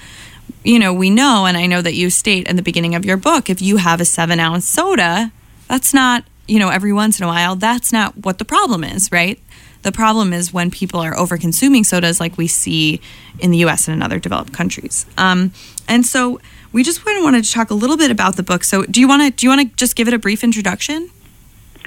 you 0.62 0.78
know 0.78 0.92
we 0.92 1.10
know 1.10 1.46
and 1.46 1.56
i 1.56 1.66
know 1.66 1.82
that 1.82 1.94
you 1.94 2.10
state 2.10 2.46
in 2.46 2.56
the 2.56 2.62
beginning 2.62 2.94
of 2.94 3.04
your 3.04 3.16
book 3.16 3.50
if 3.50 3.60
you 3.60 3.76
have 3.76 4.00
a 4.00 4.04
seven 4.04 4.40
ounce 4.40 4.66
soda 4.66 5.30
that's 5.68 5.92
not 5.94 6.24
you 6.46 6.58
know 6.58 6.68
every 6.68 6.92
once 6.92 7.18
in 7.18 7.24
a 7.24 7.28
while 7.28 7.56
that's 7.56 7.92
not 7.92 8.16
what 8.24 8.38
the 8.38 8.44
problem 8.44 8.84
is 8.84 9.10
right 9.12 9.40
the 9.84 9.92
problem 9.92 10.32
is 10.32 10.52
when 10.52 10.70
people 10.70 10.98
are 11.00 11.16
over 11.16 11.36
consuming 11.36 11.84
sodas 11.84 12.18
like 12.18 12.38
we 12.38 12.46
see 12.46 13.02
in 13.38 13.50
the 13.50 13.58
US 13.58 13.86
and 13.86 13.94
in 13.94 14.02
other 14.02 14.18
developed 14.18 14.52
countries. 14.52 15.04
Um, 15.18 15.52
and 15.86 16.06
so 16.06 16.40
we 16.72 16.82
just 16.82 17.04
wanted 17.04 17.44
to 17.44 17.52
talk 17.52 17.70
a 17.70 17.74
little 17.74 17.98
bit 17.98 18.10
about 18.10 18.36
the 18.36 18.42
book. 18.42 18.64
So 18.64 18.84
do 18.84 18.98
you 18.98 19.06
want 19.06 19.22
to 19.22 19.30
do 19.30 19.46
you 19.46 19.50
want 19.50 19.70
to 19.70 19.76
just 19.76 19.94
give 19.94 20.08
it 20.08 20.14
a 20.14 20.18
brief 20.18 20.42
introduction? 20.42 21.10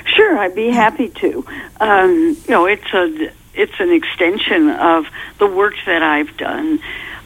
Sure, 0.05 0.37
I'd 0.37 0.53
be 0.53 0.69
happy 0.69 1.09
to. 1.09 1.45
Um, 1.79 2.37
you 2.45 2.51
know, 2.51 2.65
it's 2.67 2.93
a 2.93 3.31
it's 3.55 3.79
an 3.79 3.91
extension 3.91 4.69
of 4.69 5.07
the 5.39 5.47
work 5.47 5.73
that 5.87 6.03
I've 6.03 6.37
done 6.37 6.79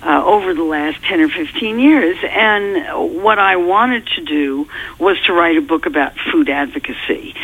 uh, 0.04 0.24
over 0.26 0.54
the 0.54 0.64
last 0.64 1.02
ten 1.04 1.22
or 1.22 1.30
fifteen 1.30 1.80
years, 1.80 2.18
and 2.24 3.24
what 3.24 3.40
I 3.40 3.56
wanted 3.58 4.08
to 4.08 4.22
do 4.22 4.68
was 5.00 5.20
to 5.26 5.34
write 5.34 5.58
a 5.58 5.62
book 5.62 5.86
about 5.86 6.14
food 6.32 6.50
advocacy. 6.50 7.36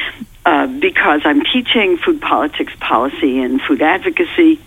Uh, 0.46 0.65
because 0.65 1.22
I'm 1.26 1.41
teaching 1.41 1.98
food 1.98 2.22
politics, 2.22 2.72
policy, 2.80 3.41
and 3.41 3.62
food 3.62 3.82
advocacy 3.82 4.62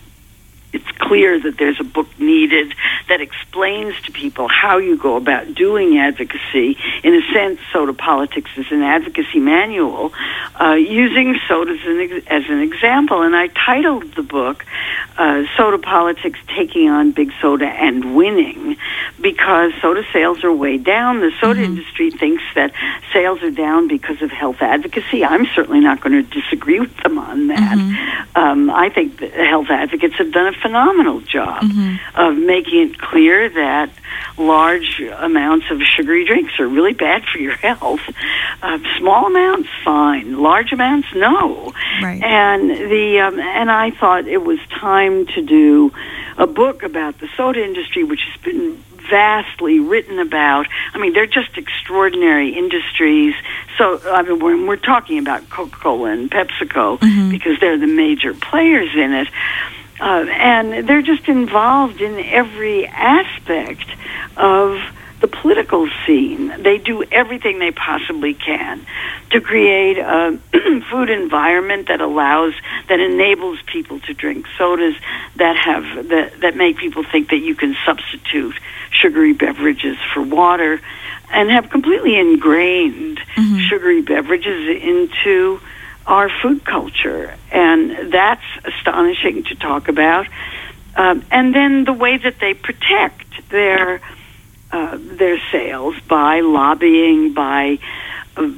it's 0.73 0.91
clear 0.99 1.41
that 1.41 1.59
there's 1.59 1.81
a 1.81 1.85
book 1.85 2.07
needed 2.19 2.75
that 3.09 3.21
explains 3.21 4.01
to 4.03 4.13
people 4.13 4.49
how 4.49 4.79
you 4.79 4.97
go 4.97 5.17
about 5.17 5.55
doing 5.55 5.99
advocacy. 5.99 6.77
In 7.03 7.15
a 7.15 7.23
sense, 7.33 7.59
Soda 7.73 7.93
Politics 7.93 8.51
is 8.57 8.67
an 8.71 8.83
advocacy 8.83 9.41
manual 9.41 10.13
uh, 10.61 10.75
using 10.75 11.39
soda 11.49 11.73
as 11.73 11.85
an, 11.85 12.23
as 12.29 12.49
an 12.49 12.61
example. 12.61 13.23
And 13.23 13.35
I 13.35 13.49
titled 13.49 14.13
the 14.15 14.23
book 14.23 14.65
uh, 15.19 15.45
Soda 15.57 15.79
Politics 15.79 16.39
Taking 16.57 16.89
on 16.89 17.11
Big 17.11 17.33
Soda 17.41 17.67
and 17.67 18.15
Winning 18.15 18.77
because 19.21 19.73
soda 19.83 20.05
sales 20.13 20.45
are 20.45 20.53
way 20.53 20.79
down. 20.79 21.21
The 21.21 21.33
soda 21.41 21.61
mm-hmm. 21.61 21.73
industry 21.73 22.11
thinks 22.11 22.43
that 22.55 22.73
sales 23.13 23.43
are 23.43 23.51
down 23.51 23.89
because 23.89 24.23
of 24.23 24.31
health 24.31 24.63
advocacy. 24.63 25.25
I'm 25.25 25.47
certainly 25.47 25.81
not 25.81 26.01
going 26.01 26.13
to 26.13 26.41
disagree 26.41 26.81
with 26.81 26.97
them 26.99 27.19
on 27.19 27.49
that. 27.49 27.79
Mm-hmm. 27.79 28.39
Um, 28.39 28.71
I 28.71 28.89
think 28.89 29.19
that 29.19 29.33
health 29.33 29.67
advocates 29.69 30.15
have 30.17 30.33
done 30.33 30.55
a 30.55 30.60
phenomenal 30.63 31.21
job 31.21 31.63
mm-hmm. 31.63 32.21
of 32.21 32.37
making 32.37 32.91
it 32.91 32.99
clear 32.99 33.49
that 33.49 33.91
large 34.39 35.01
amounts 35.01 35.67
of 35.71 35.81
sugary 35.83 36.25
drinks 36.25 36.59
are 36.59 36.67
really 36.67 36.93
bad 36.93 37.25
for 37.25 37.39
your 37.39 37.53
health. 37.57 38.01
Uh, 38.63 38.79
small 38.99 39.27
amounts, 39.27 39.69
fine. 39.85 40.39
Large 40.39 40.73
amounts, 40.73 41.09
no. 41.15 41.73
Right. 42.03 42.23
And 42.23 42.71
the 42.71 43.21
um, 43.21 43.39
and 43.39 43.71
I 43.71 43.91
thought 43.91 44.27
it 44.27 44.43
was 44.43 44.59
time 44.69 45.27
to 45.27 45.43
do 45.43 45.93
a 46.37 46.47
book 46.47 46.83
about 46.83 47.19
the 47.19 47.29
soda 47.37 47.63
industry, 47.63 48.05
which 48.05 48.21
has 48.23 48.43
been 48.43 48.83
vastly 49.11 49.81
written 49.81 50.19
about. 50.19 50.67
I 50.95 50.99
mean, 50.99 51.13
they're 51.13 51.27
just 51.27 51.59
extraordinary 51.59 52.57
industries. 52.57 53.35
So, 53.77 54.01
I 54.11 54.23
mean, 54.23 54.39
when 54.39 54.67
we're 54.67 54.77
talking 54.77 55.19
about 55.19 55.49
Coca 55.51 55.77
Cola 55.77 56.11
and 56.13 56.31
PepsiCo, 56.31 56.99
mm-hmm. 56.99 57.31
because 57.31 57.59
they're 57.61 57.79
the 57.79 57.87
major 57.87 58.33
players 58.33 58.91
in 58.95 59.13
it, 59.13 59.29
uh, 60.01 60.27
and 60.31 60.89
they're 60.89 61.03
just 61.03 61.29
involved 61.29 62.01
in 62.01 62.19
every 62.19 62.87
aspect 62.87 63.85
of 64.37 64.81
the 65.21 65.29
political 65.29 65.89
scene. 66.07 66.63
They 66.63 66.79
do 66.79 67.05
everything 67.05 67.59
they 67.59 67.73
possibly 67.73 68.33
can 68.35 68.87
to 69.31 69.41
create 69.41 69.99
a 69.99 70.39
food 70.91 71.11
environment 71.11 71.89
that 71.89 72.01
allows, 72.01 72.55
that 72.89 73.01
enables 73.01 73.61
people 73.63 74.01
to 74.01 74.15
drink 74.15 74.47
sodas 74.57 74.95
that 75.37 75.57
have 75.57 76.09
that 76.09 76.41
that 76.41 76.57
make 76.57 76.79
people 76.79 77.05
think 77.05 77.31
that 77.31 77.39
you 77.39 77.55
can 77.55 77.77
substitute 77.85 78.55
sugary 78.91 79.35
beverages 79.35 79.99
for 80.15 80.23
water, 80.23 80.81
and 81.31 81.51
have 81.51 81.69
completely 81.69 82.19
ingrained 82.19 83.19
mm-hmm. 83.19 83.59
sugary 83.69 84.01
beverages 84.01 84.83
into 84.83 85.61
our 86.07 86.31
food 86.43 86.65
culture, 86.65 87.35
and 87.51 88.13
that's 88.13 88.45
astonishing 88.65 89.45
to 89.45 89.55
talk 89.55 89.89
about. 89.89 90.27
Um, 90.97 91.25
and 91.31 91.55
then 91.55 91.85
the 91.85 91.93
way 91.93 92.17
that 92.19 92.41
they 92.41 92.55
protect 92.55 93.49
their 93.49 94.01
uh, 94.73 94.99
their 95.01 95.41
sales 95.51 95.95
by 96.09 96.41
lobbying, 96.41 97.33
by 97.35 97.79
uh, 98.37 98.51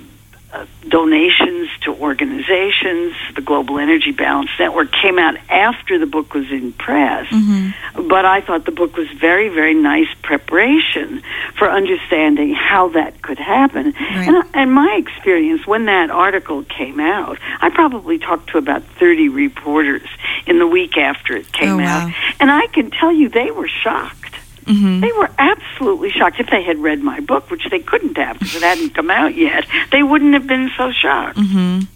donations 0.89 1.71
to 1.83 1.95
organizations. 1.95 3.15
The 3.35 3.43
Global 3.43 3.79
Energy 3.79 4.13
Balance 4.13 4.51
Network 4.59 4.93
came 4.93 5.19
out 5.19 5.37
after 5.49 5.99
the 5.99 6.07
book 6.07 6.35
was 6.35 6.51
in 6.51 6.73
press, 6.73 7.27
mm-hmm. 7.29 8.09
but 8.09 8.25
I 8.25 8.41
thought 8.41 8.65
the 8.65 8.73
book 8.73 8.97
was 8.97 9.09
very, 9.11 9.49
very 9.49 9.75
nice 9.75 10.09
preparation 10.23 11.23
for 11.57 11.71
understanding 11.71 12.55
how 12.55 12.89
that 12.91 13.23
could 13.23 13.39
happen. 13.39 13.93
Right. 13.93 14.29
And, 14.29 14.45
and 14.55 14.73
my 14.73 14.97
experience 14.99 15.67
when 15.67 15.87
that 15.87 16.11
article 16.11 16.65
came 16.65 17.01
out, 17.01 17.39
I 17.61 17.71
probably 17.71 18.19
talked 18.19 18.51
to 18.51 18.59
about 18.59 18.83
30 18.83 19.29
reporters 19.29 20.07
in 20.47 20.59
the 20.59 20.67
week 20.67 20.99
after 20.99 21.37
it 21.37 21.53
came 21.53 21.81
oh, 21.81 21.85
out, 21.85 22.13
and 22.41 22.51
I 22.51 22.67
can 22.67 22.91
tell 22.91 23.13
you 23.13 23.29
they 23.29 23.51
were 23.51 23.69
shocked 23.69 24.22
Mm-hmm. 24.65 25.01
They 25.01 25.13
were 25.13 25.31
absolutely 25.39 26.11
shocked. 26.11 26.41
If 26.41 26.51
they 26.51 26.63
had 26.63 26.79
read 26.79 27.01
my 27.01 27.21
book, 27.21 27.51
which 27.51 27.69
they 27.71 27.81
couldn't 27.81 28.17
have 28.17 28.39
because 28.39 28.55
it 28.57 28.63
hadn't 28.63 28.95
come 28.95 29.11
out 29.11 29.35
yet, 29.35 29.67
they 29.91 30.03
wouldn't 30.03 30.35
have 30.35 30.47
been 30.47 30.71
so 30.77 30.91
shocked. 30.93 31.39
Mm-hmm. 31.39 31.87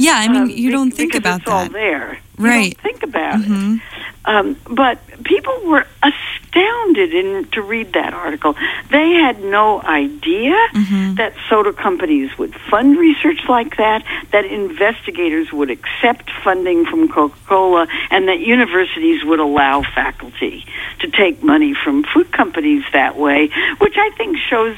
Yeah, 0.00 0.14
I 0.16 0.28
mean, 0.28 0.42
um, 0.42 0.50
you 0.50 0.70
don't 0.70 0.90
think 0.90 1.14
about 1.14 1.40
it's 1.40 1.44
that. 1.46 1.52
all 1.52 1.68
there. 1.68 2.18
Right. 2.38 2.76
think 2.78 3.02
about 3.02 3.40
mm-hmm. 3.40 3.74
it. 3.74 3.82
Um, 4.24 4.56
but 4.70 4.98
people 5.24 5.60
were 5.64 5.86
astounded 6.02 7.12
in, 7.14 7.48
to 7.52 7.62
read 7.62 7.92
that 7.94 8.14
article. 8.14 8.54
They 8.90 9.12
had 9.12 9.42
no 9.42 9.82
idea 9.82 10.54
mm-hmm. 10.72 11.14
that 11.14 11.34
soda 11.48 11.72
companies 11.72 12.36
would 12.38 12.54
fund 12.54 12.98
research 12.98 13.40
like 13.48 13.76
that, 13.76 14.04
that 14.32 14.44
investigators 14.44 15.52
would 15.52 15.70
accept 15.70 16.30
funding 16.44 16.86
from 16.86 17.08
Coca 17.08 17.36
Cola, 17.46 17.86
and 18.10 18.28
that 18.28 18.40
universities 18.40 19.24
would 19.24 19.40
allow 19.40 19.82
faculty 19.82 20.64
to 21.00 21.10
take 21.10 21.42
money 21.42 21.74
from 21.74 22.04
food 22.04 22.32
companies 22.32 22.84
that 22.92 23.16
way, 23.16 23.50
which 23.78 23.96
I 23.96 24.10
think 24.16 24.38
shows 24.38 24.76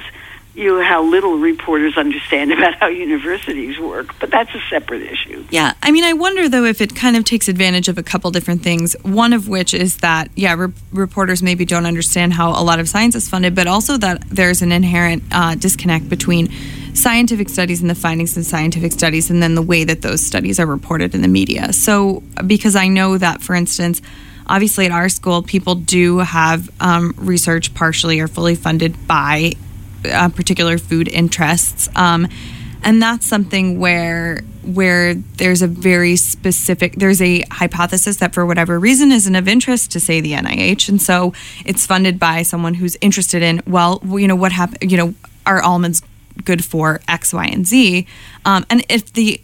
you 0.55 0.81
how 0.81 1.03
little 1.03 1.39
reporters 1.39 1.97
understand 1.97 2.53
about 2.57 2.75
how 2.75 2.89
universities 2.89 3.79
work, 3.79 4.19
but 4.21 4.31
that's 4.31 4.55
a 4.55 4.61
separate 4.69 5.03
issue. 5.03 5.45
Yeah. 5.51 5.75
I 5.83 5.91
mean, 5.91 6.05
I 6.05 6.13
wonder, 6.13 6.49
though, 6.49 6.65
if 6.65 6.81
it 6.81 6.95
kind 6.95 7.17
of 7.17 7.25
takes 7.25 7.49
advantage 7.49 7.89
of 7.89 7.99
a 7.99 8.03
couple 8.03 8.31
different 8.31 8.63
things. 8.63 8.95
One 9.03 9.33
of 9.33 9.49
which 9.49 9.75
is 9.75 9.99
that, 9.99 10.31
yeah, 10.35 10.55
re- 10.55 10.73
reporters 10.93 11.43
maybe 11.43 11.65
don't 11.65 11.87
understand 11.87 12.33
how 12.35 12.51
a 12.51 12.63
lot 12.63 12.81
of 12.81 12.89
science 12.89 13.15
is 13.15 13.29
funded, 13.29 13.55
but 13.55 13.67
also 13.67 13.97
that 13.99 14.23
there's 14.29 14.63
an 14.63 14.73
inherent 14.73 15.23
uh, 15.33 15.55
disconnect 15.55 16.09
between 16.09 16.51
scientific 16.95 17.49
studies 17.49 17.81
and 17.81 17.89
the 17.89 17.95
findings 17.95 18.37
in 18.37 18.45
scientific 18.45 18.93
studies 18.93 19.31
and 19.31 19.43
then 19.43 19.55
the 19.55 19.63
way 19.63 19.85
that 19.85 20.03
those 20.03 20.25
studies 20.25 20.61
are 20.61 20.67
reported 20.67 21.15
in 21.15 21.23
the 21.23 21.29
media. 21.29 21.73
So, 21.73 22.23
because 22.47 22.77
I 22.77 22.89
know 22.89 23.17
that, 23.17 23.41
for 23.41 23.55
instance, 23.55 24.03
obviously 24.47 24.85
at 24.87 24.93
our 24.93 25.09
school, 25.09 25.43
people 25.43 25.75
do 25.75 26.19
have 26.19 26.71
um, 26.81 27.15
research 27.17 27.73
partially 27.75 28.21
or 28.21 28.29
fully 28.29 28.55
funded 28.55 29.07
by 29.07 29.53
uh, 30.05 30.29
particular 30.31 30.79
food 30.79 31.09
interests. 31.09 31.89
Um, 31.97 32.29
and 32.85 33.01
that's 33.01 33.27
something 33.27 33.79
where 33.79 34.41
where 34.65 35.15
there's 35.15 35.63
a 35.63 35.67
very 35.67 36.17
specific 36.17 36.95
there's 36.97 37.23
a 37.23 37.43
hypothesis 37.51 38.17
that 38.17 38.35
for 38.35 38.45
whatever 38.47 38.79
reason 38.79 39.13
isn't 39.13 39.35
of 39.35 39.49
interest 39.49 39.93
to 39.93 40.01
say 40.01 40.21
the 40.21 40.33
NIH 40.33 40.89
and 40.89 41.01
so 41.01 41.33
it's 41.65 41.87
funded 41.87 42.19
by 42.19 42.43
someone 42.43 42.75
who's 42.75 42.97
interested 43.01 43.43
in 43.43 43.61
well 43.67 44.01
you 44.05 44.27
know 44.27 44.37
what 44.37 44.53
happened 44.53 44.91
you 44.91 44.97
know 44.97 45.15
are 45.47 45.63
almonds 45.63 46.03
good 46.45 46.65
for 46.65 47.01
X 47.09 47.33
Y 47.33 47.45
and 47.47 47.67
Z? 47.67 48.07
Um, 48.45 48.65
and 48.71 48.85
if 48.89 49.13
the 49.13 49.41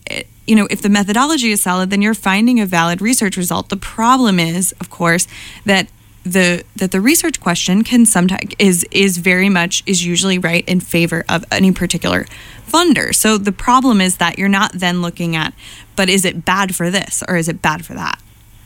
you 0.46 0.56
know 0.56 0.66
if 0.70 0.82
the 0.82 0.88
methodology 0.88 1.50
is 1.52 1.62
solid 1.62 1.90
then 1.90 2.02
you're 2.02 2.14
finding 2.14 2.60
a 2.60 2.66
valid 2.66 3.00
research 3.00 3.36
result. 3.36 3.68
The 3.68 3.76
problem 3.76 4.38
is 4.38 4.72
of 4.80 4.90
course 4.90 5.26
that 5.64 5.88
the 6.32 6.64
that 6.76 6.92
the 6.92 7.00
research 7.00 7.40
question 7.40 7.84
can 7.84 8.06
sometimes 8.06 8.52
is 8.58 8.84
is 8.90 9.18
very 9.18 9.48
much 9.48 9.82
is 9.86 10.04
usually 10.04 10.38
right 10.38 10.66
in 10.68 10.80
favor 10.80 11.24
of 11.28 11.44
any 11.50 11.72
particular 11.72 12.26
funder. 12.66 13.14
So 13.14 13.38
the 13.38 13.52
problem 13.52 14.00
is 14.00 14.18
that 14.18 14.38
you're 14.38 14.48
not 14.48 14.72
then 14.72 15.02
looking 15.02 15.34
at, 15.36 15.54
but 15.96 16.08
is 16.08 16.24
it 16.24 16.44
bad 16.44 16.74
for 16.74 16.90
this 16.90 17.22
or 17.28 17.36
is 17.36 17.48
it 17.48 17.62
bad 17.62 17.84
for 17.84 17.94
that? 17.94 18.20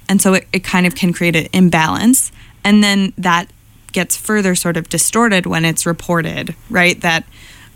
And 0.09 0.20
so 0.20 0.35
it, 0.35 0.48
it 0.53 0.64
kind 0.64 0.87
of 0.87 0.94
can 0.94 1.12
create 1.12 1.37
an 1.37 1.48
imbalance. 1.53 2.33
And 2.64 2.83
then 2.83 3.12
that 3.16 3.51
gets 3.92 4.16
further 4.16 4.55
sort 4.55 4.77
of 4.77 4.88
distorted 4.88 5.46
when 5.46 5.64
it's 5.64 5.87
reported, 5.87 6.55
right? 6.68 7.01
That 7.01 7.25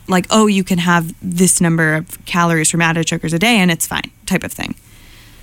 like, 0.08 0.26
oh, 0.30 0.46
you 0.46 0.64
can 0.64 0.78
have 0.78 1.14
this 1.20 1.60
number 1.60 1.94
of 1.94 2.24
calories 2.26 2.70
from 2.70 2.82
added 2.82 3.08
sugars 3.08 3.32
a 3.32 3.38
day 3.38 3.56
and 3.56 3.70
it's 3.70 3.86
fine, 3.86 4.10
type 4.24 4.44
of 4.44 4.52
thing. 4.52 4.74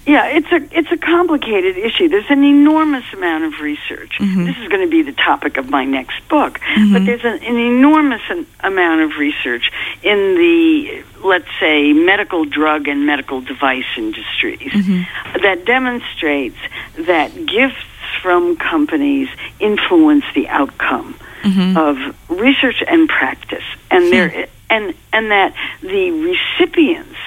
Yeah, 0.05 0.27
it's 0.27 0.51
a 0.51 0.77
it's 0.77 0.91
a 0.91 0.97
complicated 0.97 1.77
issue. 1.77 2.09
There's 2.09 2.29
an 2.29 2.43
enormous 2.43 3.05
amount 3.13 3.45
of 3.45 3.61
research. 3.61 4.17
Mm-hmm. 4.19 4.45
This 4.45 4.57
is 4.57 4.67
going 4.67 4.81
to 4.81 4.91
be 4.91 5.01
the 5.01 5.13
topic 5.13 5.55
of 5.55 5.69
my 5.69 5.85
next 5.85 6.27
book. 6.27 6.59
Mm-hmm. 6.59 6.93
But 6.93 7.05
there's 7.05 7.23
an, 7.23 7.41
an 7.41 7.57
enormous 7.57 8.21
an, 8.29 8.45
amount 8.59 9.01
of 9.01 9.17
research 9.17 9.71
in 10.01 10.35
the 10.35 11.03
let's 11.23 11.47
say 11.57 11.93
medical 11.93 12.43
drug 12.43 12.89
and 12.89 13.05
medical 13.05 13.39
device 13.39 13.85
industries 13.95 14.73
mm-hmm. 14.73 15.41
that 15.41 15.63
demonstrates 15.63 16.57
that 16.97 17.33
gifts 17.45 17.85
from 18.21 18.57
companies 18.57 19.29
influence 19.59 20.25
the 20.35 20.49
outcome 20.49 21.17
mm-hmm. 21.43 21.77
of 21.77 21.97
research 22.29 22.83
and 22.87 23.07
practice, 23.07 23.63
and 23.89 24.11
there 24.11 24.29
hmm. 24.29 24.43
and 24.69 24.93
and 25.11 25.31
that 25.31 25.55
the 25.81 26.11
recipients 26.11 27.19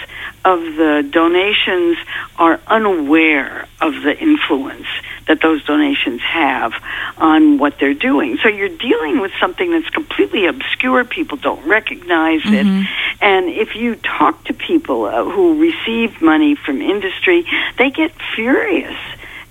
of 0.46 0.60
the 0.76 1.08
donations 1.10 1.98
are 2.36 2.60
unaware 2.68 3.66
of 3.80 3.94
the 4.02 4.16
influence 4.16 4.86
that 5.26 5.42
those 5.42 5.64
donations 5.64 6.20
have 6.22 6.72
on 7.18 7.58
what 7.58 7.80
they're 7.80 7.94
doing. 7.94 8.38
So 8.40 8.48
you're 8.48 8.68
dealing 8.68 9.18
with 9.18 9.32
something 9.40 9.72
that's 9.72 9.90
completely 9.90 10.46
obscure. 10.46 11.04
People 11.04 11.36
don't 11.36 11.66
recognize 11.66 12.42
mm-hmm. 12.42 12.82
it. 12.82 12.88
And 13.20 13.48
if 13.48 13.74
you 13.74 13.96
talk 13.96 14.44
to 14.44 14.54
people 14.54 15.06
uh, 15.06 15.24
who 15.24 15.60
receive 15.60 16.22
money 16.22 16.54
from 16.54 16.80
industry, 16.80 17.44
they 17.76 17.90
get 17.90 18.12
furious 18.36 18.96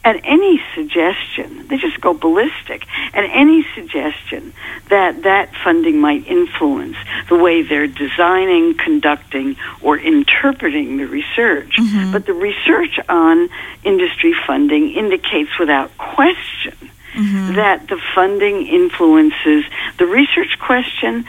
at 0.05 0.21
any 0.23 0.61
suggestion, 0.75 1.67
they 1.67 1.77
just 1.77 1.99
go 1.99 2.13
ballistic, 2.13 2.85
at 3.13 3.23
any 3.23 3.65
suggestion 3.73 4.53
that 4.89 5.23
that 5.23 5.53
funding 5.63 5.99
might 5.99 6.27
influence 6.27 6.95
the 7.27 7.35
way 7.35 7.63
they're 7.63 7.87
designing, 7.87 8.75
conducting, 8.77 9.55
or 9.81 9.97
interpreting 9.97 10.97
the 10.97 11.07
research. 11.07 11.75
Mm-hmm. 11.77 12.11
But 12.11 12.27
the 12.27 12.33
research 12.33 12.99
on 13.09 13.49
industry 13.83 14.35
funding 14.45 14.91
indicates 14.91 15.57
without 15.59 15.97
question 15.97 16.91
Mm-hmm. 17.15 17.55
that 17.55 17.87
the 17.87 17.97
funding 18.13 18.67
influences 18.67 19.63
the 19.97 20.05
research 20.05 20.59
question 20.59 21.23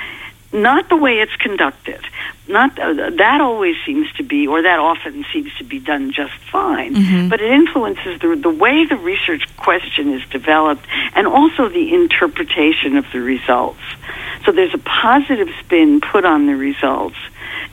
not 0.53 0.89
the 0.89 0.97
way 0.97 1.19
it's 1.21 1.37
conducted. 1.37 2.01
Not 2.49 2.79
uh, 2.79 3.11
that 3.11 3.41
always 3.41 3.77
seems 3.85 4.11
to 4.13 4.23
be, 4.23 4.47
or 4.47 4.63
that 4.63 4.79
often 4.79 5.25
seems 5.33 5.53
to 5.59 5.65
be 5.65 5.79
done 5.79 6.13
just 6.13 6.35
fine. 6.51 6.95
Mhm. 6.95 7.29
But 7.29 7.41
it 7.41 7.51
influences 7.51 8.21
the 8.21 8.37
the 8.37 8.51
way 8.51 8.85
the 8.85 8.97
research 8.97 9.45
question 9.57 10.13
is 10.13 10.23
developed, 10.31 10.87
and 11.15 11.27
also 11.27 11.69
the 11.69 11.93
interpretation 11.93 12.97
of 12.97 13.05
the 13.13 13.21
results. 13.21 13.81
So 14.45 14.53
there's 14.53 14.75
a 14.75 14.79
positive 14.79 15.49
spin 15.61 16.01
put 16.01 16.25
on 16.25 16.47
the 16.47 16.55
results, 16.55 17.17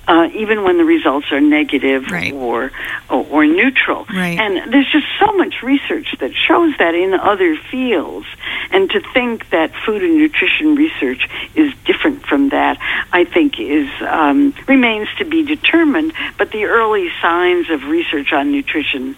uh, 0.08 0.30
even 0.34 0.64
when 0.64 0.78
the 0.78 0.84
results 0.86 1.32
are 1.32 1.40
negative 1.40 2.08
or, 2.34 2.72
or 3.10 3.26
or 3.30 3.46
neutral. 3.46 4.06
Right. 4.12 4.40
And 4.40 4.74
there's 4.74 4.92
just 4.92 5.06
so 5.20 5.32
much 5.34 5.62
research 5.62 6.16
that 6.20 6.34
shows 6.34 6.74
that 6.80 6.96
in 6.96 7.14
other 7.14 7.56
fields. 7.56 8.26
And 8.72 8.90
to 8.90 9.02
think 9.14 9.50
that 9.52 9.72
food 9.86 10.04
and 10.04 10.18
nutrition 10.18 10.74
research 10.76 11.30
is 11.54 11.72
different 11.86 12.26
from 12.26 12.50
that, 12.50 12.80
I 13.12 13.24
think, 13.24 13.60
is 13.60 13.88
um, 14.02 14.54
remains 14.68 15.08
to 15.18 15.26
be 15.26 15.44
determined. 15.44 16.14
But 16.38 16.52
the 16.52 16.66
early 16.66 17.10
signs 17.22 17.70
of 17.70 17.86
research 17.86 18.34
on 18.34 18.52
nutrition 18.52 19.16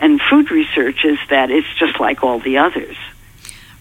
and 0.00 0.20
food 0.20 0.50
research 0.50 1.04
is 1.04 1.18
that 1.30 1.50
it's 1.50 1.72
just 1.78 2.00
like 2.00 2.22
all 2.22 2.38
the 2.38 2.58
others. 2.58 2.96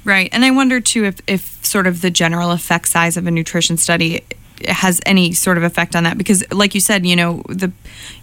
Right. 0.05 0.29
And 0.31 0.43
I 0.43 0.51
wonder 0.51 0.79
too 0.79 1.05
if, 1.05 1.21
if 1.27 1.65
sort 1.65 1.87
of 1.87 2.01
the 2.01 2.09
general 2.09 2.51
effect 2.51 2.87
size 2.87 3.17
of 3.17 3.25
a 3.25 3.31
nutrition 3.31 3.77
study 3.77 4.23
has 4.67 5.01
any 5.05 5.33
sort 5.33 5.57
of 5.57 5.63
effect 5.63 5.95
on 5.95 6.03
that? 6.03 6.17
Because 6.17 6.43
like 6.51 6.73
you 6.75 6.81
said 6.81 7.05
you 7.05 7.15
know 7.15 7.41
the 7.49 7.71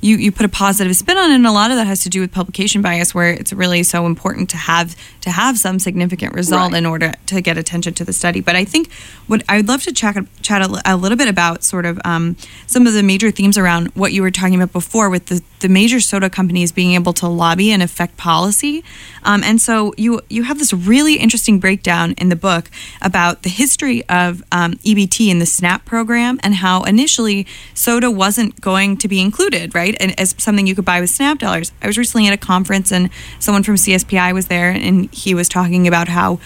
you 0.01 0.17
you 0.17 0.33
put 0.33 0.47
a 0.47 0.49
positive 0.49 0.95
spin 0.97 1.17
on 1.19 1.31
it 1.31 1.35
and 1.35 1.47
a 1.47 1.53
lot 1.53 1.71
of 1.71 1.77
that 1.77 1.87
has 1.87 2.03
to 2.03 2.09
do 2.09 2.21
with 2.21 2.33
publication 2.33 2.83
bias 2.83 3.15
where 3.15 3.31
it's 3.33 3.53
really 3.53 3.83
so 3.83 4.07
important 4.07 4.51
to 4.51 4.57
have 4.57 4.97
to 5.23 5.31
have 5.31 5.59
some 5.59 5.79
significant 5.79 6.35
result 6.35 6.73
Right. 6.73 6.79
in 6.79 6.87
order 6.87 7.13
to 7.27 7.41
get 7.41 7.57
attention 7.59 7.95
to 7.95 8.05
the 8.05 8.13
study. 8.13 8.41
But 8.41 8.57
i 8.57 8.65
think 8.65 8.91
what 9.27 9.43
i'd 9.49 9.69
love 9.69 9.83
to 9.83 9.93
chat 9.93 10.17
chat 10.43 10.63
a, 10.63 10.83
a 10.85 10.97
little 10.97 11.17
bit 11.19 11.29
about 11.29 11.63
sort 11.65 11.87
of 11.87 12.01
um, 12.05 12.37
some 12.67 12.87
of 12.87 12.93
the 12.95 13.03
major 13.03 13.31
themes 13.31 13.57
around 13.59 13.89
what 13.95 14.13
you 14.13 14.23
were 14.23 14.31
talking 14.31 14.55
about 14.55 14.73
before 14.73 15.09
with 15.11 15.27
the 15.27 15.43
the 15.61 15.69
major 15.69 16.01
soda 16.01 16.31
companies 16.31 16.73
being 16.73 16.95
able 16.95 17.13
to 17.13 17.29
lobby 17.29 17.71
and 17.71 17.83
affect 17.83 18.17
policy. 18.17 18.83
Um, 19.25 19.43
and 19.45 19.61
so 19.61 19.93
you 19.97 20.21
you 20.31 20.45
have 20.45 20.59
this 20.59 20.73
really 20.73 21.17
interesting 21.17 21.61
breakdown 21.61 22.15
in 22.17 22.31
the 22.31 22.37
book 22.37 22.71
about 23.03 23.43
the 23.43 23.51
history 23.51 24.03
of 24.09 24.43
um, 24.53 24.73
EBT 24.85 25.29
in 25.31 25.39
the 25.39 25.47
SNAP 25.47 25.85
program 25.85 26.30
and 26.43 26.57
how 26.57 26.83
initially 26.85 27.47
soda 27.75 28.11
wasn't 28.11 28.61
going 28.61 28.97
to 28.99 29.09
be 29.09 29.21
included, 29.21 29.75
right? 29.75 29.97
And 29.99 30.19
as 30.21 30.35
something 30.39 30.67
you 30.67 30.75
could 30.75 30.85
buy 30.85 31.01
with 31.01 31.11
SNAP 31.11 31.39
dollars. 31.39 31.73
I 31.83 31.87
was 31.87 31.99
recently 31.99 32.27
at 32.29 32.35
a 32.35 32.37
conference 32.37 32.93
and 32.93 33.11
someone 33.39 33.63
from 33.63 33.75
CSPI 33.75 34.33
was 34.33 34.47
there 34.47 34.71
and 34.71 35.13
he 35.13 35.35
was 35.35 35.49
talking 35.49 35.89
about 35.89 36.09
how 36.09 36.39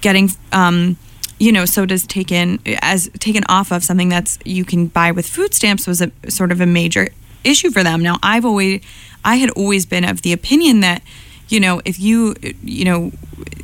getting 0.00 0.30
um, 0.52 0.96
you 1.38 1.50
know 1.50 1.64
sodas 1.64 2.06
taken 2.06 2.60
as 2.82 3.10
taken 3.18 3.42
off 3.48 3.72
of 3.72 3.82
something 3.82 4.08
that's 4.08 4.38
you 4.44 4.64
can 4.64 4.86
buy 4.86 5.10
with 5.10 5.26
food 5.26 5.52
stamps 5.54 5.86
was 5.86 6.00
a 6.00 6.12
sort 6.28 6.52
of 6.52 6.60
a 6.60 6.66
major 6.66 7.08
issue 7.44 7.70
for 7.70 7.82
them. 7.82 8.02
Now 8.02 8.18
I've 8.22 8.44
always 8.44 8.80
I 9.24 9.36
had 9.36 9.50
always 9.50 9.86
been 9.86 10.04
of 10.04 10.22
the 10.22 10.32
opinion 10.32 10.80
that 10.80 11.02
you 11.48 11.58
know 11.58 11.82
if 11.84 11.98
you 11.98 12.34
you 12.62 12.84
know 12.84 13.12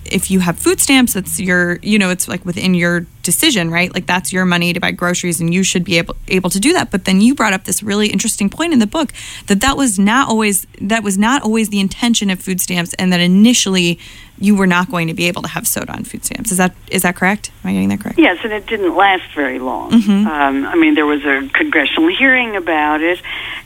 if 0.05 0.31
you 0.31 0.41
have 0.41 0.59
food 0.59 0.81
stamps 0.81 1.13
that's 1.15 1.39
your 1.39 1.79
you 1.83 1.99
know 1.99 2.11
it's 2.11 2.29
like 2.29 2.45
within 2.45 2.75
your 2.75 3.01
decision 3.23 3.71
right 3.71 3.93
like 3.93 4.07
that's 4.07 4.33
your 4.33 4.45
money 4.47 4.73
to 4.73 4.81
buy 4.81 4.91
groceries 4.91 5.41
and 5.41 5.53
you 5.53 5.63
should 5.63 5.85
be 5.85 5.99
able 5.99 6.17
able 6.29 6.49
to 6.49 6.59
do 6.59 6.73
that 6.73 6.91
but 6.91 7.05
then 7.05 7.21
you 7.21 7.35
brought 7.35 7.53
up 7.53 7.65
this 7.65 7.83
really 7.83 8.09
interesting 8.09 8.49
point 8.49 8.73
in 8.73 8.79
the 8.79 8.87
book 8.87 9.13
that 9.47 9.61
that 9.61 9.77
was 9.77 9.99
not 9.99 10.29
always 10.29 10.67
that 10.81 11.03
was 11.03 11.19
not 11.19 11.43
always 11.43 11.69
the 11.69 11.81
intention 11.81 12.31
of 12.31 12.41
food 12.41 12.61
stamps 12.61 12.95
and 12.95 13.13
that 13.13 13.21
initially 13.21 13.99
you 14.41 14.55
were 14.57 14.69
not 14.69 14.89
going 14.91 15.09
to 15.09 15.15
be 15.15 15.27
able 15.27 15.43
to 15.43 15.49
have 15.49 15.67
soda 15.67 15.93
on 15.93 16.05
food 16.05 16.25
stamps 16.25 16.51
is 16.51 16.57
that 16.59 16.75
is 16.91 17.03
that 17.03 17.15
correct 17.17 17.51
am 17.65 17.71
i 17.71 17.73
getting 17.75 17.89
that 17.91 18.01
correct 18.01 18.19
Yes, 18.19 18.39
and 18.43 18.53
it 18.53 18.67
didn't 18.67 18.97
last 18.97 19.33
very 19.35 19.59
long. 19.61 19.93
Mhm. 19.93 20.27
Um, 20.27 20.67
I 20.67 20.75
mean, 20.75 20.95
there 20.95 21.07
was 21.07 21.25
a 21.25 21.49
congressional 21.53 22.09
hearing 22.09 22.57
about 22.57 23.01
it, 23.01 23.21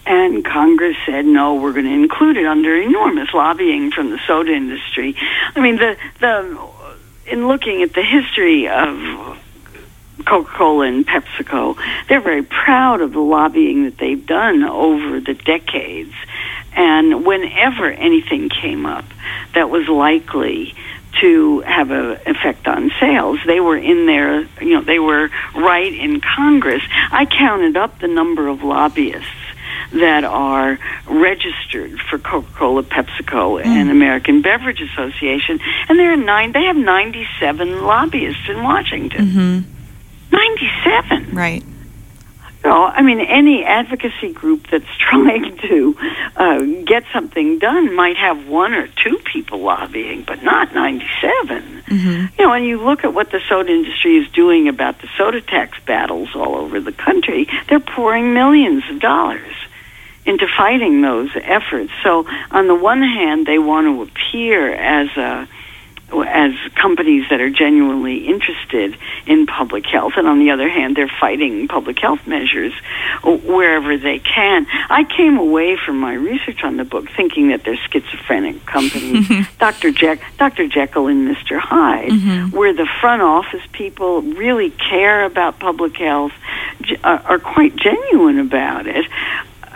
and 0.04 0.44
Congress 0.44 0.96
said, 1.06 1.24
no, 1.24 1.54
we're 1.54 1.72
going 1.72 1.86
to 1.86 1.92
include 1.92 2.36
it 2.36 2.44
under 2.44 2.76
enormous 2.76 3.32
lobbying 3.32 3.90
from 3.90 4.10
the 4.10 4.18
soda 4.26 4.52
industry. 4.52 5.16
I 5.56 5.60
mean, 5.60 5.76
the, 5.76 5.96
the, 6.20 6.58
in 7.26 7.46
looking 7.48 7.82
at 7.82 7.92
the 7.92 8.02
history 8.02 8.68
of 8.68 9.38
Coca-Cola 10.24 10.86
and 10.86 11.06
PepsiCo, 11.06 11.76
they're 12.08 12.20
very 12.20 12.42
proud 12.42 13.00
of 13.00 13.12
the 13.12 13.20
lobbying 13.20 13.84
that 13.84 13.98
they've 13.98 14.24
done 14.24 14.62
over 14.62 15.20
the 15.20 15.34
decades. 15.34 16.14
And 16.74 17.26
whenever 17.26 17.90
anything 17.90 18.48
came 18.48 18.86
up 18.86 19.04
that 19.54 19.68
was 19.68 19.88
likely 19.88 20.74
to 21.20 21.60
have 21.60 21.90
an 21.90 22.18
effect 22.26 22.66
on 22.66 22.90
sales, 22.98 23.38
they 23.46 23.60
were 23.60 23.76
in 23.76 24.06
there, 24.06 24.42
you 24.60 24.74
know, 24.74 24.80
they 24.80 24.98
were 24.98 25.30
right 25.54 25.92
in 25.92 26.20
Congress. 26.20 26.82
I 27.10 27.26
counted 27.26 27.76
up 27.76 27.98
the 27.98 28.08
number 28.08 28.48
of 28.48 28.62
lobbyists 28.62 29.28
that 29.94 30.24
are 30.24 30.78
registered 31.06 32.00
for 32.00 32.18
Coca-Cola, 32.18 32.82
PepsiCo, 32.82 33.64
and 33.64 33.90
American 33.90 34.42
Beverage 34.42 34.80
Association, 34.80 35.60
and 35.88 35.98
there 35.98 36.12
are 36.12 36.16
nine. 36.16 36.52
They 36.52 36.64
have 36.64 36.76
ninety-seven 36.76 37.82
lobbyists 37.82 38.48
in 38.48 38.62
Washington. 38.62 39.26
mm-hmm. 39.26 39.72
97. 40.32 41.34
right 41.34 41.62
So, 42.62 42.70
I 42.70 43.02
mean, 43.02 43.20
any 43.20 43.64
advocacy 43.64 44.32
group 44.32 44.66
that's 44.70 44.86
trying 44.98 45.58
to 45.58 45.96
uh, 46.36 46.60
get 46.84 47.04
something 47.12 47.58
done 47.58 47.94
might 47.94 48.16
have 48.16 48.48
one 48.48 48.72
or 48.72 48.86
two 48.88 49.18
people 49.24 49.58
lobbying, 49.60 50.22
but 50.22 50.42
not 50.42 50.72
97. 50.72 51.82
mm-hmm. 51.82 52.26
You 52.38 52.46
know, 52.46 52.52
and 52.52 52.64
you 52.64 52.82
look 52.82 53.04
at 53.04 53.12
what 53.12 53.30
the 53.30 53.40
soda 53.48 53.70
industry 53.70 54.16
is 54.16 54.28
doing 54.30 54.68
about 54.68 55.00
the 55.00 55.08
soda 55.18 55.40
tax 55.40 55.78
battles 55.84 56.30
all 56.34 56.54
over 56.56 56.80
the 56.80 56.92
country, 56.92 57.46
they're 57.68 57.80
pouring 57.80 58.32
millions 58.32 58.84
of 58.90 59.00
dollars 59.00 59.54
into 60.24 60.46
fighting 60.56 61.00
those 61.02 61.30
efforts. 61.34 61.90
So, 62.02 62.26
on 62.50 62.68
the 62.68 62.74
one 62.74 63.02
hand, 63.02 63.46
they 63.46 63.58
want 63.58 63.86
to 63.86 64.02
appear 64.02 64.72
as 64.72 65.08
a 65.16 65.48
as 66.26 66.52
companies 66.74 67.24
that 67.30 67.40
are 67.40 67.48
genuinely 67.48 68.26
interested 68.26 68.98
in 69.26 69.46
public 69.46 69.86
health, 69.86 70.12
and 70.18 70.28
on 70.28 70.38
the 70.40 70.50
other 70.50 70.68
hand, 70.68 70.94
they're 70.94 71.08
fighting 71.08 71.66
public 71.68 71.98
health 71.98 72.26
measures 72.26 72.74
wherever 73.24 73.96
they 73.96 74.18
can. 74.18 74.66
I 74.90 75.04
came 75.04 75.38
away 75.38 75.78
from 75.82 75.98
my 75.98 76.12
research 76.12 76.64
on 76.64 76.76
the 76.76 76.84
book 76.84 77.08
thinking 77.16 77.48
that 77.48 77.64
they're 77.64 77.78
schizophrenic 77.90 78.66
companies, 78.66 79.26
Dr. 79.58 79.90
Jack, 79.90 80.20
Dr. 80.38 80.68
Jekyll 80.68 81.06
and 81.06 81.26
Mr. 81.34 81.58
Hyde, 81.58 82.10
Mhm. 82.10 82.52
where 82.52 82.74
the 82.74 82.86
front 83.00 83.22
office 83.22 83.62
people 83.72 84.20
really 84.20 84.68
care 84.68 85.24
about 85.24 85.58
public 85.60 85.96
health, 85.96 86.32
are, 87.02 87.22
are 87.24 87.38
quite 87.38 87.74
genuine 87.76 88.38
about 88.38 88.86
it. 88.86 89.06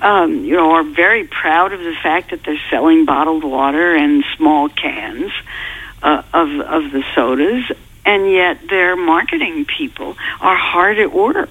Um, 0.01 0.44
you 0.44 0.57
know, 0.57 0.72
are 0.72 0.82
very 0.84 1.26
proud 1.26 1.72
of 1.72 1.80
the 1.80 1.94
fact 2.03 2.30
that 2.30 2.44
they're 2.44 2.61
selling 2.70 3.07
bottled 3.07 3.44
water 3.44 3.94
and 3.94 4.24
small 4.36 4.68
cans 4.68 5.32
uh, 6.03 6.22
of 6.34 6.49
of 6.61 6.92
the 6.92 7.03
sodas, 7.14 7.64
and 8.05 8.30
yet 8.30 8.68
their 8.68 8.94
marketing 8.97 9.64
people 9.64 10.16
are 10.40 10.57
hard 10.57 10.99
at 10.99 11.12
work, 11.12 11.51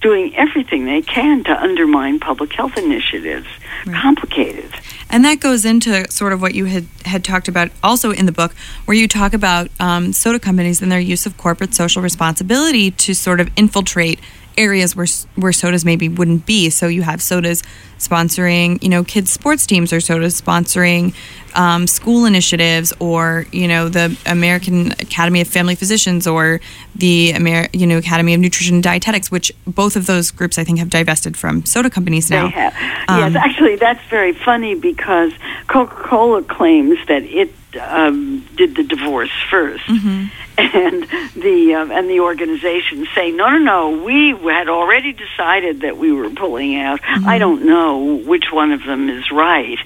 doing 0.00 0.34
everything 0.36 0.84
they 0.84 1.02
can 1.02 1.44
to 1.44 1.50
undermine 1.52 2.20
public 2.20 2.52
health 2.52 2.78
initiatives. 2.78 3.48
Complicated. 3.84 4.72
And 5.10 5.24
that 5.24 5.40
goes 5.40 5.64
into 5.64 6.10
sort 6.10 6.32
of 6.32 6.40
what 6.40 6.54
you 6.54 6.64
had, 6.64 6.86
had 7.04 7.24
talked 7.24 7.48
about 7.48 7.70
also 7.82 8.10
in 8.10 8.26
the 8.26 8.32
book, 8.32 8.52
where 8.86 8.96
you 8.96 9.06
talk 9.06 9.32
about 9.32 9.68
um, 9.78 10.12
soda 10.12 10.38
companies 10.38 10.82
and 10.82 10.90
their 10.90 11.00
use 11.00 11.26
of 11.26 11.36
corporate 11.36 11.74
social 11.74 12.02
responsibility 12.02 12.90
to 12.90 13.14
sort 13.14 13.40
of 13.40 13.50
infiltrate 13.56 14.18
areas 14.56 14.94
where 14.94 15.06
where 15.36 15.52
sodas 15.52 15.84
maybe 15.84 16.08
wouldn't 16.08 16.46
be. 16.46 16.70
So 16.70 16.86
you 16.86 17.02
have 17.02 17.22
sodas 17.22 17.62
sponsoring, 17.98 18.82
you 18.82 18.88
know, 18.88 19.04
kids 19.04 19.30
sports 19.30 19.66
teams, 19.66 19.92
or 19.92 20.00
sodas 20.00 20.40
sponsoring 20.40 21.14
um, 21.54 21.86
school 21.86 22.24
initiatives, 22.24 22.92
or 23.00 23.46
you 23.52 23.68
know, 23.68 23.88
the 23.88 24.16
American 24.26 24.92
Academy 24.92 25.40
of 25.40 25.48
Family 25.48 25.74
Physicians, 25.74 26.26
or 26.26 26.60
the 26.94 27.30
Amer- 27.30 27.68
you 27.72 27.86
know 27.86 27.98
Academy 27.98 28.34
of 28.34 28.40
Nutrition 28.40 28.76
and 28.76 28.84
Dietetics, 28.84 29.30
which 29.30 29.52
both 29.66 29.96
of 29.96 30.06
those 30.06 30.30
groups 30.30 30.58
I 30.58 30.64
think 30.64 30.78
have 30.78 30.90
divested 30.90 31.36
from 31.36 31.64
soda 31.64 31.90
companies 31.90 32.30
now. 32.30 32.46
They 32.46 32.52
have. 32.52 32.74
Um, 33.08 33.32
yes, 33.32 33.36
actually, 33.36 33.63
that's 33.76 34.04
very 34.08 34.32
funny 34.32 34.74
because 34.74 35.32
Coca 35.66 35.94
Cola 35.94 36.42
claims 36.42 36.98
that 37.08 37.22
it 37.24 37.52
um, 37.80 38.46
did 38.56 38.76
the 38.76 38.84
divorce 38.84 39.32
1st 39.50 39.80
Mm-hmm. 39.94 40.24
and 40.56 41.02
the 41.42 41.74
uh, 41.74 41.98
and 41.98 42.08
the 42.08 42.20
organization 42.20 43.06
say, 43.14 43.32
no 43.32 43.48
no 43.50 43.58
no 43.58 44.04
we 44.04 44.30
had 44.58 44.68
already 44.68 45.12
decided 45.12 45.80
that 45.80 45.96
we 45.96 46.12
were 46.12 46.30
pulling 46.30 46.76
out 46.76 47.00
Mm-hmm. 47.02 47.28
i 47.28 47.38
don't 47.38 47.62
know 47.66 48.14
which 48.32 48.46
one 48.52 48.70
of 48.70 48.84
them 48.84 49.08
is 49.18 49.24
right 49.32 49.78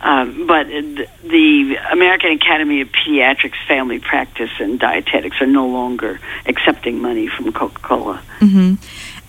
um, 0.00 0.46
but 0.46 0.66
the 0.68 1.76
american 1.90 2.30
academy 2.40 2.80
of 2.82 2.88
pediatrics 2.98 3.58
family 3.66 3.98
practice 3.98 4.50
and 4.60 4.78
dietetics 4.78 5.40
are 5.40 5.46
no 5.60 5.66
longer 5.66 6.20
accepting 6.46 7.00
money 7.08 7.26
from 7.26 7.52
coca-cola 7.52 8.16
hmm 8.38 8.74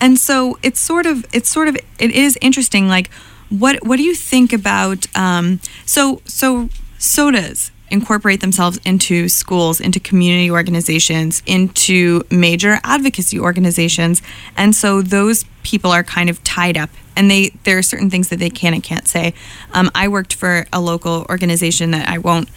And 0.00 0.18
so 0.18 0.58
it's 0.62 0.80
sort 0.80 1.06
of 1.06 1.16
it's 1.32 1.50
sort 1.50 1.66
of 1.70 1.74
it 1.98 2.10
is 2.10 2.36
interesting. 2.40 2.84
Like, 2.96 3.08
what 3.50 3.84
what 3.86 3.96
do 3.96 4.02
you 4.02 4.14
think 4.14 4.52
about? 4.52 5.06
Um, 5.16 5.60
so 5.86 6.20
so 6.24 6.68
sodas 6.98 7.70
incorporate 7.90 8.40
themselves 8.40 8.80
into 8.84 9.28
schools, 9.28 9.80
into 9.80 10.00
community 10.00 10.50
organizations, 10.50 11.42
into 11.46 12.22
major 12.30 12.80
advocacy 12.82 13.38
organizations, 13.38 14.22
and 14.56 14.74
so 14.74 15.02
those 15.02 15.44
people 15.62 15.90
are 15.90 16.02
kind 16.04 16.28
of 16.30 16.42
tied 16.44 16.76
up. 16.76 16.90
And 17.16 17.30
they 17.30 17.50
there 17.64 17.78
are 17.78 17.82
certain 17.82 18.10
things 18.10 18.28
that 18.30 18.38
they 18.38 18.50
can 18.50 18.74
and 18.74 18.82
can't 18.82 19.06
say. 19.06 19.34
Um, 19.72 19.90
I 19.94 20.08
worked 20.08 20.34
for 20.34 20.66
a 20.72 20.80
local 20.80 21.26
organization 21.30 21.92
that 21.92 22.08
I 22.08 22.18
won't 22.18 22.48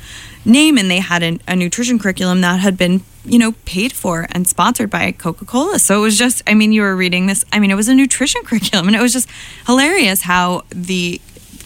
name, 0.48 0.78
and 0.80 0.90
they 0.90 1.00
had 1.00 1.22
an, 1.22 1.40
a 1.48 1.56
nutrition 1.56 2.00
curriculum 2.00 2.42
that 2.42 2.60
had 2.62 2.78
been 2.78 3.02
you 3.26 3.38
know 3.38 3.52
paid 3.66 3.92
for 3.94 4.26
and 4.32 4.48
sponsored 4.48 4.90
by 4.90 5.12
coca-cola. 5.12 5.78
So 5.80 6.00
it 6.00 6.02
was 6.02 6.18
just 6.18 6.42
i 6.48 6.54
mean 6.54 6.72
you 6.72 6.82
were 6.82 6.96
reading 6.96 7.28
this 7.28 7.44
i 7.52 7.60
mean 7.60 7.70
it 7.72 7.76
was 7.76 7.90
a 7.90 7.94
nutrition 7.94 8.42
curriculum 8.46 8.88
and 8.88 8.96
it 8.96 9.02
was 9.02 9.12
just 9.12 9.28
hilarious 9.66 10.22
how 10.22 10.64
the 10.70 11.20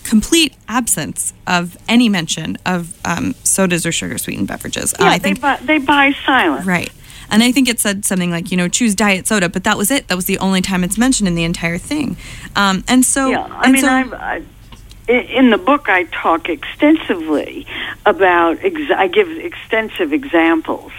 complete 0.03 0.55
absence 0.67 1.33
of 1.45 1.77
any 1.87 2.09
mention 2.09 2.57
of 2.65 2.97
um, 3.05 3.35
sodas 3.43 3.85
or 3.85 3.91
sugar 3.91 4.17
sweetened 4.17 4.47
beverages 4.47 4.93
Uh, 4.95 4.97
yeah 5.01 5.09
i 5.11 5.17
they, 5.19 5.23
think 5.23 5.41
buy, 5.41 5.57
they 5.61 5.77
buy 5.77 6.11
silence 6.25 6.65
right. 6.65 6.89
And 7.29 7.43
i 7.43 7.51
think 7.51 7.69
it 7.69 7.79
said 7.79 8.03
something 8.05 8.31
like 8.31 8.49
you 8.51 8.57
know 8.57 8.67
choose 8.67 8.95
diet 8.95 9.27
soda 9.27 9.47
but 9.47 9.63
that 9.63 9.77
was 9.77 9.91
it. 9.91 10.07
That 10.07 10.15
was 10.15 10.25
the 10.25 10.39
only 10.39 10.61
time 10.61 10.83
it's 10.83 10.97
mentioned 10.97 11.27
in 11.27 11.35
the 11.35 11.43
entire 11.43 11.77
thing. 11.77 12.17
Um, 12.55 12.83
and 12.87 13.05
so 13.05 13.29
yeah 13.29 13.45
i 13.51 13.71
mean 13.71 13.83
so- 13.83 13.87
I've, 13.87 14.13
I, 14.13 14.35
i- 14.37 14.43
in 15.11 15.49
the 15.49 15.57
book 15.57 15.89
i 15.89 16.03
talk 16.05 16.49
extensively 16.49 17.65
about 18.05 18.57
ex- 18.63 18.91
i 18.95 19.07
give 19.07 19.29
extensive 19.29 20.13
examples 20.13 20.91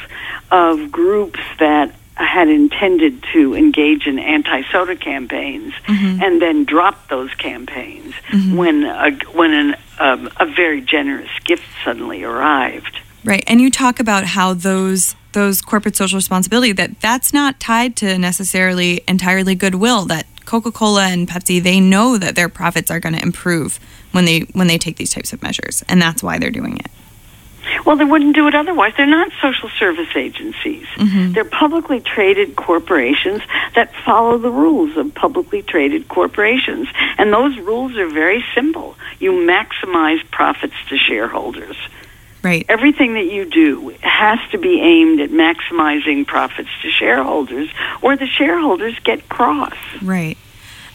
of 0.50 0.90
groups 0.92 1.40
that 1.58 1.94
had 2.14 2.48
intended 2.48 3.24
to 3.32 3.54
engage 3.54 4.06
in 4.06 4.18
anti-soda 4.18 4.94
campaigns 4.96 5.72
Mm-hmm. 5.86 6.22
and 6.22 6.40
then 6.42 6.64
dropped 6.64 7.08
those 7.10 7.32
campaigns 7.34 8.14
when 8.54 8.84
a, 8.84 9.10
when 9.34 9.52
an, 9.52 9.76
um, 9.98 10.30
a 10.38 10.46
very 10.46 10.80
generous 10.80 11.30
gift 11.44 11.64
suddenly 11.84 12.22
arrived. 12.22 12.98
Right, 13.24 13.44
and 13.46 13.60
you 13.60 13.70
talk 13.70 14.00
about 14.00 14.24
how 14.24 14.54
those 14.54 15.14
those 15.32 15.60
corporate 15.60 15.96
social 15.96 16.16
responsibility 16.16 16.72
that 16.72 17.00
that's 17.00 17.32
not 17.32 17.60
tied 17.60 17.96
to 17.96 18.18
necessarily 18.18 19.02
entirely 19.08 19.54
goodwill. 19.54 20.04
That 20.04 20.26
Coca-Cola 20.44 21.06
and 21.06 21.28
Pepsi 21.28 21.62
they 21.62 21.80
know 21.80 22.18
that 22.18 22.34
their 22.34 22.48
profits 22.48 22.90
are 22.90 23.00
going 23.00 23.14
to 23.14 23.22
improve 23.22 23.78
when 24.12 24.24
they 24.24 24.40
when 24.52 24.66
they 24.66 24.78
take 24.78 24.96
these 24.96 25.12
types 25.12 25.32
of 25.32 25.42
measures, 25.42 25.82
and 25.88 26.00
that's 26.00 26.22
why 26.22 26.38
they're 26.38 26.50
doing 26.50 26.76
it. 26.78 26.90
Well, 27.86 27.96
they 27.96 28.04
wouldn't 28.04 28.34
do 28.34 28.46
it 28.48 28.54
otherwise. 28.54 28.94
They're 28.96 29.06
not 29.06 29.30
social 29.40 29.68
service 29.70 30.14
agencies. 30.14 30.86
Mm-hmm. 30.96 31.32
They're 31.32 31.44
publicly 31.44 32.00
traded 32.00 32.56
corporations 32.56 33.42
that 33.74 33.94
follow 34.04 34.38
the 34.38 34.50
rules 34.50 34.96
of 34.96 35.14
publicly 35.14 35.62
traded 35.62 36.08
corporations. 36.08 36.88
And 37.18 37.32
those 37.32 37.56
rules 37.58 37.96
are 37.96 38.08
very 38.08 38.44
simple. 38.54 38.96
You 39.20 39.32
maximize 39.32 40.28
profits 40.30 40.74
to 40.88 40.98
shareholders. 40.98 41.76
Right. 42.42 42.66
Everything 42.68 43.14
that 43.14 43.26
you 43.26 43.44
do 43.44 43.94
has 44.00 44.38
to 44.50 44.58
be 44.58 44.80
aimed 44.80 45.20
at 45.20 45.30
maximizing 45.30 46.26
profits 46.26 46.70
to 46.82 46.90
shareholders, 46.90 47.68
or 48.02 48.16
the 48.16 48.26
shareholders 48.26 48.98
get 49.04 49.28
cross. 49.28 49.76
Right. 50.02 50.36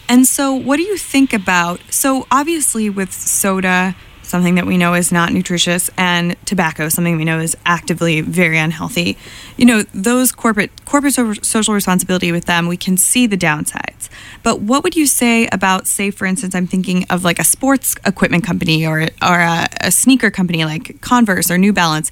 And 0.10 0.26
so, 0.26 0.54
what 0.54 0.78
do 0.78 0.84
you 0.84 0.98
think 0.98 1.34
about? 1.34 1.80
So, 1.90 2.28
obviously, 2.32 2.90
with 2.90 3.14
soda, 3.14 3.96
something 4.24 4.56
that 4.56 4.66
we 4.66 4.78
know 4.78 4.94
is 4.94 5.12
not 5.12 5.32
nutritious, 5.32 5.90
and 5.98 6.36
tobacco, 6.46 6.90
something 6.90 7.18
we 7.18 7.26
know 7.26 7.40
is 7.40 7.56
actively 7.66 8.22
very 8.22 8.58
unhealthy. 8.58 9.18
You 9.56 9.66
know, 9.66 9.84
those 9.94 10.32
corporate 10.32 10.86
corporate 10.86 11.14
so- 11.14 11.34
social 11.34 11.74
responsibility 11.74 12.32
with 12.32 12.46
them, 12.46 12.68
we 12.68 12.78
can 12.78 12.98
see 12.98 13.26
the 13.28 13.38
downsides. 13.38 14.10
But 14.48 14.62
what 14.62 14.82
would 14.86 14.96
you 14.96 15.08
say 15.08 15.50
about, 15.52 15.88
say, 15.88 16.10
for 16.10 16.26
instance, 16.26 16.56
I'm 16.56 16.68
thinking 16.68 17.04
of 17.10 17.26
like 17.26 17.38
a 17.38 17.44
sports 17.44 17.98
equipment 18.06 18.46
company 18.46 18.88
or 18.88 19.02
or 19.22 19.40
a, 19.42 19.68
a 19.82 19.92
sneaker 19.92 20.32
company 20.32 20.64
like 20.64 21.02
Converse 21.02 21.52
or 21.52 21.58
New 21.58 21.74
Balance, 21.74 22.12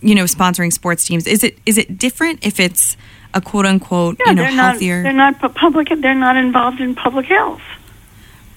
you 0.00 0.14
know, 0.14 0.24
sponsoring 0.24 0.72
sports 0.72 1.04
teams. 1.04 1.26
Is 1.26 1.44
it 1.44 1.58
is 1.66 1.76
it 1.76 1.98
different 1.98 2.38
if 2.42 2.58
it's 2.58 2.96
a 3.34 3.42
quote 3.42 3.66
unquote 3.66 4.16
Yeah, 4.18 4.30
you 4.30 4.34
know 4.34 4.42
they're 4.44 4.56
not. 4.56 4.70
healthier? 4.70 5.02
They're 5.02 5.12
not 5.12 5.38
public. 5.54 5.88
They're 5.94 6.14
not 6.14 6.36
involved 6.36 6.80
in 6.80 6.94
public 6.94 7.26
health. 7.26 7.60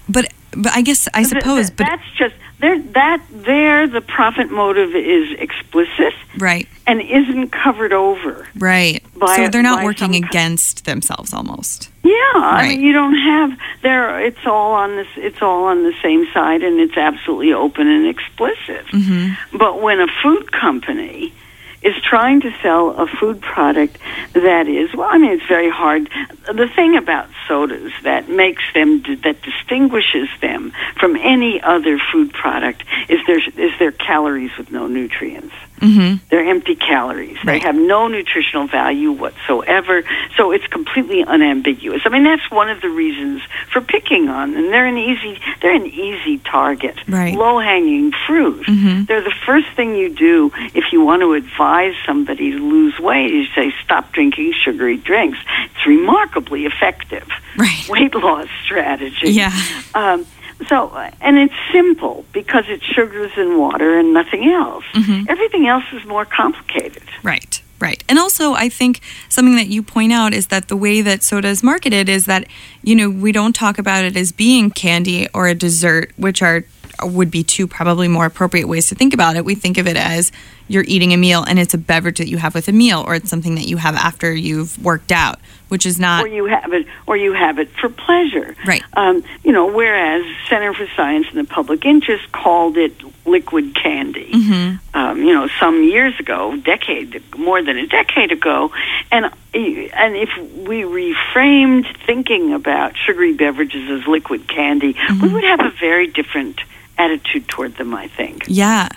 But 0.08 0.32
but 0.52 0.72
I 0.72 0.80
guess 0.80 1.06
I 1.12 1.22
suppose, 1.24 1.66
th- 1.66 1.76
but 1.76 1.84
that's 1.84 2.10
just 2.16 2.34
there. 2.60 2.80
That 2.80 3.22
there, 3.30 3.86
the 3.88 4.00
profit 4.00 4.50
motive 4.50 4.94
is 4.94 5.38
explicit 5.38 6.14
right, 6.38 6.66
and 6.86 7.02
isn't 7.02 7.50
covered 7.50 7.92
over. 7.92 8.48
right. 8.56 9.02
By- 9.14 9.36
so 9.36 9.48
they're 9.48 9.62
not 9.62 9.84
working 9.84 10.12
co- 10.12 10.26
against 10.26 10.86
themselves 10.86 11.34
almost. 11.34 11.90
Yeah, 12.08 12.40
I 12.40 12.68
mean, 12.68 12.80
you 12.80 12.92
don't 12.92 13.18
have 13.18 13.58
there. 13.82 14.20
It's 14.20 14.46
all 14.46 14.72
on 14.72 14.96
this. 14.96 15.08
It's 15.16 15.42
all 15.42 15.64
on 15.64 15.82
the 15.82 15.92
same 16.02 16.26
side, 16.32 16.62
and 16.62 16.80
it's 16.80 16.96
absolutely 16.96 17.52
open 17.52 17.86
and 17.86 18.06
explicit. 18.06 18.86
Mm-hmm. 18.86 19.58
But 19.58 19.82
when 19.82 20.00
a 20.00 20.06
food 20.22 20.50
company 20.50 21.34
is 21.82 21.94
trying 22.02 22.40
to 22.40 22.50
sell 22.62 22.90
a 22.90 23.06
food 23.06 23.40
product 23.40 23.98
that 24.32 24.68
is 24.68 24.94
well, 24.94 25.08
I 25.10 25.18
mean, 25.18 25.32
it's 25.32 25.46
very 25.46 25.70
hard. 25.70 26.08
The 26.46 26.68
thing 26.74 26.96
about 26.96 27.28
sodas 27.46 27.92
that 28.04 28.28
makes 28.28 28.62
them 28.72 29.02
that 29.22 29.42
distinguishes 29.42 30.28
them 30.40 30.72
from 30.98 31.14
any 31.16 31.60
other 31.60 31.98
food 32.10 32.32
product 32.32 32.84
is 33.08 33.20
their 33.26 33.38
is 33.38 33.78
their 33.78 33.92
calories 33.92 34.56
with 34.56 34.70
no 34.70 34.86
nutrients. 34.86 35.54
Mm-hmm. 35.80 36.16
They're 36.30 36.46
empty 36.48 36.74
calories. 36.76 37.36
Right. 37.44 37.60
They 37.60 37.66
have 37.66 37.74
no 37.76 38.08
nutritional 38.08 38.66
value 38.66 39.12
whatsoever. 39.12 40.02
So 40.36 40.52
it's 40.52 40.66
completely 40.66 41.24
unambiguous. 41.24 42.02
I 42.04 42.08
mean, 42.10 42.24
that's 42.24 42.50
one 42.50 42.68
of 42.70 42.80
the 42.80 42.88
reasons 42.88 43.42
for 43.72 43.80
picking 43.80 44.28
on 44.28 44.52
them. 44.54 44.70
They're 44.70 44.86
an 44.86 44.98
easy, 44.98 45.40
they're 45.62 45.74
an 45.74 45.86
easy 45.86 46.38
target. 46.38 46.96
Right. 47.08 47.34
Low 47.34 47.58
hanging 47.58 48.12
fruit. 48.26 48.66
Mhm. 48.66 49.06
They're 49.06 49.22
the 49.22 49.34
first 49.46 49.68
thing 49.76 49.94
you 49.96 50.08
do 50.08 50.50
if 50.74 50.92
you 50.92 51.02
want 51.02 51.22
to 51.22 51.32
advise 51.34 51.94
somebody 52.06 52.50
to 52.52 52.58
lose 52.58 52.98
weight. 52.98 53.32
You 53.32 53.46
say, 53.54 53.72
stop 53.84 54.12
drinking 54.12 54.54
sugary 54.62 54.96
drinks. 54.96 55.38
It's 55.74 55.86
remarkably 55.86 56.66
effective 56.66 57.26
Right. 57.56 57.88
weight 57.88 58.14
loss 58.14 58.48
strategy. 58.64 59.30
Yeah. 59.32 59.52
Um, 59.94 60.26
so, 60.68 60.88
uh, 60.88 61.10
and 61.20 61.38
it's 61.38 61.54
simple 61.72 62.24
because 62.32 62.64
it's 62.68 62.84
sugars 62.84 63.32
and 63.36 63.58
water 63.58 63.98
and 63.98 64.12
nothing 64.12 64.48
else. 64.48 64.84
Mhm. 64.94 65.26
Everything 65.28 65.66
else 65.66 65.84
is 65.92 66.04
more 66.04 66.24
complicated. 66.24 67.02
Right, 67.22 67.62
right. 67.78 68.02
And 68.08 68.18
also, 68.18 68.54
I 68.54 68.68
think 68.68 69.00
something 69.28 69.56
that 69.56 69.68
you 69.68 69.82
point 69.82 70.12
out 70.12 70.34
is 70.34 70.48
that 70.48 70.68
the 70.68 70.76
way 70.76 71.00
that 71.00 71.22
soda 71.22 71.48
is 71.48 71.62
marketed 71.62 72.08
is 72.08 72.24
that, 72.26 72.46
you 72.82 72.96
know, 72.96 73.08
we 73.08 73.30
don't 73.30 73.54
talk 73.54 73.78
about 73.78 74.04
it 74.04 74.16
as 74.16 74.32
being 74.32 74.70
candy 74.70 75.28
or 75.32 75.46
a 75.46 75.54
dessert, 75.54 76.12
which 76.16 76.42
are 76.42 76.64
would 77.04 77.30
be 77.30 77.44
two 77.44 77.68
probably 77.68 78.08
more 78.08 78.26
appropriate 78.26 78.66
ways 78.66 78.88
to 78.88 78.94
think 78.96 79.14
about 79.14 79.36
it. 79.36 79.44
We 79.44 79.54
think 79.54 79.78
of 79.78 79.86
it 79.86 79.96
as 79.96 80.32
you're 80.66 80.82
eating 80.88 81.12
a 81.12 81.16
meal 81.16 81.44
and 81.44 81.56
it's 81.56 81.72
a 81.72 81.78
beverage 81.78 82.18
that 82.18 82.26
you 82.26 82.38
have 82.38 82.54
with 82.56 82.66
a 82.66 82.72
meal 82.72 83.04
or 83.06 83.14
it's 83.14 83.30
something 83.30 83.54
that 83.54 83.68
you 83.68 83.76
have 83.76 83.94
after 83.94 84.34
you've 84.34 84.82
worked 84.84 85.12
out, 85.12 85.38
which 85.68 85.86
is 85.86 85.98
not 85.98 86.24
or 86.24 86.28
you 86.28 86.46
have 86.46 86.72
it, 86.72 86.86
or 87.06 87.16
you 87.16 87.32
have 87.32 87.58
it 87.58 87.70
for 87.80 87.88
pleasure. 87.88 88.56
Right. 88.66 88.82
Um, 88.94 89.22
you 89.44 89.52
know, 89.52 89.66
whereas 89.66 90.24
Center 90.48 90.74
for 90.74 90.86
Science 90.96 91.26
in 91.30 91.38
the 91.38 91.44
Public 91.44 91.84
Interest 91.84 92.30
called 92.32 92.76
it 92.76 92.94
liquid 93.26 93.74
candy. 93.74 94.30
Mhm. 94.32 94.80
Um, 94.94 95.22
you 95.22 95.32
know, 95.32 95.48
some 95.60 95.84
years 95.84 96.18
ago, 96.18 96.56
decade 96.56 97.22
more 97.36 97.62
than 97.62 97.76
a 97.76 97.86
decade 97.86 98.32
ago, 98.32 98.72
and 99.12 99.26
and 99.54 100.16
if 100.16 100.30
we 100.66 100.82
reframed 100.82 101.86
thinking 102.06 102.54
about 102.54 102.96
sugary 102.96 103.32
beverages 103.34 103.90
as 103.90 104.06
liquid 104.06 104.48
candy, 104.48 104.96
we 105.22 105.28
would 105.28 105.44
have 105.44 105.60
a 105.60 105.70
very 105.70 106.06
different 106.06 106.60
attitude 106.96 107.48
toward 107.48 107.76
them. 107.76 107.94
I 107.94 108.08
think. 108.08 108.44
Yeah. 108.46 108.88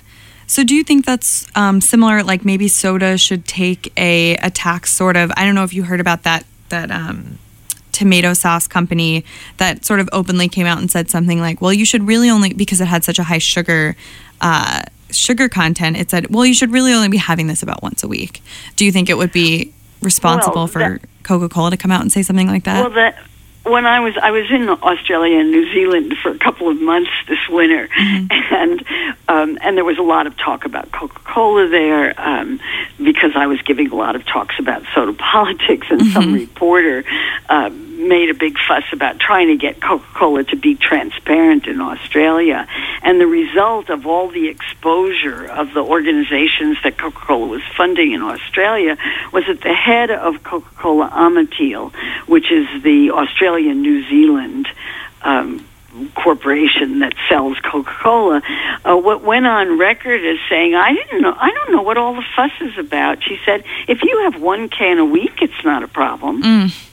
So 0.47 0.65
do 0.65 0.75
you 0.75 0.83
think 0.83 1.05
that's 1.05 1.47
um, 1.55 1.79
similar? 1.79 2.23
Like 2.23 2.43
maybe 2.43 2.67
soda 2.67 3.17
should 3.17 3.45
take 3.45 3.93
a, 3.97 4.35
a 4.35 4.49
tax 4.49 4.91
sort 4.91 5.15
of. 5.15 5.31
I 5.37 5.45
don't 5.45 5.55
know 5.55 5.63
if 5.63 5.73
you 5.73 5.83
heard 5.83 6.01
about 6.01 6.23
that 6.23 6.45
that 6.71 6.91
um, 6.91 7.37
tomato 7.91 8.33
sauce 8.33 8.67
company 8.67 9.23
that 9.57 9.85
sort 9.85 9.99
of 9.99 10.09
openly 10.11 10.49
came 10.49 10.65
out 10.65 10.79
and 10.79 10.89
said 10.89 11.09
something 11.09 11.39
like, 11.39 11.61
"Well, 11.61 11.71
you 11.71 11.85
should 11.85 12.07
really 12.07 12.29
only 12.29 12.53
because 12.53 12.81
it 12.81 12.87
had 12.87 13.03
such 13.03 13.19
a 13.19 13.23
high 13.23 13.37
sugar." 13.37 13.95
Uh, 14.41 14.81
sugar 15.11 15.49
content 15.49 15.97
it 15.97 16.09
said 16.09 16.33
well 16.33 16.45
you 16.45 16.53
should 16.53 16.71
really 16.71 16.93
only 16.93 17.09
be 17.09 17.17
having 17.17 17.47
this 17.47 17.61
about 17.61 17.83
once 17.83 18.01
a 18.01 18.07
week 18.07 18.41
do 18.77 18.85
you 18.85 18.93
think 18.93 19.09
it 19.09 19.17
would 19.17 19.31
be 19.33 19.73
responsible 20.01 20.55
Well, 20.55 20.67
for 20.67 20.99
coca-cola 21.23 21.71
to 21.71 21.77
come 21.77 21.91
out 21.91 21.99
and 21.99 22.09
say 22.09 22.23
something 22.23 22.47
like 22.47 22.63
that 22.63 22.81
Well, 22.81 22.91
that 22.91 23.17
when 23.63 23.85
I 23.85 23.99
was 23.99 24.17
I 24.17 24.31
was 24.31 24.49
in 24.49 24.67
Australia 24.69 25.39
and 25.39 25.51
New 25.51 25.71
Zealand 25.71 26.15
for 26.21 26.31
a 26.31 26.37
couple 26.37 26.69
of 26.69 26.81
months 26.81 27.11
this 27.27 27.37
winter, 27.47 27.87
and 27.95 28.83
um, 29.27 29.57
and 29.61 29.77
there 29.77 29.85
was 29.85 29.99
a 29.99 30.03
lot 30.03 30.25
of 30.25 30.35
talk 30.37 30.65
about 30.65 30.91
Coca 30.91 31.19
Cola 31.19 31.67
there 31.67 32.19
um, 32.19 32.59
because 32.97 33.31
I 33.35 33.45
was 33.47 33.61
giving 33.61 33.91
a 33.91 33.95
lot 33.95 34.15
of 34.15 34.25
talks 34.25 34.55
about 34.57 34.83
soda 34.95 35.13
politics, 35.31 35.87
and 35.91 36.07
some 36.07 36.33
reporter 36.33 37.03
uh, 37.49 37.69
made 37.69 38.31
a 38.31 38.33
big 38.33 38.57
fuss 38.67 38.85
about 38.91 39.19
trying 39.19 39.49
to 39.49 39.57
get 39.57 39.79
Coca 39.79 40.07
Cola 40.15 40.43
to 40.45 40.55
be 40.55 40.73
transparent 40.73 41.67
in 41.67 41.81
Australia, 41.81 42.67
and 43.03 43.21
the 43.21 43.27
result 43.27 43.89
of 43.89 44.07
all 44.07 44.27
the 44.29 44.47
exposure 44.47 45.45
of 45.45 45.73
the 45.73 45.83
organizations 45.83 46.77
that 46.83 46.97
Coca 46.97 47.19
Cola 47.19 47.45
was 47.45 47.61
funding 47.77 48.13
in 48.13 48.23
Australia 48.23 48.97
was 49.31 49.45
that 49.45 49.61
the 49.61 49.73
head 49.73 50.09
of 50.09 50.41
Coca 50.41 50.69
Cola 50.77 51.09
Amatil, 51.09 51.93
which 52.27 52.51
is 52.51 52.65
the 52.81 53.11
Australian 53.11 53.50
New 53.59 54.07
Zealand 54.09 54.67
um, 55.21 55.65
corporation 56.15 56.99
that 56.99 57.13
sells 57.27 57.57
Coca-Cola, 57.59 58.41
uh, 58.85 58.95
what 58.95 59.23
went 59.23 59.45
on 59.45 59.77
record 59.77 60.23
as 60.23 60.37
saying, 60.49 60.75
"I 60.75 60.93
didn't 60.93 61.21
know. 61.21 61.35
I 61.37 61.51
don't 61.51 61.71
know 61.71 61.81
what 61.81 61.97
all 61.97 62.15
the 62.15 62.25
fuss 62.35 62.51
is 62.61 62.77
about." 62.77 63.23
She 63.23 63.39
said, 63.45 63.63
"If 63.87 64.03
you 64.03 64.29
have 64.31 64.41
one 64.41 64.69
can 64.69 64.99
a 64.99 65.05
week, 65.05 65.41
it's 65.41 65.63
not 65.63 65.83
a 65.83 65.87
problem." 65.87 66.43
Mm. 66.43 66.90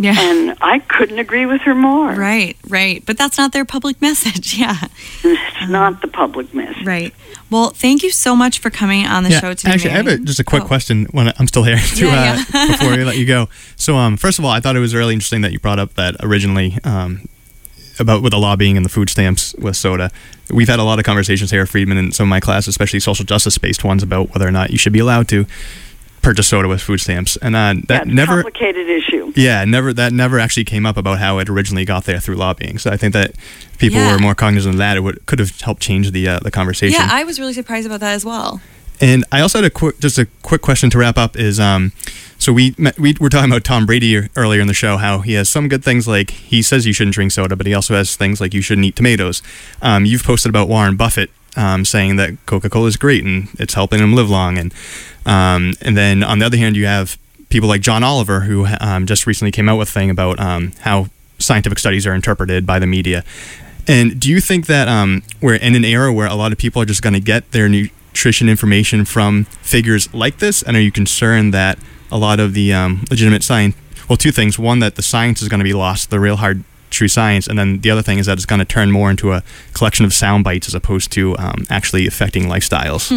Yeah. 0.00 0.14
And 0.18 0.56
I 0.60 0.80
couldn't 0.80 1.18
agree 1.18 1.46
with 1.46 1.60
her 1.62 1.74
more. 1.74 2.10
Right, 2.12 2.56
right. 2.68 3.04
But 3.06 3.16
that's 3.16 3.38
not 3.38 3.52
their 3.52 3.64
public 3.64 4.00
message. 4.08 4.58
Yeah. 4.58 4.76
It's 5.22 5.70
not 5.70 6.00
the 6.02 6.08
public 6.08 6.52
message. 6.54 6.84
Right. 6.84 7.14
Well, 7.50 7.70
thank 7.70 8.02
you 8.02 8.10
so 8.10 8.34
much 8.34 8.58
for 8.58 8.70
coming 8.70 9.06
on 9.06 9.22
the 9.22 9.30
yeah, 9.30 9.40
show 9.40 9.54
today. 9.54 9.72
actually, 9.72 9.90
I 9.90 9.94
have 9.94 10.06
a, 10.08 10.18
just 10.18 10.40
a 10.40 10.44
quick 10.44 10.64
Oh. 10.64 10.66
question 10.66 11.06
when 11.12 11.32
I'm 11.38 11.46
still 11.46 11.62
here 11.62 11.76
to, 11.96 12.06
Yeah, 12.06 12.42
uh, 12.52 12.66
before 12.72 12.90
we 12.96 13.04
let 13.04 13.16
you 13.18 13.26
go. 13.26 13.48
So, 13.76 13.96
um, 13.96 14.16
first 14.16 14.38
of 14.38 14.44
all, 14.44 14.50
I 14.50 14.60
thought 14.60 14.74
it 14.76 14.80
was 14.80 14.94
really 14.94 15.14
interesting 15.14 15.42
that 15.42 15.52
you 15.52 15.60
brought 15.60 15.78
up 15.78 15.94
that 15.94 16.16
originally 16.20 16.76
um, 16.84 17.28
about 18.00 18.22
with 18.22 18.32
the 18.32 18.38
lobbying 18.38 18.76
and 18.76 18.84
the 18.84 18.90
food 18.90 19.08
stamps 19.10 19.54
with 19.56 19.76
soda. 19.76 20.10
We've 20.50 20.68
had 20.68 20.80
a 20.80 20.84
lot 20.84 20.98
of 20.98 21.04
conversations 21.04 21.50
here, 21.52 21.62
at 21.62 21.68
Friedman, 21.68 21.96
in 21.98 22.10
some 22.12 22.26
of 22.26 22.30
my 22.30 22.40
classes, 22.40 22.68
especially 22.68 22.98
social 23.00 23.24
justice 23.24 23.56
based 23.58 23.84
ones, 23.84 24.02
about 24.02 24.30
whether 24.34 24.48
or 24.48 24.50
not 24.50 24.70
you 24.70 24.78
should 24.78 24.92
be 24.92 24.98
allowed 24.98 25.28
to 25.28 25.46
purchase 26.24 26.48
soda 26.48 26.66
with 26.68 26.80
food 26.82 27.00
stamps, 27.00 27.36
and 27.36 27.54
uh, 27.54 27.74
that 27.74 27.86
That's 27.88 28.06
a 28.06 28.12
never. 28.12 28.42
complicated 28.42 28.88
issue. 28.88 29.32
Yeah, 29.36 29.64
never 29.64 29.92
that 29.92 30.12
never 30.12 30.38
actually 30.40 30.64
came 30.64 30.86
up 30.86 30.96
about 30.96 31.18
how 31.18 31.38
it 31.38 31.48
originally 31.48 31.84
got 31.84 32.04
there 32.04 32.18
through 32.20 32.36
lobbying. 32.36 32.78
So 32.78 32.90
I 32.90 32.96
think 32.96 33.12
that 33.12 33.34
people 33.78 33.98
Yeah. 34.00 34.12
were 34.12 34.18
more 34.18 34.34
cognizant 34.34 34.74
of 34.74 34.78
that. 34.78 34.96
It 34.96 35.00
would, 35.00 35.24
could 35.26 35.38
have 35.38 35.60
helped 35.60 35.82
change 35.82 36.10
the 36.10 36.26
uh, 36.28 36.38
the 36.40 36.50
conversation. 36.50 36.98
Yeah, 37.00 37.08
I 37.10 37.24
was 37.24 37.38
really 37.38 37.52
surprised 37.52 37.86
about 37.86 38.00
that 38.00 38.14
as 38.14 38.24
well. 38.24 38.60
And 39.00 39.24
I 39.32 39.40
also 39.40 39.58
had 39.58 39.64
a 39.64 39.70
quick, 39.70 39.98
just 39.98 40.18
a 40.18 40.26
quick 40.42 40.62
question 40.62 40.88
to 40.90 40.98
wrap 40.98 41.18
up. 41.18 41.36
Is 41.36 41.58
um, 41.60 41.92
so 42.38 42.52
we 42.52 42.74
met, 42.78 42.98
we 42.98 43.14
were 43.20 43.28
talking 43.28 43.50
about 43.50 43.64
Tom 43.64 43.86
Brady 43.86 44.28
earlier 44.36 44.60
in 44.60 44.66
the 44.68 44.74
show, 44.74 44.96
how 44.98 45.18
he 45.18 45.34
has 45.34 45.48
some 45.48 45.68
good 45.68 45.82
things 45.84 46.06
like 46.08 46.30
he 46.30 46.62
says 46.62 46.86
you 46.86 46.92
shouldn't 46.92 47.14
drink 47.14 47.32
soda, 47.32 47.56
but 47.56 47.66
he 47.66 47.74
also 47.74 47.94
has 47.94 48.16
things 48.16 48.40
like 48.40 48.54
you 48.54 48.62
shouldn't 48.62 48.84
eat 48.86 48.96
tomatoes. 48.96 49.42
Um, 49.82 50.04
you've 50.04 50.22
posted 50.24 50.48
about 50.50 50.68
Warren 50.68 50.96
Buffett 50.96 51.30
um, 51.56 51.84
saying 51.84 52.16
that 52.16 52.36
Coca 52.46 52.70
Cola 52.70 52.86
is 52.86 52.96
great 52.96 53.24
and 53.24 53.48
it's 53.58 53.74
helping 53.74 53.98
him 54.00 54.14
live 54.14 54.30
long, 54.30 54.58
and 54.58 54.72
um, 55.26 55.74
and 55.80 55.96
then 55.96 56.22
on 56.22 56.38
the 56.38 56.46
other 56.46 56.56
hand, 56.56 56.76
you 56.76 56.86
have 56.86 57.18
people 57.48 57.68
like 57.68 57.80
John 57.80 58.02
Oliver 58.02 58.40
who 58.40 58.66
um, 58.80 59.06
just 59.06 59.26
recently 59.26 59.52
came 59.52 59.68
out 59.68 59.78
with 59.78 59.88
a 59.88 59.92
thing 59.92 60.10
about 60.10 60.40
um, 60.40 60.72
how 60.80 61.06
scientific 61.38 61.78
studies 61.78 62.06
are 62.06 62.14
interpreted 62.14 62.66
by 62.66 62.78
the 62.78 62.86
media. 62.86 63.24
And 63.86 64.18
do 64.18 64.30
you 64.30 64.40
think 64.40 64.66
that 64.66 64.88
um, 64.88 65.22
we're 65.40 65.56
in 65.56 65.74
an 65.74 65.84
era 65.84 66.12
where 66.12 66.26
a 66.26 66.34
lot 66.34 66.52
of 66.52 66.58
people 66.58 66.80
are 66.80 66.86
just 66.86 67.02
going 67.02 67.12
to 67.12 67.20
get 67.20 67.52
their 67.52 67.68
nutrition 67.68 68.48
information 68.48 69.04
from 69.04 69.44
figures 69.62 70.12
like 70.14 70.38
this? 70.38 70.62
And 70.62 70.76
are 70.76 70.80
you 70.80 70.90
concerned 70.90 71.52
that 71.54 71.78
a 72.10 72.18
lot 72.18 72.40
of 72.40 72.54
the 72.54 72.72
um, 72.72 73.04
legitimate 73.10 73.42
science, 73.42 73.76
well, 74.08 74.16
two 74.16 74.32
things. 74.32 74.58
One, 74.58 74.78
that 74.78 74.94
the 74.94 75.02
science 75.02 75.42
is 75.42 75.48
going 75.48 75.60
to 75.60 75.64
be 75.64 75.72
lost, 75.72 76.10
the 76.10 76.20
real 76.20 76.36
hard, 76.36 76.64
true 76.90 77.08
science. 77.08 77.46
And 77.46 77.58
then 77.58 77.80
the 77.80 77.90
other 77.90 78.02
thing 78.02 78.18
is 78.18 78.26
that 78.26 78.36
it's 78.36 78.46
going 78.46 78.60
to 78.60 78.64
turn 78.64 78.90
more 78.90 79.10
into 79.10 79.32
a 79.32 79.42
collection 79.72 80.04
of 80.04 80.14
sound 80.14 80.44
bites 80.44 80.68
as 80.68 80.74
opposed 80.74 81.10
to 81.12 81.36
um, 81.38 81.66
actually 81.70 82.06
affecting 82.06 82.44
lifestyles. 82.44 83.10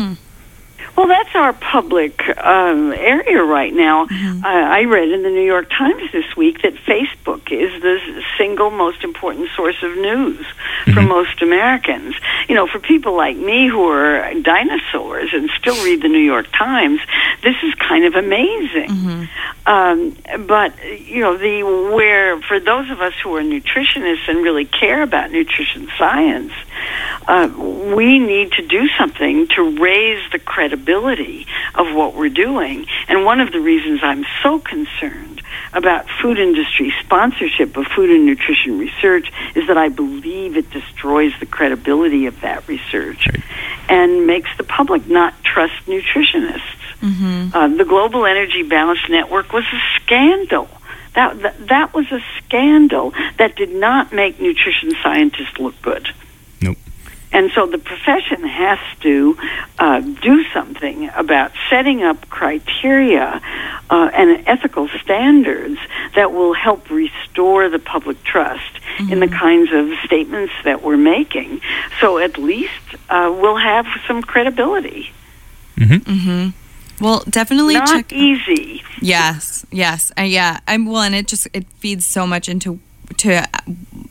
Well, 0.97 1.07
that's 1.07 1.35
our 1.35 1.53
public 1.53 2.27
um, 2.39 2.91
area 2.91 3.43
right 3.43 3.71
now. 3.71 4.07
Mm-hmm. 4.07 4.43
Uh, 4.43 4.47
I 4.47 4.85
read 4.85 5.09
in 5.09 5.21
the 5.21 5.29
New 5.29 5.45
York 5.45 5.69
Times 5.69 6.11
this 6.11 6.35
week 6.35 6.63
that 6.63 6.73
Facebook 6.73 7.51
is 7.51 7.81
the 7.83 8.23
single 8.35 8.71
most 8.71 9.03
important 9.03 9.49
source 9.55 9.81
of 9.83 9.95
news 9.95 10.45
for 10.85 10.91
Mm-hmm. 10.91 11.09
most 11.09 11.41
Americans. 11.41 12.15
You 12.49 12.55
know, 12.55 12.65
for 12.65 12.79
people 12.79 13.15
like 13.15 13.37
me 13.37 13.67
who 13.67 13.87
are 13.87 14.33
dinosaurs 14.41 15.29
and 15.33 15.49
still 15.59 15.75
read 15.83 16.01
the 16.01 16.07
New 16.07 16.17
York 16.17 16.47
Times, 16.51 16.99
this 17.43 17.55
is 17.63 17.73
kind 17.75 18.05
of 18.05 18.15
amazing. 18.15 18.89
Mm-hmm. 18.89 19.69
Um, 19.69 20.45
but 20.47 20.73
you 20.83 21.21
know, 21.21 21.37
the 21.37 21.63
where 21.93 22.41
for 22.41 22.59
those 22.59 22.89
of 22.89 23.01
us 23.01 23.13
who 23.21 23.35
are 23.35 23.41
nutritionists 23.43 24.27
and 24.27 24.43
really 24.43 24.65
care 24.65 25.03
about 25.03 25.31
nutrition 25.31 25.87
science, 25.97 26.53
uh, 27.27 27.49
we 27.95 28.19
need 28.19 28.53
to 28.53 28.65
do 28.65 28.87
something 28.97 29.47
to 29.47 29.77
raise 29.79 30.23
the 30.31 30.39
credibility 30.39 31.45
of 31.75 31.93
what 31.93 32.15
we're 32.15 32.29
doing. 32.29 32.85
And 33.07 33.25
one 33.25 33.41
of 33.41 33.51
the 33.51 33.59
reasons 33.59 33.99
I'm 34.03 34.25
so 34.43 34.59
concerned 34.59 35.41
about 35.73 36.07
food 36.21 36.39
industry 36.39 36.93
sponsorship 37.01 37.75
of 37.77 37.85
food 37.87 38.09
and 38.09 38.25
nutrition 38.25 38.79
research 38.79 39.31
is 39.55 39.67
that 39.67 39.77
I 39.77 39.89
believe 39.89 40.57
it 40.57 40.69
destroys 40.71 41.33
the 41.39 41.45
credibility 41.45 42.25
of 42.25 42.41
that 42.41 42.67
research 42.67 43.27
and 43.89 44.25
makes 44.25 44.49
the 44.57 44.63
public 44.63 45.07
not 45.07 45.33
trust 45.43 45.73
nutritionists. 45.85 46.61
Mm-hmm. 47.01 47.55
Uh, 47.55 47.67
the 47.69 47.85
Global 47.85 48.25
Energy 48.25 48.63
Balance 48.63 49.07
Network 49.09 49.53
was 49.53 49.65
a 49.71 49.81
scandal. 49.99 50.67
That, 51.15 51.41
that 51.41 51.67
that 51.67 51.93
was 51.93 52.11
a 52.11 52.19
scandal 52.37 53.11
that 53.37 53.55
did 53.55 53.71
not 53.71 54.13
make 54.13 54.39
nutrition 54.39 54.91
scientists 55.01 55.57
look 55.59 55.79
good. 55.81 56.09
Nope. 57.31 57.43
And 57.43 57.51
so 57.51 57.67
the 57.67 57.77
profession 57.77 58.43
has 58.43 58.79
to 59.01 59.37
uh, 59.79 59.99
do 59.99 60.43
something 60.53 61.09
about 61.15 61.51
setting 61.69 62.03
up 62.03 62.29
criteria 62.29 63.41
uh, 63.89 64.09
and 64.13 64.47
ethical 64.47 64.87
standards 65.01 65.79
that 66.15 66.31
will 66.31 66.53
help 66.53 66.89
restore 66.89 67.69
the 67.69 67.79
public 67.79 68.23
trust 68.23 68.79
in 69.11 69.19
the 69.19 69.27
kinds 69.27 69.71
of 69.71 69.91
statements 70.05 70.53
that 70.63 70.81
we're 70.81 70.97
making. 70.97 71.61
So 71.99 72.17
at 72.17 72.37
least 72.37 72.71
uh, 73.09 73.35
we'll 73.39 73.57
have 73.57 73.85
some 74.07 74.23
credibility. 74.23 75.11
Mm-hmm. 75.77 76.49
Well, 77.03 77.23
definitely 77.29 77.75
Not 77.75 77.87
check. 77.87 78.11
easy. 78.11 78.81
Yes, 79.01 79.65
yes, 79.71 80.11
uh, 80.17 80.23
yeah. 80.23 80.59
I'm 80.67 80.87
well, 80.87 81.03
and 81.03 81.13
it 81.13 81.27
just 81.27 81.47
it 81.53 81.67
feeds 81.77 82.05
so 82.05 82.25
much 82.25 82.49
into 82.49 82.79
to 83.17 83.43
uh, 83.43 83.45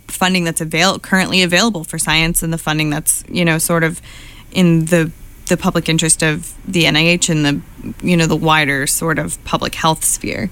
funding 0.09 0.45
that's 0.45 0.61
avail 0.61 0.99
currently 0.99 1.43
available 1.43 1.85
for 1.85 1.99
science 1.99 2.43
and 2.43 2.53
the 2.53 2.59
funding 2.59 2.91
that's 2.91 3.25
you 3.29 3.45
know 3.45 3.59
sort 3.59 3.85
of 3.85 4.01
in 4.53 4.87
the 4.87 5.11
the 5.47 5.57
public 5.57 5.89
interest 5.89 6.23
of 6.23 6.55
the 6.67 6.85
NIH 6.85 7.31
and 7.31 7.45
the 7.45 7.95
you 8.07 8.17
know 8.17 8.27
the 8.27 8.37
wider 8.37 8.87
sort 8.87 9.19
of 9.19 9.43
public 9.45 9.75
health 9.75 10.05
sphere. 10.05 10.51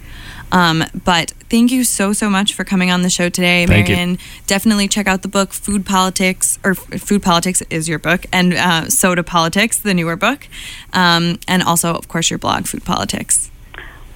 Um, 0.52 0.84
but 1.04 1.32
thank 1.50 1.72
you 1.72 1.82
so 1.82 2.12
so 2.12 2.30
much 2.30 2.54
for 2.54 2.64
coming 2.64 2.90
on 2.90 3.02
the 3.02 3.10
show 3.10 3.28
today, 3.28 3.66
Thank 3.66 3.88
you. 3.88 3.96
Marion. 3.96 4.18
Definitely 4.46 4.86
check 4.86 5.08
out 5.08 5.22
the 5.22 5.28
book 5.28 5.52
Food 5.52 5.84
Politics 5.84 6.58
or 6.62 6.74
Food 6.74 7.22
Politics 7.22 7.62
is 7.70 7.88
your 7.88 7.98
book, 7.98 8.26
and 8.32 8.54
uh, 8.54 8.88
Soda 8.88 9.24
Politics, 9.24 9.78
the 9.78 9.94
newer 9.94 10.16
book, 10.16 10.46
um, 10.92 11.38
and 11.48 11.62
also 11.62 11.94
of 11.94 12.06
course 12.08 12.30
your 12.30 12.38
blog 12.38 12.66
Food 12.66 12.84
Politics. 12.84 13.50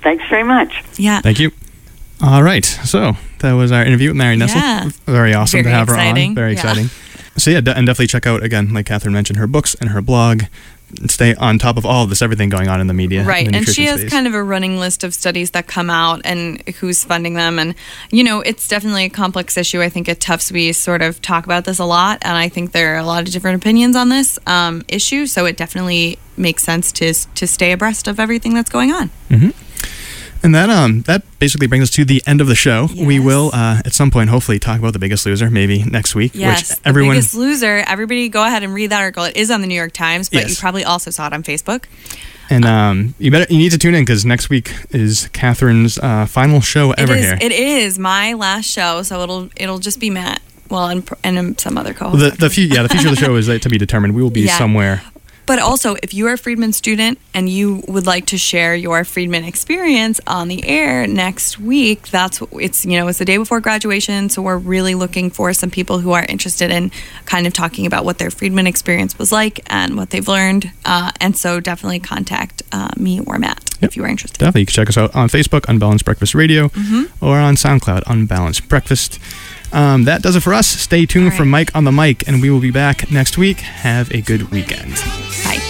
Thanks 0.03 0.24
very 0.30 0.45
much. 0.45 0.84
Yeah. 0.97 1.20
Thank 1.20 1.41
you. 1.41 1.51
All 2.22 2.43
right. 2.43 2.64
So 2.64 3.16
that 3.41 3.53
was 3.53 3.72
our 3.72 3.84
interview 3.84 4.09
with 4.11 4.16
Mary 4.16 4.36
Nestle. 4.36 4.61
Yeah. 4.61 4.89
Very 5.07 5.34
awesome 5.34 5.59
to 5.59 5.64
Very 5.64 5.74
have 5.74 5.89
her 5.89 5.97
on. 5.97 6.34
Very 6.34 6.53
Yeah. 6.53 6.61
exciting. 6.61 6.91
So 7.36 7.51
yeah, 7.51 7.61
de- 7.61 7.76
and 7.76 7.86
definitely 7.86 8.09
check 8.09 8.26
out 8.26 8.43
again, 8.43 8.72
like 8.74 8.86
Catherine 8.86 9.14
mentioned, 9.14 9.39
her 9.39 9.47
books 9.47 9.74
and 9.80 9.91
her 9.91 10.03
blog. 10.03 10.43
And 11.01 11.11
stay 11.11 11.34
on 11.34 11.59
top 11.59 11.76
of 11.76 11.84
all 11.84 12.05
of 12.05 12.09
this, 12.09 12.22
everything 12.22 12.49
going 12.49 12.66
on 12.66 12.80
in 12.80 12.86
the 12.86 12.95
media. 12.95 13.22
Right. 13.22 13.47
the 13.47 13.55
And 13.59 13.68
she 13.68 13.84
has 13.84 14.01
space. 14.01 14.11
kind 14.11 14.26
of 14.26 14.32
a 14.32 14.43
running 14.43 14.78
list 14.80 15.05
of 15.05 15.12
studies 15.12 15.51
that 15.51 15.66
come 15.66 15.91
out 15.91 16.22
and 16.24 16.66
who's 16.80 17.05
funding 17.05 17.34
them. 17.34 17.59
And, 17.59 17.74
you 18.11 18.24
know, 18.24 18.41
it's 18.41 18.66
definitely 18.66 19.05
a 19.05 19.11
complex 19.11 19.59
issue. 19.59 19.82
I 19.82 19.91
think 19.91 20.09
at 20.09 20.18
Tufts 20.18 20.51
we 20.51 20.72
sort 20.72 21.03
of 21.03 21.20
talk 21.20 21.45
about 21.45 21.66
this 21.66 21.78
a 21.78 21.84
lot. 21.84 22.20
And 22.22 22.39
I 22.39 22.49
think 22.49 22.72
there 22.72 22.95
are 22.95 22.99
a 22.99 23.05
lot 23.05 23.24
of 23.26 23.30
different 23.32 23.57
opinions 23.62 23.97
on 23.97 24.09
this 24.09 24.39
um, 24.47 24.82
issue. 24.89 25.26
So 25.26 25.45
it 25.45 25.59
definitely 25.59 26.18
makes 26.39 26.62
sense 26.62 26.91
to, 26.93 27.12
to 27.12 27.47
stay 27.47 27.72
abreast 27.72 28.09
of 28.09 28.18
everything 28.18 28.55
that's 28.55 28.70
going 28.70 28.91
on. 28.91 29.09
hmm 29.30 29.51
And 30.43 30.55
that 30.55 30.70
um 30.70 31.03
that 31.03 31.22
basically 31.39 31.66
brings 31.66 31.82
us 31.84 31.91
to 31.91 32.05
the 32.05 32.22
end 32.26 32.41
of 32.41 32.47
the 32.47 32.55
show. 32.55 32.89
We 32.97 33.18
will 33.18 33.51
uh, 33.53 33.80
at 33.84 33.93
some 33.93 34.11
point 34.11 34.30
hopefully 34.30 34.59
talk 34.59 34.78
about 34.78 34.93
the 34.93 34.99
Biggest 34.99 35.26
Loser 35.26 35.51
maybe 35.51 35.82
next 35.84 36.14
week. 36.14 36.32
Yes. 36.34 36.70
which 36.70 36.78
everyone 36.84 37.14
The 37.16 37.20
biggest 37.20 37.34
loser. 37.34 37.84
Everybody 37.86 38.28
go 38.28 38.45
ahead 38.45 38.62
and 38.62 38.72
read 38.72 38.91
that 38.91 39.01
article. 39.01 39.24
It 39.24 39.36
is 39.36 39.51
on 39.51 39.61
the 39.62 39.66
New 39.66 39.74
York 39.74 39.93
Times, 39.93 40.28
but 40.28 40.41
Yes. 40.43 40.51
you 40.51 40.57
probably 40.57 40.84
also 40.84 41.11
saw 41.11 41.26
it 41.26 41.32
on 41.32 41.43
Facebook. 41.43 41.84
and 42.51 42.64
um 42.64 43.14
you 43.18 43.30
better 43.30 43.47
you 43.53 43.59
need 43.59 43.72
to 43.72 43.78
tune 43.78 43.95
in 43.95 44.03
because 44.05 44.24
next 44.24 44.49
week 44.49 44.72
is 44.91 45.28
Catherine's 45.32 45.99
uh, 45.99 46.24
final 46.26 46.61
show 46.61 46.93
ever 46.93 47.14
it 47.14 47.18
is, 47.18 47.24
here. 47.26 47.39
It 47.41 47.53
is 47.53 47.99
my 47.99 48.32
last 48.34 48.66
show. 48.66 49.03
So 49.03 49.22
it'll, 49.22 49.49
it'll 49.57 49.78
just 49.80 49.99
be 50.01 50.09
Matt. 50.11 50.41
Well, 50.70 50.89
and, 50.89 51.09
and 51.24 51.59
some 51.59 51.76
other 51.78 51.95
co 51.95 52.11
the 52.14 52.30
the 52.30 52.49
few 52.51 52.66
yeah 52.66 52.82
the 52.82 52.89
future 52.91 53.09
of 53.09 53.16
the 53.16 53.20
show 53.20 53.34
is 53.41 53.47
to 53.49 53.68
be 53.68 53.78
determined. 53.78 54.14
We 54.14 54.22
will 54.22 54.30
be 54.30 54.43
Yeah. 54.43 54.57
somewhere 54.59 55.03
But 55.49 55.59
also, 55.61 55.96
if 56.03 56.12
you're 56.12 56.34
a 56.34 56.36
Friedman 56.38 56.74
student 56.74 57.18
and 57.32 57.49
you 57.49 57.82
would 57.88 58.05
like 58.07 58.26
to 58.26 58.36
share 58.36 58.74
your 58.76 59.03
Friedman 59.03 59.44
experience 59.44 60.20
on 60.26 60.49
the 60.49 60.62
air 60.68 61.07
next 61.07 61.59
week, 61.59 62.09
that's 62.09 62.42
it's 62.53 62.84
you 62.84 62.99
know 62.99 63.09
it's 63.09 63.18
the 63.18 63.24
day 63.24 63.38
before 63.38 63.59
graduation, 63.61 64.28
so 64.28 64.42
we're 64.42 64.59
really 64.59 64.94
looking 64.94 65.30
for 65.30 65.55
some 65.55 65.70
people 65.70 66.01
who 66.01 66.12
are 66.12 66.26
interested 66.28 66.70
in 66.70 66.90
kind 67.24 67.46
of 67.46 67.55
talking 67.55 67.86
about 67.86 68.05
what 68.05 68.18
their 68.18 68.30
Friedman 68.30 68.66
experience 68.66 69.18
was 69.18 69.32
like 69.32 69.61
and 69.72 69.96
what 69.96 70.11
they've 70.11 70.28
learned. 70.28 70.70
Uh, 70.84 71.12
and 71.18 71.34
so 71.34 71.61
definitely 71.61 71.99
contact 72.01 72.62
uh, 72.70 72.90
me 72.99 73.20
or 73.20 73.38
Matt 73.38 73.64
if 73.80 73.96
you 73.96 74.05
are 74.05 74.09
interested. 74.09 74.38
Definitely, 74.38 74.61
you 74.62 74.66
can 74.66 74.74
check 74.74 74.88
us 74.90 74.99
out 74.99 75.16
on 75.16 75.28
Facebook, 75.30 75.64
Unbalanced 75.66 76.05
Breakfast 76.05 76.34
Radio, 76.34 76.68
Mhm. 76.68 77.09
or 77.22 77.38
on 77.38 77.55
SoundCloud, 77.57 78.03
Unbalanced 78.07 78.68
Breakfast. 78.68 79.18
Um, 79.73 80.05
that 80.05 80.23
does 80.23 80.37
it 80.37 80.41
for 80.41 80.55
us. 80.55 80.66
Stay 80.66 81.07
tuned 81.07 81.35
for 81.35 81.45
Mike 81.45 81.75
on 81.75 81.85
the 81.85 81.93
mic, 81.93 82.27
and 82.27 82.41
we 82.41 82.51
will 82.51 82.61
be 82.61 82.71
back 82.71 83.11
next 83.11 83.37
week. 83.39 83.59
Have 83.61 84.11
a 84.11 84.21
good 84.21 84.51
weekend. 84.51 84.95
Bye. 85.45 85.68